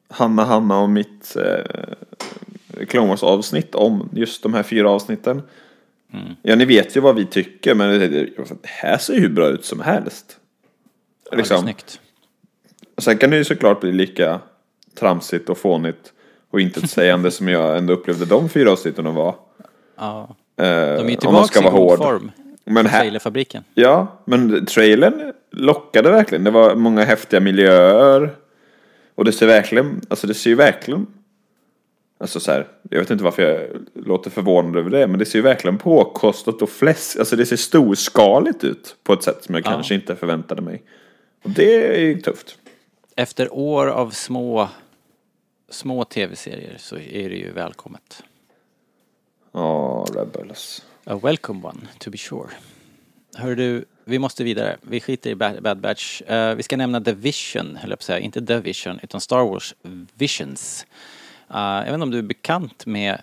Hanna, 0.08 0.44
Hanna 0.44 0.80
och 0.80 0.90
mitt 0.90 1.36
eh, 1.36 2.84
Clone 2.86 3.16
avsnitt 3.22 3.74
om 3.74 4.08
just 4.12 4.42
de 4.42 4.54
här 4.54 4.62
fyra 4.62 4.90
avsnitten. 4.90 5.42
Mm. 6.12 6.26
Ja, 6.42 6.56
ni 6.56 6.64
vet 6.64 6.96
ju 6.96 7.00
vad 7.00 7.16
vi 7.16 7.26
tycker, 7.26 7.74
men 7.74 7.98
det, 8.00 8.28
här 8.62 8.98
ser 8.98 9.14
ju 9.14 9.20
hur 9.20 9.28
bra 9.28 9.46
ut 9.48 9.64
som 9.64 9.80
helst. 9.80 10.38
ja, 11.24 11.30
det 11.30 11.34
är 11.34 11.38
Liksom. 11.38 11.62
snyggt. 11.62 12.00
Sen 12.98 13.18
kan 13.18 13.30
det 13.30 13.36
ju 13.36 13.44
såklart 13.44 13.80
bli 13.80 13.92
lika 13.92 14.40
tramsigt 14.98 15.48
och 15.48 15.58
fånigt 15.58 16.12
och 16.50 16.60
intetsägande 16.60 17.30
som 17.30 17.48
jag 17.48 17.78
ändå 17.78 17.92
upplevde 17.92 18.24
de 18.24 18.48
fyra 18.48 18.72
avsnitten 18.72 19.06
att 19.06 19.14
vara. 19.14 19.34
Ja. 19.96 20.36
Eh, 20.56 20.64
De 20.66 20.66
är 21.06 21.10
ju 21.10 21.16
tillbaka 21.16 21.58
i 21.60 21.62
god 21.62 21.72
hård. 21.72 21.98
form. 21.98 22.30
Men 22.70 22.86
här, 22.86 23.00
Trailerfabriken. 23.00 23.64
Ja, 23.74 24.18
men 24.24 24.66
trailern 24.66 25.32
lockade 25.50 26.10
verkligen. 26.10 26.44
Det 26.44 26.50
var 26.50 26.74
många 26.74 27.04
häftiga 27.04 27.40
miljöer. 27.40 28.34
Och 29.14 29.24
det 29.24 29.32
ser 29.32 29.46
verkligen, 29.46 30.00
alltså 30.08 30.26
det 30.26 30.34
ser 30.34 30.50
ju 30.50 30.56
verkligen 30.56 31.06
Alltså 32.22 32.40
så 32.40 32.50
här, 32.52 32.66
jag 32.90 32.98
vet 32.98 33.10
inte 33.10 33.24
varför 33.24 33.42
jag 33.42 33.68
låter 34.06 34.30
förvånad 34.30 34.76
över 34.76 34.90
det, 34.90 35.06
men 35.06 35.18
det 35.18 35.24
ser 35.26 35.38
ju 35.38 35.42
verkligen 35.42 35.78
påkostat 35.78 36.62
och 36.62 36.70
fläsk, 36.70 37.18
alltså 37.18 37.36
det 37.36 37.46
ser 37.46 37.56
storskaligt 37.56 38.64
ut 38.64 38.96
på 39.02 39.12
ett 39.12 39.22
sätt 39.22 39.44
som 39.44 39.54
jag 39.54 39.66
Ja. 39.66 39.70
kanske 39.70 39.94
inte 39.94 40.16
förväntade 40.16 40.62
mig. 40.62 40.82
Och 41.44 41.50
det 41.50 41.96
är 41.96 42.00
ju 42.00 42.20
tufft. 42.20 42.58
Efter 43.16 43.54
år 43.54 43.86
av 43.86 44.10
små, 44.10 44.68
små 45.70 46.04
tv-serier 46.04 46.76
så 46.78 46.96
är 46.96 47.28
det 47.30 47.36
ju 47.36 47.52
välkommet. 47.52 48.22
Ja, 49.52 50.06
Rebels. 50.14 50.84
A 51.10 51.18
welcome 51.22 51.66
one, 51.68 51.88
to 51.98 52.10
be 52.10 52.18
sure. 52.18 52.48
Hör 53.34 53.56
du, 53.56 53.84
vi 54.04 54.18
måste 54.18 54.44
vidare. 54.44 54.76
Vi 54.82 55.00
skiter 55.00 55.30
i 55.30 55.34
Bad, 55.34 55.80
Batch. 55.80 56.22
Eh, 56.22 56.54
vi 56.54 56.62
ska 56.62 56.76
nämna 56.76 57.00
The 57.00 57.12
Vision, 57.12 57.76
höll 57.76 57.90
jag 57.90 57.98
på 57.98 58.02
att 58.02 58.06
säga. 58.06 58.18
Inte 58.18 58.46
The 58.46 58.60
Vision, 58.60 59.00
utan 59.02 59.20
Star 59.20 59.44
Wars 59.44 59.74
Visions. 60.14 60.86
Eh, 61.50 61.56
jag 61.56 61.84
vet 61.84 61.94
inte 61.94 62.02
om 62.02 62.10
du 62.10 62.18
är 62.18 62.22
bekant 62.22 62.86
med 62.86 63.22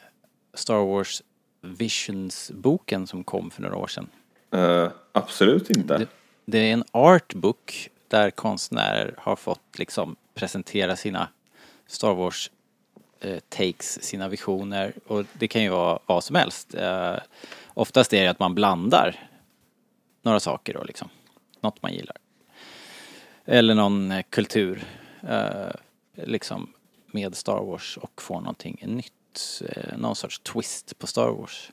Star 0.53 0.85
Wars 0.85 1.21
Visions-boken 1.61 3.07
som 3.07 3.23
kom 3.23 3.51
för 3.51 3.61
några 3.61 3.75
år 3.75 3.87
sedan. 3.87 4.07
Eh, 4.51 4.89
absolut 5.11 5.69
inte. 5.69 5.97
Det, 5.97 6.07
det 6.45 6.57
är 6.57 6.73
en 6.73 6.83
artbook 6.91 7.89
där 8.07 8.31
konstnärer 8.31 9.13
har 9.17 9.35
fått 9.35 9.79
liksom 9.79 10.15
presentera 10.33 10.95
sina 10.95 11.27
Star 11.87 12.13
Wars 12.13 12.51
takes, 13.49 14.03
sina 14.03 14.27
visioner 14.27 14.93
och 15.07 15.25
det 15.33 15.47
kan 15.47 15.63
ju 15.63 15.69
vara 15.69 15.99
vad 16.05 16.23
som 16.23 16.35
helst. 16.35 16.75
Oftast 17.77 18.13
är 18.13 18.23
det 18.23 18.29
att 18.29 18.39
man 18.39 18.55
blandar 18.55 19.29
några 20.21 20.39
saker 20.39 20.73
då 20.73 20.83
liksom, 20.83 21.09
något 21.61 21.81
man 21.81 21.93
gillar. 21.93 22.17
Eller 23.45 23.75
någon 23.75 24.11
eh, 24.11 24.23
kultur 24.29 24.83
eh, 25.29 25.69
liksom 26.13 26.73
med 27.11 27.35
Star 27.35 27.63
Wars 27.63 27.97
och 27.97 28.21
får 28.21 28.39
någonting 28.39 28.83
nytt, 28.85 29.61
eh, 29.69 29.97
någon 29.97 30.15
sorts 30.15 30.39
twist 30.39 30.99
på 30.99 31.07
Star 31.07 31.29
Wars. 31.29 31.71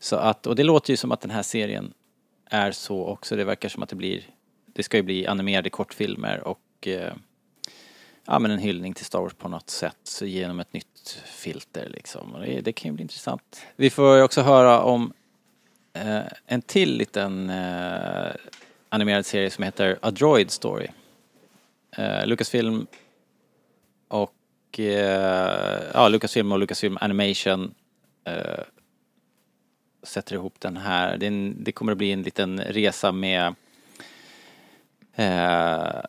Så 0.00 0.16
att, 0.16 0.46
och 0.46 0.56
det 0.56 0.64
låter 0.64 0.92
ju 0.92 0.96
som 0.96 1.12
att 1.12 1.20
den 1.20 1.30
här 1.30 1.42
serien 1.42 1.92
är 2.44 2.72
så 2.72 3.06
också. 3.06 3.36
Det 3.36 3.44
verkar 3.44 3.68
som 3.68 3.82
att 3.82 3.88
det 3.88 3.96
blir, 3.96 4.22
det 4.66 4.82
ska 4.82 4.96
ju 4.96 5.02
bli 5.02 5.26
animerade 5.26 5.70
kortfilmer 5.70 6.48
och 6.48 6.88
eh, 6.88 7.14
ja 8.24 8.38
men 8.38 8.50
en 8.50 8.58
hyllning 8.58 8.94
till 8.94 9.04
Star 9.04 9.20
Wars 9.20 9.34
på 9.34 9.48
något 9.48 9.70
sätt 9.70 9.98
så 10.04 10.26
genom 10.26 10.60
ett 10.60 10.72
nytt 10.72 11.22
filter 11.24 11.88
liksom. 11.88 12.34
Och 12.34 12.40
det, 12.40 12.60
det 12.60 12.72
kan 12.72 12.90
ju 12.90 12.94
bli 12.94 13.02
intressant. 13.02 13.62
Vi 13.76 13.90
får 13.90 14.16
ju 14.16 14.22
också 14.22 14.42
höra 14.42 14.82
om 14.82 15.12
Eh, 15.92 16.22
en 16.46 16.62
till 16.62 16.96
liten 16.96 17.50
eh, 17.50 18.32
animerad 18.88 19.26
serie 19.26 19.50
som 19.50 19.64
heter 19.64 19.98
A 20.02 20.10
Droid 20.10 20.50
Story. 20.50 20.88
Eh, 21.96 22.26
Lucasfilm 22.26 22.86
och 24.08 24.80
eh, 24.80 25.82
ja, 25.94 26.08
Lucasfilm 26.08 26.52
och 26.52 26.58
Lucasfilm 26.58 26.98
Animation 27.00 27.74
eh, 28.24 28.64
sätter 30.02 30.34
ihop 30.34 30.54
den 30.60 30.76
här. 30.76 31.16
Det, 31.16 31.26
en, 31.26 31.64
det 31.64 31.72
kommer 31.72 31.92
att 31.92 31.98
bli 31.98 32.12
en 32.12 32.22
liten 32.22 32.60
resa 32.60 33.12
med 33.12 33.54
eh, 35.14 36.02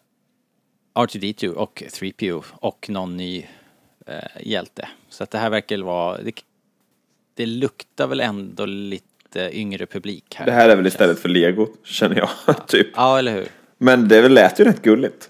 R2D2 0.94 1.48
och 1.48 1.84
3PO 1.88 2.44
och 2.52 2.90
någon 2.90 3.18
ny 3.18 3.46
eh, 4.08 4.42
hjälte. 4.42 4.90
Så 5.10 5.24
att 5.24 5.32
det 5.32 5.38
här 5.38 5.50
verkar 5.50 5.78
vara, 5.78 6.22
det, 6.22 6.44
det 7.34 7.46
luktar 7.46 8.08
väl 8.08 8.20
ändå 8.20 8.66
lite 8.66 9.11
yngre 9.36 9.86
publik 9.86 10.36
här. 10.36 10.46
Det 10.46 10.52
här 10.52 10.70
är 10.70 10.76
väl 10.76 10.88
istället 10.88 11.20
för 11.20 11.30
Lego, 11.30 11.68
känner 11.84 12.16
jag. 12.16 12.68
typ. 12.68 12.88
Ja, 12.96 13.20
eller 13.20 13.32
hur? 13.32 13.48
Men 13.78 14.08
det 14.08 14.30
lät 14.30 14.60
ju 14.60 14.64
rätt 14.64 14.82
gulligt. 14.82 15.30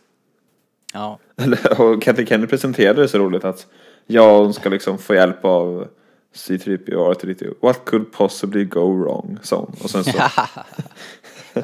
Ja, 0.94 1.20
och 1.78 2.02
Kathy 2.02 2.26
Kenny 2.26 2.48
presenterade 2.48 3.02
det 3.02 3.08
så 3.08 3.18
roligt 3.18 3.46
att 3.46 3.68
jag 4.08 4.40
hon 4.40 4.54
ska 4.54 4.70
liksom 4.70 4.98
få 4.98 5.16
hjälp 5.16 5.46
av 5.46 5.88
C3PO 6.36 6.94
och 6.94 7.22
R3D2. 7.22 7.54
What 7.62 7.86
could 7.86 8.12
possibly 8.12 8.66
go 8.66 8.94
wrong? 8.94 9.40
sa 9.42 9.56
hon. 9.58 9.76
Och 9.84 9.90
sen 9.90 10.04
så... 10.04 10.12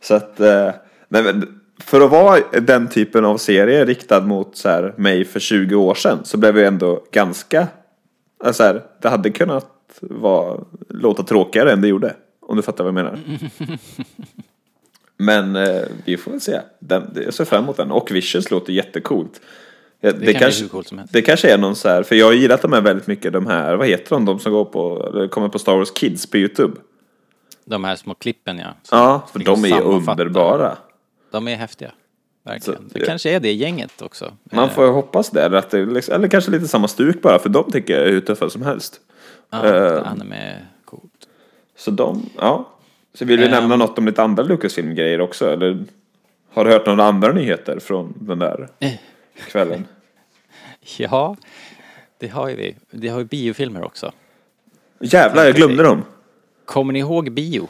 så 0.00 0.14
att, 0.14 0.40
eh, 0.40 0.70
nej 1.08 1.22
men 1.22 1.60
för 1.78 2.00
att 2.00 2.10
vara 2.10 2.40
den 2.60 2.88
typen 2.88 3.24
av 3.24 3.36
serie 3.36 3.84
riktad 3.84 4.20
mot 4.20 4.56
så 4.56 4.68
här, 4.68 4.94
mig 4.96 5.24
för 5.24 5.40
20 5.40 5.74
år 5.74 5.94
sedan 5.94 6.18
så 6.24 6.36
blev 6.36 6.58
jag 6.58 6.66
ändå 6.66 7.04
ganska, 7.10 7.68
alltså 8.44 8.62
så 8.62 8.66
här, 8.66 8.82
det 9.02 9.08
hade 9.08 9.30
kunnat 9.30 9.71
vara, 10.02 10.60
låta 10.88 11.22
tråkigare 11.22 11.72
än 11.72 11.80
det 11.80 11.88
gjorde. 11.88 12.14
Om 12.40 12.56
du 12.56 12.62
fattar 12.62 12.84
vad 12.84 12.88
jag 12.88 12.94
menar. 13.04 13.18
Men 15.16 15.56
eh, 15.56 15.82
vi 16.04 16.16
får 16.16 16.30
väl 16.30 16.40
se. 16.40 16.60
Den, 16.78 17.10
jag 17.24 17.34
ser 17.34 17.44
fram 17.44 17.64
emot 17.64 17.76
den. 17.76 17.90
Och 17.90 18.10
Vicious 18.10 18.50
låter 18.50 18.72
jättecoolt. 18.72 19.40
Ja, 20.00 20.12
Det, 20.12 20.32
kan 20.32 20.40
kanske, 20.40 20.68
det 21.12 21.22
kanske 21.22 21.50
är 21.52 21.58
någon 21.58 21.76
så 21.76 21.88
här, 21.88 22.02
för 22.02 22.14
jag 22.14 22.26
har 22.26 22.32
gillat 22.32 22.62
de 22.62 22.72
här 22.72 22.80
väldigt 22.80 23.06
mycket, 23.06 23.32
de 23.32 23.46
här, 23.46 23.74
vad 23.76 23.86
heter 23.86 24.10
de, 24.10 24.24
de 24.24 24.38
som 24.38 24.52
går 24.52 24.64
på, 24.64 25.28
kommer 25.30 25.48
på 25.48 25.58
Star 25.58 25.76
Wars 25.76 25.90
Kids 25.90 26.26
på 26.26 26.36
YouTube. 26.36 26.76
de 27.64 27.84
här 27.84 27.96
små 27.96 28.14
klippen 28.14 28.58
ja. 28.58 28.74
Ja, 28.90 29.26
för 29.32 29.38
liksom 29.38 29.62
de 29.62 29.72
är 29.72 29.76
ju 29.76 29.82
underbara. 29.84 30.76
De 31.30 31.48
är 31.48 31.56
häftiga. 31.56 31.90
Verkligen. 32.44 32.88
Så, 32.90 32.98
det 32.98 33.04
kanske 33.04 33.30
är 33.30 33.40
det 33.40 33.52
gänget 33.52 34.02
också. 34.02 34.32
Man 34.52 34.64
Eh, 34.64 34.70
får 34.70 34.86
hoppas 34.92 35.30
det, 35.30 35.42
eller, 35.42 35.58
att 35.58 35.70
det, 35.70 35.84
liksom- 35.86 36.14
eller 36.14 36.28
kanske 36.28 36.50
lite 36.50 36.68
samma 36.68 36.88
stuk 36.88 37.22
bara, 37.22 37.38
för 37.38 37.48
de 37.48 37.70
tycker 37.70 37.94
jag 37.98 38.08
är 38.08 38.12
hur 38.12 38.20
tuffa 38.20 38.50
som 38.50 38.62
helst. 38.62 39.00
Ja, 39.52 39.66
Eh, 39.66 40.10
anime 40.10 40.36
är 40.36 40.66
coolt. 40.84 41.28
Så 41.76 41.90
de, 41.90 42.30
ja. 42.38 42.68
Så 43.14 43.24
vill 43.24 43.38
vi 43.38 43.44
Ehm. 43.44 43.50
nämna 43.50 43.76
något 43.76 43.98
om 43.98 44.06
lite 44.06 44.22
andra 44.22 44.42
Lucasfilm-grejer 44.42 45.20
också, 45.20 45.52
eller? 45.52 45.84
Har 46.52 46.64
du 46.64 46.70
hört 46.70 46.86
några 46.86 47.04
andra 47.04 47.32
nyheter 47.32 47.78
från 47.78 48.14
den 48.20 48.38
där 48.38 48.68
Eh. 48.80 48.92
kvällen? 49.48 49.86
Ja, 50.96 51.36
det 52.18 52.28
har 52.28 52.48
ju 52.48 52.56
vi. 52.56 52.76
Det 52.90 53.08
har 53.08 53.18
ju 53.18 53.24
biofilmer 53.24 53.84
också. 53.84 54.12
Jävlar, 55.00 55.44
jag 55.44 55.54
glömde 55.54 55.82
dem. 55.82 56.02
Kommer 56.64 56.92
ni 56.92 56.98
ihåg 56.98 57.32
bio? 57.32 57.68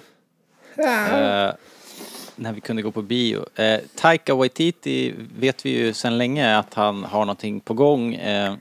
Eh, 0.76 1.50
när 2.36 2.52
vi 2.52 2.60
kunde 2.60 2.82
gå 2.82 2.90
på 2.90 3.02
bio. 3.02 3.44
Eh, 3.54 3.80
Taika 3.94 4.34
Waititi 4.34 5.14
vet 5.38 5.66
vi 5.66 5.70
ju 5.70 5.92
sedan 5.92 6.18
länge 6.18 6.56
att 6.58 6.74
han 6.74 7.04
har 7.04 7.20
någonting 7.20 7.60
på 7.60 7.74
gång. 7.74 8.14
Eh, 8.14 8.54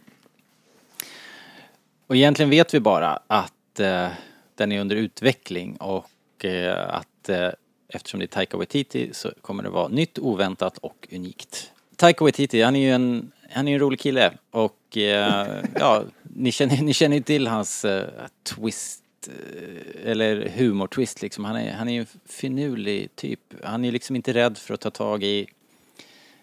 och 2.12 2.18
egentligen 2.18 2.50
vet 2.50 2.74
vi 2.74 2.80
bara 2.80 3.20
att 3.28 3.80
eh, 3.80 4.08
den 4.56 4.72
är 4.72 4.82
under 4.82 4.96
utveckling 4.96 5.76
och 5.76 6.46
eh, 6.46 6.96
att 6.96 7.30
eh, 7.30 7.50
eftersom 7.88 8.20
det 8.20 8.26
är 8.26 8.28
Taika 8.28 8.58
Waititi 8.58 9.10
så 9.14 9.32
kommer 9.42 9.64
det 9.64 9.70
vara 9.70 9.88
nytt, 9.88 10.20
oväntat 10.20 10.78
och 10.78 11.08
unikt. 11.12 11.72
Taika 11.96 12.24
Waititi, 12.24 12.62
han 12.62 12.76
är 12.76 12.80
ju 12.80 12.92
en, 12.92 13.32
han 13.52 13.68
är 13.68 13.74
en 13.74 13.80
rolig 13.80 14.00
kille 14.00 14.34
och 14.50 14.98
eh, 14.98 15.64
ja, 15.76 16.04
ni 16.24 16.52
känner, 16.52 16.82
ni 16.84 16.94
känner 16.94 17.18
ju 17.18 17.24
till 17.24 17.48
hans 17.48 17.86
eh, 17.86 18.10
twist 18.44 19.04
eh, 19.28 20.12
eller 20.12 20.50
humortwist 20.50 21.22
liksom. 21.22 21.46
Han 21.46 21.56
är, 21.56 21.74
han 21.74 21.90
är 21.90 21.94
ju 21.94 22.00
en 22.00 22.08
finurlig 22.26 23.16
typ. 23.16 23.40
Han 23.64 23.86
är 23.86 23.92
liksom 23.92 24.16
inte 24.16 24.34
rädd 24.34 24.58
för 24.58 24.74
att 24.74 24.82
ta 24.82 24.90
tag 24.90 25.24
i, 25.24 25.48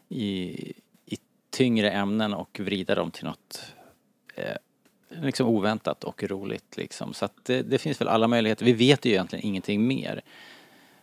i, 0.08 0.24
i 1.06 1.16
tyngre 1.50 1.90
ämnen 1.90 2.34
och 2.34 2.60
vrida 2.60 2.94
dem 2.94 3.10
till 3.10 3.24
något 3.24 3.62
eh, 4.34 4.56
liksom 5.08 5.46
oväntat 5.46 6.04
och 6.04 6.22
roligt 6.22 6.76
liksom. 6.76 7.14
Så 7.14 7.24
att 7.24 7.34
det, 7.42 7.62
det 7.62 7.78
finns 7.78 8.00
väl 8.00 8.08
alla 8.08 8.28
möjligheter. 8.28 8.64
Vi 8.64 8.72
vet 8.72 9.04
ju 9.04 9.10
egentligen 9.10 9.46
ingenting 9.46 9.86
mer. 9.86 10.22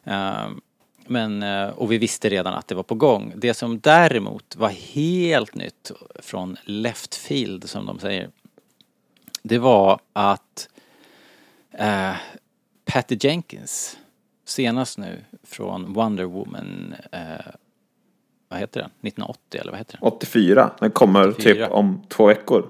Ehm, 0.04 0.62
men, 1.08 1.44
eh, 1.44 1.68
och 1.68 1.92
vi 1.92 1.98
visste 1.98 2.30
redan 2.30 2.54
att 2.54 2.68
det 2.68 2.76
var 2.76 2.84
på 2.84 2.96
gång. 2.96 3.34
Det 3.36 3.54
som 3.54 3.80
däremot 3.80 4.56
var 4.56 4.70
helt 4.70 5.56
nytt 5.56 5.92
från 6.20 6.58
left 6.64 7.16
field 7.16 7.70
som 7.70 7.86
de 7.86 8.00
säger. 8.00 8.30
Det 9.44 9.58
var 9.58 10.00
att 10.14 10.70
eh, 11.72 12.16
Patty 12.86 13.18
Jenkins 13.20 13.98
senast 14.46 14.98
nu 14.98 15.22
från 15.44 15.94
Wonder 15.94 16.24
Woman 16.24 16.96
eh, 17.12 17.20
vad 18.50 18.60
heter 18.60 18.80
den? 18.80 18.90
1980 18.90 19.62
eller 19.62 19.72
vad 19.72 19.80
heter 19.80 19.98
den? 20.02 20.08
84, 20.08 20.72
den 20.80 20.92
kommer 20.92 21.30
84. 21.30 21.54
typ 21.54 21.72
om 21.72 22.02
två 22.10 22.26
veckor. 22.26 22.70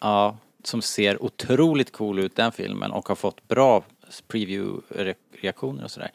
Ja, 0.00 0.36
som 0.64 0.82
ser 0.82 1.22
otroligt 1.22 1.92
cool 1.92 2.18
ut 2.18 2.36
den 2.36 2.52
filmen 2.52 2.90
och 2.90 3.08
har 3.08 3.14
fått 3.14 3.48
bra 3.48 3.84
preview-reaktioner 4.28 5.84
och 5.84 5.90
sådär. 5.90 6.10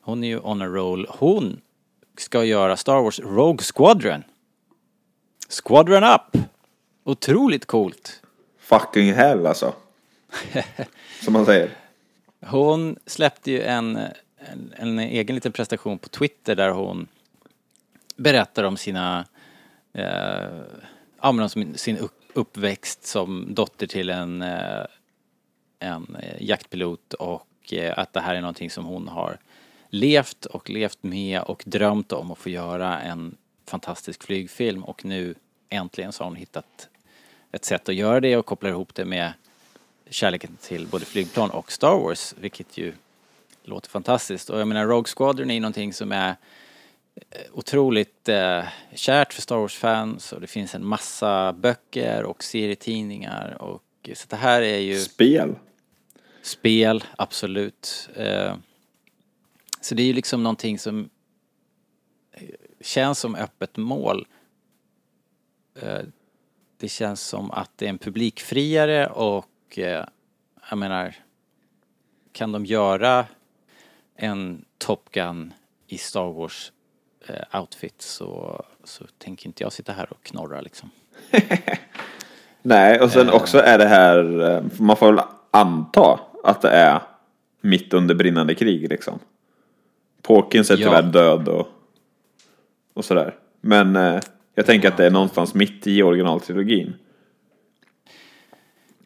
Hon 0.00 0.24
är 0.24 0.28
ju 0.28 0.38
on 0.38 0.62
a 0.62 0.66
roll. 0.66 1.06
Hon 1.08 1.60
ska 2.18 2.44
göra 2.44 2.76
Star 2.76 3.02
Wars 3.02 3.20
Rogue 3.20 3.64
Squadron. 3.74 4.22
Squadron 5.48 6.04
up! 6.04 6.44
Otroligt 7.04 7.66
coolt. 7.66 8.22
Fucking 8.58 9.12
hell 9.12 9.46
alltså. 9.46 9.74
Som 11.24 11.32
man 11.32 11.46
säger. 11.46 11.70
Hon 12.46 12.96
släppte 13.06 13.50
ju 13.50 13.62
en, 13.62 13.96
en, 14.36 14.74
en 14.76 14.98
egen 14.98 15.34
liten 15.34 15.52
prestation 15.52 15.98
på 15.98 16.08
Twitter 16.08 16.54
där 16.54 16.70
hon 16.70 17.08
berättar 18.16 18.64
om 18.64 18.76
sina, 18.76 19.26
eh, 19.92 20.04
ja 21.22 21.32
men 21.32 21.40
om 21.40 21.74
sin, 21.76 22.08
uppväxt 22.32 23.06
som 23.06 23.54
dotter 23.54 23.86
till 23.86 24.10
en, 24.10 24.42
eh, 24.42 24.84
en 25.78 26.16
eh, 26.22 26.42
jaktpilot 26.42 27.14
och 27.14 27.72
eh, 27.72 27.98
att 27.98 28.12
det 28.12 28.20
här 28.20 28.34
är 28.34 28.40
någonting 28.40 28.70
som 28.70 28.84
hon 28.84 29.08
har 29.08 29.38
levt 29.90 30.46
och 30.46 30.70
levt 30.70 31.02
med 31.02 31.40
och 31.40 31.62
drömt 31.66 32.12
om 32.12 32.30
att 32.30 32.38
få 32.38 32.48
göra 32.48 33.00
en 33.00 33.36
fantastisk 33.66 34.22
flygfilm 34.22 34.84
och 34.84 35.04
nu 35.04 35.34
äntligen 35.68 36.12
så 36.12 36.24
har 36.24 36.30
hon 36.30 36.36
hittat 36.36 36.88
ett 37.52 37.64
sätt 37.64 37.88
att 37.88 37.94
göra 37.94 38.20
det 38.20 38.36
och 38.36 38.46
kopplar 38.46 38.70
ihop 38.70 38.94
det 38.94 39.04
med 39.04 39.32
kärleken 40.10 40.56
till 40.60 40.86
både 40.86 41.04
flygplan 41.04 41.50
och 41.50 41.72
Star 41.72 41.98
Wars, 41.98 42.34
vilket 42.40 42.78
ju 42.78 42.92
låter 43.64 43.90
fantastiskt. 43.90 44.50
Och 44.50 44.60
jag 44.60 44.68
menar 44.68 44.86
Rogue 44.86 45.12
Squadron 45.16 45.50
är 45.50 45.60
någonting 45.60 45.92
som 45.92 46.12
är 46.12 46.36
otroligt 47.52 48.28
eh, 48.28 48.64
kärt 48.94 49.32
för 49.32 49.42
Star 49.42 49.56
Wars-fans 49.56 50.32
och 50.32 50.40
det 50.40 50.46
finns 50.46 50.74
en 50.74 50.86
massa 50.86 51.52
böcker 51.52 52.24
och 52.24 52.44
serietidningar 52.44 53.62
och 53.62 53.82
så 54.14 54.26
det 54.28 54.36
här 54.36 54.62
är 54.62 54.78
ju 54.78 55.00
Spel. 55.00 55.54
spel, 56.42 57.04
absolut. 57.16 58.08
Eh, 58.14 58.56
så 59.80 59.94
det 59.94 60.02
är 60.02 60.06
ju 60.06 60.12
liksom 60.12 60.42
någonting 60.42 60.78
som 60.78 61.10
eh, 62.32 62.48
känns 62.80 63.18
som 63.18 63.34
öppet 63.34 63.76
mål. 63.76 64.26
Eh, 65.82 66.00
det 66.76 66.88
känns 66.88 67.20
som 67.20 67.50
att 67.50 67.70
det 67.76 67.84
är 67.84 67.90
en 67.90 67.98
publikfriare 67.98 69.06
och 69.06 69.78
eh, 69.78 70.04
jag 70.70 70.78
menar, 70.78 71.14
kan 72.32 72.52
de 72.52 72.66
göra 72.66 73.26
en 74.14 74.64
Top 74.78 75.10
Gun 75.10 75.52
i 75.86 75.98
Star 75.98 76.32
Wars 76.32 76.72
outfit 77.52 78.02
så, 78.02 78.64
så 78.84 79.04
tänker 79.18 79.46
inte 79.46 79.62
jag 79.62 79.72
sitta 79.72 79.92
här 79.92 80.06
och 80.10 80.22
knorra 80.22 80.60
liksom. 80.60 80.90
Nej, 82.62 83.00
och 83.00 83.10
sen 83.10 83.28
Eh. 83.28 83.34
också 83.34 83.58
är 83.58 83.78
det 83.78 83.86
här, 83.88 84.50
eh, 84.50 84.62
man 84.80 84.96
får 84.96 85.12
väl 85.12 85.24
anta 85.50 86.20
att 86.44 86.62
det 86.62 86.70
är 86.70 87.00
mitt 87.60 87.94
under 87.94 88.14
brinnande 88.14 88.54
krig 88.54 88.88
liksom. 88.88 89.18
Pawkins 90.22 90.70
är 90.70 90.76
Ja. 90.76 90.86
tyvärr 90.86 91.02
död 91.02 91.48
och, 91.48 91.68
och 92.94 93.04
sådär. 93.04 93.34
Men 93.60 93.96
eh, 93.96 94.20
jag 94.54 94.66
tänker 94.66 94.88
att 94.88 94.96
det 94.96 95.06
är 95.06 95.10
någonstans 95.10 95.54
mitt 95.54 95.86
i 95.86 96.02
originaltrilogin. 96.02 96.94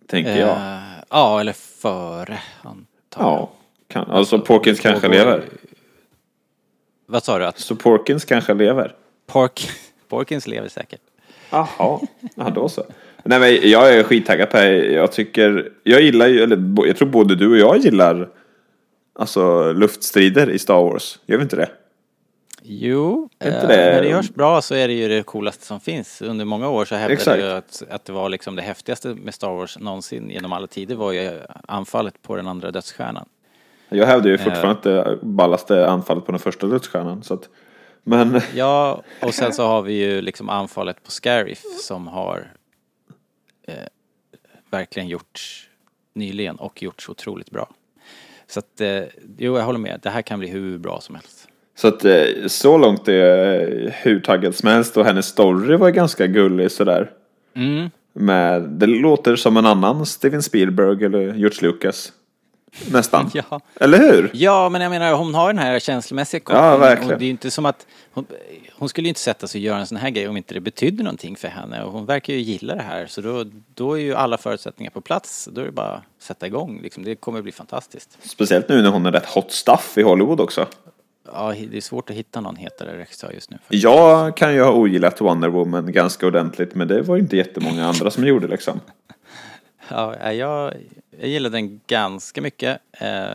Tänker 0.07 0.37
jag. 0.41 0.57
Eh, 0.57 0.81
ja, 1.11 1.41
eller 1.41 1.53
före 1.53 2.39
antar 2.63 3.23
jag. 3.23 3.31
Ja, 3.31 3.51
kan, 3.89 4.11
alltså 4.11 4.39
Pawkins 4.39 4.81
kanske 4.81 5.09
lever. 5.09 5.45
Vad 7.13 7.25
sa 7.25 7.39
du? 7.39 7.45
Att 7.47 7.59
Så 7.59 7.77
Pawkins 7.77 8.25
kanske 8.25 8.55
lever. 8.55 8.95
Park, 9.27 9.69
Porkins 10.09 10.47
lever 10.47 10.69
säkert. 10.69 11.01
Jaha, 11.51 11.67
ja, 12.35 12.51
då 12.55 12.69
så. 12.69 12.85
Nej 13.25 13.41
men 13.41 13.71
jag 13.71 13.95
är 13.95 14.03
skittaggad 14.03 14.51
på 14.51 14.57
det. 14.57 14.77
Jag 14.93 15.13
tycker, 15.13 15.73
jag 15.83 16.03
gillar 16.03 16.27
ju, 16.27 16.43
eller 16.43 16.87
jag 16.87 16.97
tror 16.97 17.09
både 17.09 17.35
du 17.37 17.51
och 17.51 17.57
jag 17.59 17.79
gillar 17.85 18.29
Alltså 19.15 19.73
luftstrider 19.73 20.51
i 20.51 20.59
Star 20.59 20.75
Wars. 20.83 21.19
Gör 21.27 21.37
vi 21.37 21.43
inte 21.43 21.57
det? 21.57 21.69
Jo, 22.63 23.29
inte 23.45 23.57
eh, 23.59 23.69
det- 23.69 23.77
när 23.77 24.03
det 24.03 24.09
görs 24.09 24.31
bra 24.31 24.63
så 24.63 24.75
är 24.75 24.89
det 24.89 24.95
ju 24.95 25.09
det 25.09 25.23
coolaste 25.23 25.67
som 25.67 25.81
finns. 25.81 26.23
Under 26.23 26.45
många 26.45 26.69
år 26.69 26.85
så 26.85 26.95
hävdade 26.95 27.15
Exakt. 27.15 27.43
jag 27.43 27.57
att, 27.57 27.83
att 27.91 28.05
det 28.05 28.13
var 28.13 28.29
liksom 28.29 28.57
det 28.57 28.63
häftigaste 28.63 29.09
med 29.09 29.35
Star 29.35 29.51
Wars 29.51 29.79
någonsin 29.79 30.31
genom 30.31 30.53
alla 30.53 30.67
tider 30.67 30.95
var 30.95 31.13
ju 31.13 31.41
anfallet 31.69 32.23
på 32.23 32.37
den 32.37 32.47
andra 32.47 32.71
dödsstjärnan. 32.71 33.29
Jag 33.93 34.07
hävdar 34.07 34.31
ju 34.31 34.39
fortfarande 34.39 34.71
att 34.71 34.83
det 34.83 35.19
ballaste 35.23 35.87
anfallet 35.87 36.27
på 36.27 36.33
den 36.33 36.39
första 36.39 36.67
dödsstjärnan. 36.67 37.23
Så 37.23 37.35
att, 37.35 37.49
men 38.05 38.41
Ja, 38.55 39.03
och 39.23 39.35
sen 39.35 39.53
så 39.53 39.67
har 39.67 39.83
vi 39.83 39.93
ju 39.93 40.21
liksom 40.21 40.49
anfallet 40.49 41.05
på 41.05 41.11
Scarif 41.11 41.63
som 41.81 42.07
har 42.07 42.53
eh, 43.67 43.75
verkligen 44.71 45.09
gjorts 45.09 45.69
nyligen 46.15 46.57
och 46.57 46.83
gjorts 46.83 47.09
otroligt 47.09 47.51
bra. 47.51 47.69
Så 48.47 48.59
att, 48.59 48.81
eh, 48.81 49.03
jo 49.39 49.57
jag 49.57 49.65
håller 49.65 49.79
med, 49.79 50.01
det 50.03 50.11
här 50.11 50.23
kan 50.23 50.39
bli 50.39 50.49
hur 50.49 50.79
bra 50.79 51.01
som 51.01 51.15
helst. 51.15 51.49
Så 51.75 51.89
att 51.89 52.05
eh, 52.05 52.25
så 52.47 52.79
långt 52.79 53.09
är 53.09 53.13
jag 53.13 53.91
hur 53.91 54.21
taggad 54.21 54.55
som 54.55 54.69
helst 54.69 54.97
och 54.97 55.05
hennes 55.05 55.27
story 55.27 55.77
var 55.77 55.91
ganska 55.91 56.27
gullig 56.27 56.71
sådär. 56.71 57.11
Mm. 57.55 57.91
Med, 58.13 58.63
det 58.63 58.87
låter 58.87 59.37
som 59.37 59.57
en 59.57 59.67
annan 59.67 60.07
Steven 60.07 60.43
Spielberg 60.43 61.05
eller 61.05 61.35
George 61.35 61.59
Lucas. 61.63 62.13
Nästan. 62.93 63.31
Ja. 63.35 63.61
Eller 63.81 63.99
hur? 63.99 64.31
Ja, 64.35 64.69
men 64.69 64.81
jag 64.81 64.91
menar 64.91 65.13
hon 65.15 65.35
har 65.35 65.47
den 65.47 65.59
här 65.59 65.79
känslomässiga 65.79 66.41
kopplingen. 66.41 66.65
Ja, 66.65 66.77
verkligen. 66.77 67.13
Och 67.13 67.19
det 67.19 67.25
är 67.25 67.27
ju 67.27 67.31
inte 67.31 67.51
som 67.51 67.67
att 67.67 67.87
hon, 68.13 68.27
hon 68.79 68.89
skulle 68.89 69.07
ju 69.07 69.09
inte 69.09 69.21
sätta 69.21 69.47
sig 69.47 69.59
och 69.59 69.63
göra 69.63 69.79
en 69.79 69.87
sån 69.87 69.99
här 69.99 70.11
grej 70.11 70.29
om 70.29 70.37
inte 70.37 70.55
det 70.55 70.61
betydde 70.61 71.03
någonting 71.03 71.37
för 71.37 71.49
henne. 71.49 71.83
Och 71.85 71.93
hon 71.93 72.07
verkar 72.07 72.33
ju 72.33 72.39
gilla 72.41 72.75
det 72.75 72.83
här. 72.83 73.07
Så 73.07 73.21
då, 73.21 73.45
då 73.75 73.99
är 73.99 74.03
ju 74.03 74.15
alla 74.15 74.39
förutsättningar 74.39 74.91
på 74.91 75.01
plats. 75.01 75.49
Då 75.53 75.61
är 75.61 75.65
det 75.65 75.73
bara 75.73 75.93
att 75.95 76.03
sätta 76.19 76.47
igång. 76.47 76.81
Liksom. 76.83 77.05
Det 77.05 77.15
kommer 77.15 77.43
bli 77.43 77.53
fantastiskt. 77.53 78.19
Speciellt 78.23 78.69
nu 78.69 78.83
när 78.83 78.91
hon 78.91 79.07
är 79.07 79.13
rätt 79.13 79.27
hot 79.27 79.53
stuff 79.53 79.99
i 79.99 80.03
Hollywood 80.03 80.41
också. 80.41 80.67
Ja, 81.33 81.55
det 81.71 81.77
är 81.77 81.81
svårt 81.81 82.11
att 82.11 82.17
hitta 82.17 82.41
någon 82.41 82.57
hetare 82.57 82.99
regissör 82.99 83.31
just 83.33 83.51
nu. 83.51 83.57
faktiskt. 83.59 83.85
Jag 83.85 84.37
kan 84.37 84.55
ju 84.55 84.63
ha 84.63 84.73
ogillat 84.73 85.21
Wonder 85.21 85.49
Woman 85.49 85.93
ganska 85.93 86.27
ordentligt 86.27 86.75
men 86.75 86.89
det 86.89 87.03
var 87.03 87.17
ju 87.17 87.23
inte 87.23 87.37
jättemånga 87.37 87.87
andra 87.87 88.11
som 88.11 88.27
gjorde 88.27 88.49
liksom. 88.49 88.81
Ja, 89.89 90.15
eh, 90.15 90.33
jag, 90.33 90.75
jag 91.21 91.29
gillar 91.29 91.51
den 91.51 91.81
ganska 91.87 92.43
mycket. 92.43 92.79
Eh, 92.93 93.35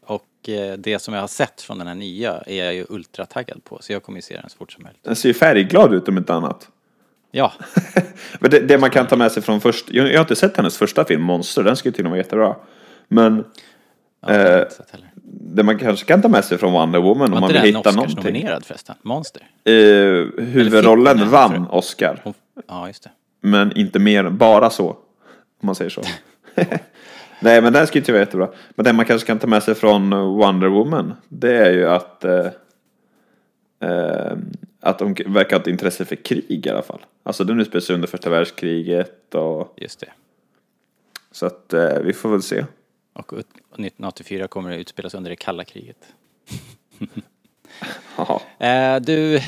och 0.00 0.48
eh, 0.48 0.78
det 0.78 0.98
som 0.98 1.14
jag 1.14 1.20
har 1.20 1.28
sett 1.28 1.60
från 1.60 1.78
den 1.78 1.86
här 1.86 1.94
nya 1.94 2.42
är 2.46 2.64
jag 2.64 2.74
ju 2.74 2.86
ultrataggad 2.88 3.64
på. 3.64 3.78
Så 3.80 3.92
jag 3.92 4.02
kommer 4.02 4.18
ju 4.18 4.22
se 4.22 4.36
den 4.36 4.50
så 4.50 4.56
fort 4.56 4.72
som 4.72 4.82
möjligt. 4.82 5.04
Den 5.04 5.16
ser 5.16 5.28
ju 5.28 5.34
färgglad 5.34 5.94
ut 5.94 6.08
om 6.08 6.18
inte 6.18 6.34
annat. 6.34 6.68
Ja, 7.30 7.52
Men 8.40 8.50
det, 8.50 8.60
det 8.60 8.78
man 8.78 8.90
kan 8.90 9.06
ta 9.06 9.16
med 9.16 9.32
sig 9.32 9.42
från 9.42 9.60
först, 9.60 9.90
jag, 9.90 10.08
jag 10.08 10.14
har 10.14 10.20
inte 10.20 10.36
sett 10.36 10.56
hennes 10.56 10.78
första 10.78 11.04
film 11.04 11.22
Monster, 11.22 11.62
den 11.62 11.76
och 11.84 11.96
med 11.96 12.04
vara 12.04 12.16
jättebra. 12.16 12.56
Men 13.08 13.44
ja 14.20 14.32
Eh, 14.34 14.62
inte 14.62 14.98
det 15.40 15.62
man 15.62 15.78
kanske 15.78 16.06
kan 16.06 16.22
ta 16.22 16.28
med 16.28 16.44
sig 16.44 16.58
från 16.58 16.72
Wonder 16.72 17.00
Woman 17.00 17.26
om 17.26 17.30
Var 17.32 17.40
man 17.40 17.50
inte 17.50 17.62
vill 17.62 17.72
den 17.72 17.78
hitta 17.78 17.90
någonting. 17.90 18.18
Oscars-nominerad 18.18 18.64
förresten? 18.64 18.96
Monster? 19.02 19.42
Eh, 19.64 19.72
huvudrollen 20.44 21.18
den, 21.18 21.28
vann. 21.28 21.66
Oscar. 21.70 22.22
Ja, 22.68 22.86
just 22.86 23.02
det. 23.02 23.10
Men 23.40 23.76
inte 23.76 23.98
mer, 23.98 24.30
bara 24.30 24.70
så. 24.70 24.96
Om 25.60 25.66
man 25.66 25.74
säger 25.74 25.90
så. 25.90 26.02
Nej 27.40 27.62
men 27.62 27.72
den 27.72 27.86
ju 27.92 27.98
inte 28.00 28.12
vara 28.12 28.22
jättebra. 28.22 28.48
Men 28.74 28.84
det 28.84 28.92
man 28.92 29.04
kanske 29.04 29.26
kan 29.26 29.38
ta 29.38 29.46
med 29.46 29.62
sig 29.62 29.74
från 29.74 30.10
Wonder 30.10 30.68
Woman. 30.68 31.14
Det 31.28 31.56
är 31.56 31.70
ju 31.72 31.88
att 31.88 32.24
eh, 32.24 32.46
eh, 33.80 34.32
att 34.80 34.98
de 34.98 35.14
verkar 35.26 35.56
ha 35.56 35.60
ett 35.60 35.66
intresse 35.66 36.04
för 36.04 36.16
krig 36.16 36.66
i 36.66 36.70
alla 36.70 36.82
fall. 36.82 37.04
Alltså 37.22 37.44
den 37.44 37.60
utspelar 37.60 37.80
sig 37.80 37.94
under 37.94 38.08
första 38.08 38.30
världskriget 38.30 39.34
och 39.34 39.74
Just 39.76 40.00
det. 40.00 40.08
så 41.30 41.46
att 41.46 41.72
eh, 41.72 41.98
vi 41.98 42.12
får 42.12 42.28
väl 42.28 42.42
se. 42.42 42.64
Och 43.12 43.32
ut- 43.32 43.46
1984 43.46 44.48
kommer 44.48 44.70
det 44.70 44.76
utspelas 44.76 45.14
under 45.14 45.30
det 45.30 45.36
kalla 45.36 45.64
kriget. 45.64 45.96
Eh, 48.58 48.96
du, 49.00 49.40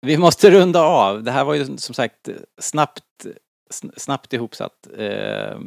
vi 0.00 0.16
måste 0.18 0.50
runda 0.50 0.80
av. 0.82 1.22
Det 1.22 1.30
här 1.30 1.44
var 1.44 1.54
ju 1.54 1.64
som 1.76 1.94
sagt 1.94 2.28
snabbt, 2.58 2.98
sn- 2.98 3.07
snabbt 3.96 4.32
ihopsatt. 4.32 4.88
Eh, 4.98 5.58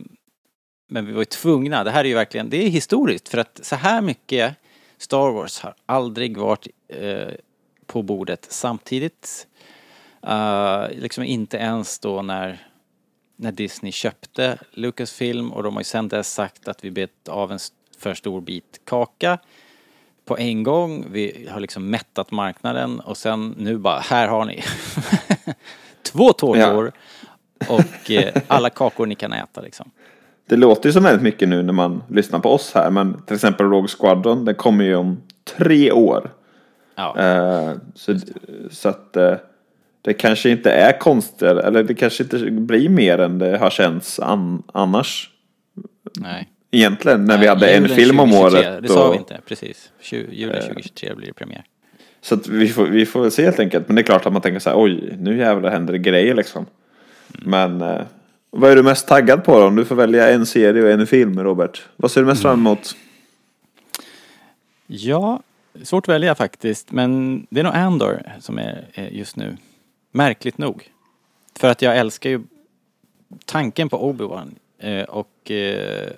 men 0.90 1.06
vi 1.06 1.12
var 1.12 1.22
ju 1.22 1.26
tvungna. 1.26 1.84
Det 1.84 1.92
här 1.92 2.04
är 2.04 2.10
ju 2.10 2.16
verkligen, 2.16 2.50
det 2.50 2.66
är 2.66 2.70
historiskt 2.70 3.30
för 3.30 3.38
att 3.38 3.60
så 3.64 3.76
här 3.76 4.02
mycket 4.02 4.56
Star 4.98 5.32
Wars 5.32 5.60
har 5.60 5.76
aldrig 5.86 6.38
varit 6.38 6.68
eh, 6.88 7.34
på 7.86 8.02
bordet 8.02 8.48
samtidigt. 8.50 9.48
Eh, 10.28 10.86
liksom 10.92 11.24
inte 11.24 11.58
ens 11.58 12.00
då 12.00 12.22
när, 12.22 12.68
när 13.36 13.52
Disney 13.52 13.92
köpte 13.92 14.58
Lucasfilm 14.72 15.52
och 15.52 15.64
de 15.64 15.74
har 15.74 15.82
ju 15.82 15.86
sedan 15.86 16.08
dess 16.08 16.34
sagt 16.34 16.68
att 16.68 16.84
vi 16.84 16.92
bet 16.92 17.28
av 17.30 17.52
en 17.52 17.60
för 17.98 18.14
stor 18.14 18.42
bit 18.42 18.82
kaka 18.86 19.40
på 20.26 20.38
en 20.38 20.64
gång. 20.64 21.06
Vi 21.12 21.48
har 21.52 21.60
liksom 21.60 21.90
mättat 21.90 22.32
marknaden 22.32 23.00
och 23.00 23.18
sen 23.18 23.56
nu 23.58 23.78
bara, 23.78 24.00
här 24.00 24.28
har 24.28 24.46
ni 24.46 24.64
två 26.04 26.34
tårtor 26.34 26.92
och 27.70 28.12
eh, 28.12 28.42
alla 28.48 28.70
kakor 28.70 29.06
ni 29.06 29.16
kan 29.16 29.34
äta 29.34 29.62
liksom. 29.62 29.92
Det 30.50 30.56
låter 30.56 30.90
ju 30.90 30.94
som 30.94 31.04
väldigt 31.04 31.24
mycket 31.24 31.50
nu 31.50 31.64
när 31.64 31.74
man 31.74 32.04
lyssnar 32.10 32.40
på 32.40 32.50
oss 32.50 32.72
här. 32.76 32.90
Men 32.90 33.22
till 33.22 33.36
exempel 33.36 33.66
Rogue 33.70 33.88
Squadron, 34.00 34.46
den 34.46 34.56
kommer 34.56 34.84
ju 34.86 34.96
om 34.96 35.22
tre 35.58 35.92
år. 35.92 36.30
Ja, 36.96 37.18
Eh, 37.20 37.72
så, 37.96 38.16
så 38.72 38.90
att 38.90 39.18
eh, 39.18 39.34
det 40.02 40.14
kanske 40.14 40.50
inte 40.50 40.72
är 40.72 41.00
konstigare, 41.00 41.62
eller 41.62 41.84
det 41.84 41.94
kanske 41.94 42.24
inte 42.24 42.38
blir 42.52 42.90
mer 42.90 43.18
än 43.18 43.40
det 43.40 43.58
har 43.58 43.70
känts 43.70 44.20
an, 44.20 44.64
annars. 44.74 45.30
nej. 46.20 46.48
Egentligen, 46.72 47.26
när 47.26 47.34
vi 47.38 47.40
Nej, 47.40 47.48
hade 47.50 47.68
en 47.72 47.90
film 47.90 48.20
om 48.20 48.30
2023, 48.32 48.70
året. 48.72 48.84
Det 48.84 48.90
sa 48.90 49.08
och- 49.08 49.14
vi 49.14 49.18
inte, 49.18 49.38
precis. 49.48 49.92
Julen 50.32 50.62
2023 50.62 51.14
blir 51.16 51.28
det 51.28 51.34
premiär. 51.34 51.64
Så 52.22 52.38
vi, 52.50 52.68
får, 52.68 52.86
vi 52.86 53.06
får 53.06 53.22
väl 53.22 53.32
se 53.32 53.44
helt 53.46 53.60
enkelt. 53.60 53.88
Men 53.88 53.96
det 53.96 54.02
är 54.02 54.04
klart 54.04 54.26
att 54.26 54.34
man 54.34 54.42
tänker 54.42 54.60
så 54.60 54.70
här, 54.70 54.82
oj, 54.82 55.14
nu 55.20 55.38
jävlar 55.38 55.70
händer 55.72 55.94
det 55.94 56.00
grejer 56.00 56.36
liksom. 56.36 56.66
Men 57.34 57.82
eh, 57.82 58.02
vad 58.50 58.72
är 58.72 58.76
du 58.76 58.84
mest 58.84 59.08
taggad 59.08 59.44
på 59.44 59.60
då? 59.60 59.66
Om 59.66 59.76
du 59.76 59.86
får 59.86 59.96
välja 59.96 60.30
en 60.30 60.46
serie 60.46 60.84
och 60.84 60.90
en 60.90 61.08
film, 61.08 61.40
Robert. 61.40 61.84
Vad 61.96 62.12
ser 62.12 62.22
du 62.22 62.28
mest 62.28 62.42
fram 62.42 62.60
emot? 62.60 62.96
Ja, 64.88 65.42
svårt 65.84 66.06
att 66.06 66.14
välja 66.14 66.36
faktiskt, 66.36 66.92
men 66.92 67.42
det 67.50 67.60
är 67.60 67.64
nog 67.64 67.76
Andor 67.76 68.22
som 68.40 68.58
är 68.58 68.88
är 68.94 69.08
just 69.08 69.36
nu. 69.36 69.58
Märkligt 70.12 70.58
nog. 70.58 70.92
För 71.56 71.68
att 71.68 71.82
jag 71.82 71.98
älskar 71.98 72.30
ju 72.30 72.42
tanken 73.46 73.90
på 73.90 74.14
Obi-Wan 74.14 74.56
eh, 74.78 75.04
och 75.04 75.52
eh, 75.52 76.12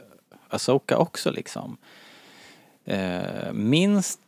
Asoka 0.49 0.97
också 0.97 1.31
liksom. 1.31 1.77
Eh, 2.85 3.53
minst 3.53 4.19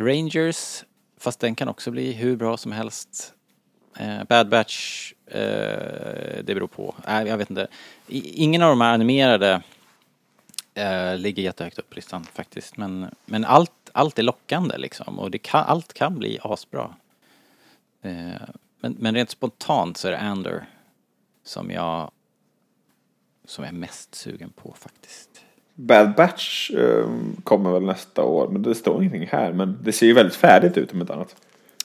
Rangers, 0.00 0.84
fast 1.20 1.40
den 1.40 1.54
kan 1.54 1.68
också 1.68 1.90
bli 1.90 2.12
hur 2.12 2.36
bra 2.36 2.56
som 2.56 2.72
helst. 2.72 3.32
Eh, 3.98 4.24
Bad 4.28 4.48
Batch, 4.48 5.12
det 5.30 6.54
beror 6.54 6.66
på. 6.66 6.94
Nej, 7.06 7.26
jag 7.26 7.38
vet 7.38 7.50
inte. 7.50 7.66
Ingen 8.06 8.62
av 8.62 8.68
de 8.68 8.80
här 8.80 8.94
animerade 8.94 9.62
eh, 10.74 11.16
ligger 11.16 11.42
jättehögt 11.42 11.78
upp 11.78 11.90
på 11.90 11.94
listan 11.94 12.24
faktiskt. 12.24 12.76
Men, 12.76 13.06
men 13.24 13.44
allt, 13.44 13.72
allt 13.92 14.18
är 14.18 14.22
lockande 14.22 14.78
liksom 14.78 15.18
och 15.18 15.42
kan, 15.42 15.64
allt 15.64 15.92
kan 15.92 16.18
bli 16.18 16.38
asbra. 16.42 16.94
Eh, 18.02 18.42
men, 18.80 18.96
men 18.98 19.14
rent 19.14 19.30
spontant 19.30 19.96
så 19.96 20.08
är 20.08 20.12
det 20.12 20.18
Ander 20.18 20.66
som 21.44 21.70
jag 21.70 22.10
som 23.44 23.64
jag 23.64 23.74
är 23.74 23.78
mest 23.78 24.14
sugen 24.14 24.50
på 24.50 24.74
faktiskt. 24.78 25.44
Bad 25.74 26.14
Batch 26.14 26.70
eh, 26.70 27.08
kommer 27.44 27.70
väl 27.70 27.82
nästa 27.82 28.22
år, 28.22 28.48
men 28.48 28.62
det 28.62 28.74
står 28.74 29.02
ingenting 29.02 29.26
här. 29.26 29.52
Men 29.52 29.78
det 29.82 29.92
ser 29.92 30.06
ju 30.06 30.12
väldigt 30.12 30.36
färdigt 30.36 30.76
ut 30.76 30.92
om 30.92 31.00
ett 31.02 31.10
annat. 31.10 31.36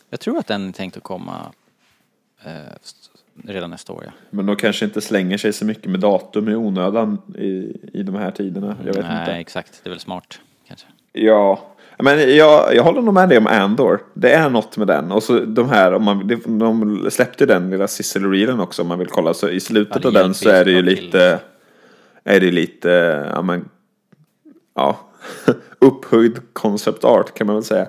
Jag 0.09 0.19
tror 0.19 0.37
att 0.37 0.47
den 0.47 0.67
är 0.67 0.71
tänkt 0.71 0.97
att 0.97 1.03
komma 1.03 1.51
eh, 2.43 2.51
redan 3.47 3.69
nästa 3.69 3.93
år 3.93 4.03
ja. 4.05 4.11
Men 4.29 4.45
de 4.45 4.55
kanske 4.55 4.85
inte 4.85 5.01
slänger 5.01 5.37
sig 5.37 5.53
så 5.53 5.65
mycket 5.65 5.85
med 5.91 5.99
datum 5.99 6.49
i 6.49 6.55
onödan 6.55 7.17
i, 7.37 7.77
i 7.93 8.03
de 8.03 8.15
här 8.15 8.31
tiderna. 8.31 8.75
Jag 8.85 8.93
vet 8.93 9.05
Nej, 9.05 9.19
inte. 9.19 9.31
exakt. 9.33 9.79
Det 9.83 9.89
är 9.89 9.91
väl 9.91 9.99
smart 9.99 10.39
kanske. 10.67 10.87
Ja, 11.13 11.59
men 11.99 12.35
jag, 12.35 12.75
jag 12.75 12.83
håller 12.83 13.01
nog 13.01 13.13
med 13.13 13.29
dig 13.29 13.37
om 13.37 13.47
Andor. 13.47 13.99
Det 14.13 14.31
är 14.33 14.49
något 14.49 14.77
med 14.77 14.87
den. 14.87 15.11
Och 15.11 15.23
så 15.23 15.39
de 15.39 15.69
här, 15.69 15.93
om 15.93 16.03
man, 16.03 16.27
de- 16.59 17.07
släppte 17.11 17.45
den 17.45 17.69
lilla 17.69 17.87
Sissel-reelen 17.87 18.59
också 18.59 18.81
om 18.81 18.87
man 18.87 18.99
vill 18.99 19.07
kolla. 19.07 19.33
Så 19.33 19.49
i 19.49 19.59
slutet 19.59 20.03
Ja, 20.03 20.07
av 20.07 20.13
den 20.13 20.33
så 20.33 20.49
är 20.49 20.65
det 20.65 20.71
ju 20.71 20.81
lite, 20.81 21.39
är 22.23 22.39
det 22.39 22.51
lite, 22.51 22.89
ja 23.35 23.41
men, 23.41 23.69
ja, 24.75 24.99
upphöjd 25.79 26.39
concept 26.53 27.03
art 27.03 27.33
kan 27.33 27.47
man 27.47 27.55
väl 27.55 27.63
säga. 27.63 27.87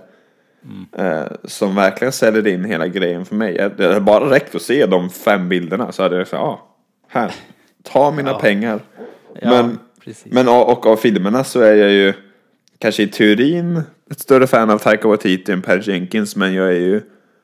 Eh, 0.97 1.23
som 1.45 1.75
verkligen 1.75 2.13
säljer 2.13 2.47
in 2.47 2.65
hela 2.65 2.87
grejen 2.87 3.25
för 3.25 3.35
mig. 3.35 3.71
Det 3.77 3.87
hade 3.87 4.01
bara 4.01 4.31
räckt 4.31 4.55
att 4.55 4.63
se 4.63 4.87
de 4.87 5.11
fem 5.11 5.49
bilderna 5.49 5.93
så 5.93 6.03
hade 6.03 6.17
jag 6.17 6.29
sagt, 6.29 6.41
ja, 6.41 6.69
här, 7.09 7.33
ta 7.83 8.11
mina 8.11 8.31
Ja. 8.31 8.39
pengar. 8.39 8.81
Ja, 9.41 9.51
men, 9.51 9.79
precis. 10.05 10.33
men 10.33 10.49
och, 10.49 10.73
och 10.73 10.87
av 10.87 10.97
filmerna 10.97 11.45
så 11.45 11.61
är 11.61 11.75
jag 11.75 11.91
ju 11.93 12.13
kanske 12.79 13.03
i 13.03 13.07
teorin 13.07 13.83
ett 14.11 14.21
större 14.21 14.47
fan 14.47 14.71
av 14.71 14.79
Taika 14.79 15.09
Waititi 15.09 15.53
än 15.53 15.63
Per 15.63 15.89
Jenkins. 15.89 16.37
Men 16.37 16.55
jag 16.55 16.69
är 16.69 16.81
ju 16.81 17.01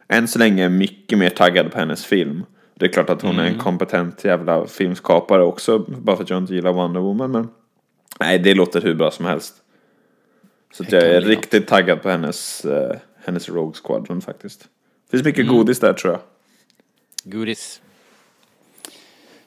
än 0.08 0.28
så 0.28 0.38
länge 0.38 0.68
mycket 0.68 1.18
mer 1.18 1.30
taggad 1.30 1.72
på 1.72 1.78
hennes 1.78 2.06
film. 2.06 2.44
Det 2.74 2.86
är 2.86 2.88
klart 2.92 3.10
att 3.10 3.22
hon 3.22 3.38
är 3.38 3.44
en 3.44 3.58
kompetent 3.58 4.24
jävla 4.24 4.66
filmskapare 4.66 5.42
också. 5.42 5.78
Bara 5.78 6.16
för 6.16 6.22
att 6.24 6.30
jag 6.30 6.38
inte 6.38 6.54
gillar 6.54 6.72
Wonder 6.72 7.00
Woman. 7.00 7.30
Men 7.30 7.48
nej, 8.20 8.38
det 8.38 8.54
låter 8.54 8.80
hur 8.80 8.94
bra 8.94 9.10
som 9.10 9.24
helst. 9.24 9.54
Så 10.72 10.84
jag 10.88 11.02
är 11.02 11.20
riktigt 11.20 11.66
taggad 11.68 12.02
på 12.02 12.08
hennes, 12.08 12.64
eh, 12.64 12.96
hennes 13.30 13.48
Rogue 13.48 13.74
Squadron 13.84 14.20
faktiskt. 14.20 14.60
Det 14.60 15.10
finns 15.10 15.24
mycket 15.24 15.48
godis 15.48 15.80
där 15.80 15.92
tror 15.92 16.12
jag. 16.12 16.20
Godis. 17.24 17.82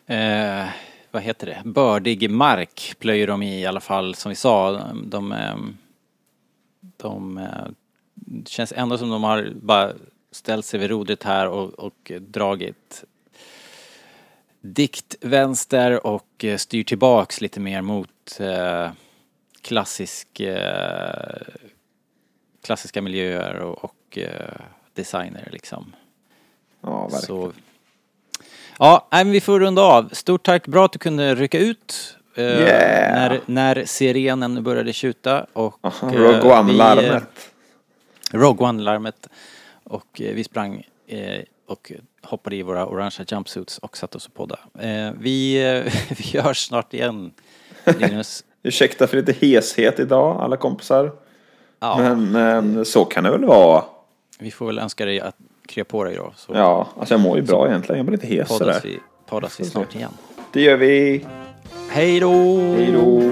Eh, 0.05 0.65
vad 1.11 1.21
heter 1.21 1.47
det? 1.47 1.61
Bördig 1.65 2.29
mark 2.29 2.95
plöjer 2.99 3.27
de 3.27 3.43
i 3.43 3.61
i 3.61 3.65
alla 3.65 3.79
fall 3.79 4.15
som 4.15 4.29
vi 4.29 4.35
sa. 4.35 4.71
De, 5.05 5.31
ehm, 5.31 5.77
de, 6.97 7.37
eh, 7.37 7.67
det 8.13 8.49
känns 8.49 8.73
ändå 8.75 8.97
som 8.97 9.09
de 9.09 9.23
har 9.23 9.51
bara 9.55 9.93
ställt 10.31 10.65
sig 10.65 10.79
vid 10.79 10.89
rodret 10.89 11.23
här 11.23 11.47
och, 11.47 11.73
och 11.73 12.11
dragit 12.19 13.03
dikt 14.61 15.15
vänster 15.21 16.07
och 16.07 16.45
eh, 16.45 16.57
styr 16.57 16.83
tillbaks 16.83 17.41
lite 17.41 17.59
mer 17.59 17.81
mot 17.81 18.39
eh, 18.39 18.91
klassisk, 19.61 20.39
eh, 20.39 21.41
klassiska 22.63 23.01
miljöer 23.01 23.59
och, 23.59 23.83
och 23.83 24.17
eh, 24.17 24.29
designer 24.93 25.49
liksom. 25.51 25.93
Ja, 26.81 27.01
verkligen. 27.01 27.21
Så, 27.21 27.51
ja, 28.79 29.07
nej, 29.11 29.25
vi 29.25 29.41
får 29.41 29.59
runda 29.59 29.81
av. 29.81 30.09
Stort 30.11 30.43
tack, 30.43 30.67
bra 30.67 30.85
att 30.85 30.91
du 30.91 30.99
kunde 30.99 31.35
rycka 31.35 31.59
ut. 31.59 32.17
eh, 32.35 32.43
Yeah. 32.43 33.15
när, 33.15 33.41
när 33.45 33.85
sirenen 33.85 34.63
började 34.63 34.93
tjuta 34.93 35.45
och... 35.53 35.79
Eh, 36.03 36.11
Rogue 36.11 36.59
One-larmet. 36.59 37.49
Rogue 38.31 38.67
One-larmet. 38.67 39.27
Och 39.83 40.07
vi 40.15 40.43
sprang 40.43 40.83
och 41.67 41.91
hoppade 42.21 42.55
i 42.55 42.61
våra 42.61 42.85
orangea 42.87 43.25
jumpsuits 43.31 43.77
och 43.77 43.97
satte 43.97 44.17
oss 44.17 44.27
och 44.27 44.33
podda. 44.33 44.59
Eh, 44.79 45.11
vi, 45.19 45.57
vi 46.33 46.39
hörs 46.39 46.57
snart 46.67 46.93
igen, 46.93 47.31
Linus. 47.99 48.43
Ursäkta 48.63 49.07
för 49.07 49.17
lite 49.17 49.33
heshet 49.47 49.99
idag, 49.99 50.41
alla 50.41 50.57
kompisar. 50.57 51.11
Ja, 51.83 52.13
Men 52.13 52.75
eh, 52.77 52.83
så 52.83 53.05
kan 53.05 53.23
det 53.23 53.31
väl 53.31 53.45
vara. 53.45 53.83
vi 54.39 54.51
får 54.51 54.65
väl 54.65 54.79
önska 54.79 55.05
dig 55.05 55.19
att 55.19 55.35
krya 55.67 55.85
på 55.85 56.03
dig 56.03 56.15
då. 56.15 56.31
Så 56.35 56.51
Ja, 56.55 56.87
alltså 56.99 57.13
jag 57.13 57.21
mår 57.21 57.37
ju 57.37 57.43
bra 57.43 57.67
egentligen. 57.67 57.97
Jag 57.97 58.05
blir 58.05 58.17
lite 58.17 58.27
hes 58.35 58.47
sådär. 58.47 58.65
poddas 58.65 58.85
vi, 58.85 58.99
poddas 59.29 59.59
vi 59.59 59.65
snart 59.65 59.95
igen. 59.95 60.11
Det 60.53 60.61
gör 60.61 60.77
vi. 60.77 61.25
Hej 61.89 62.19
då! 62.19 62.31
Hej 62.77 62.91
då! 62.93 63.31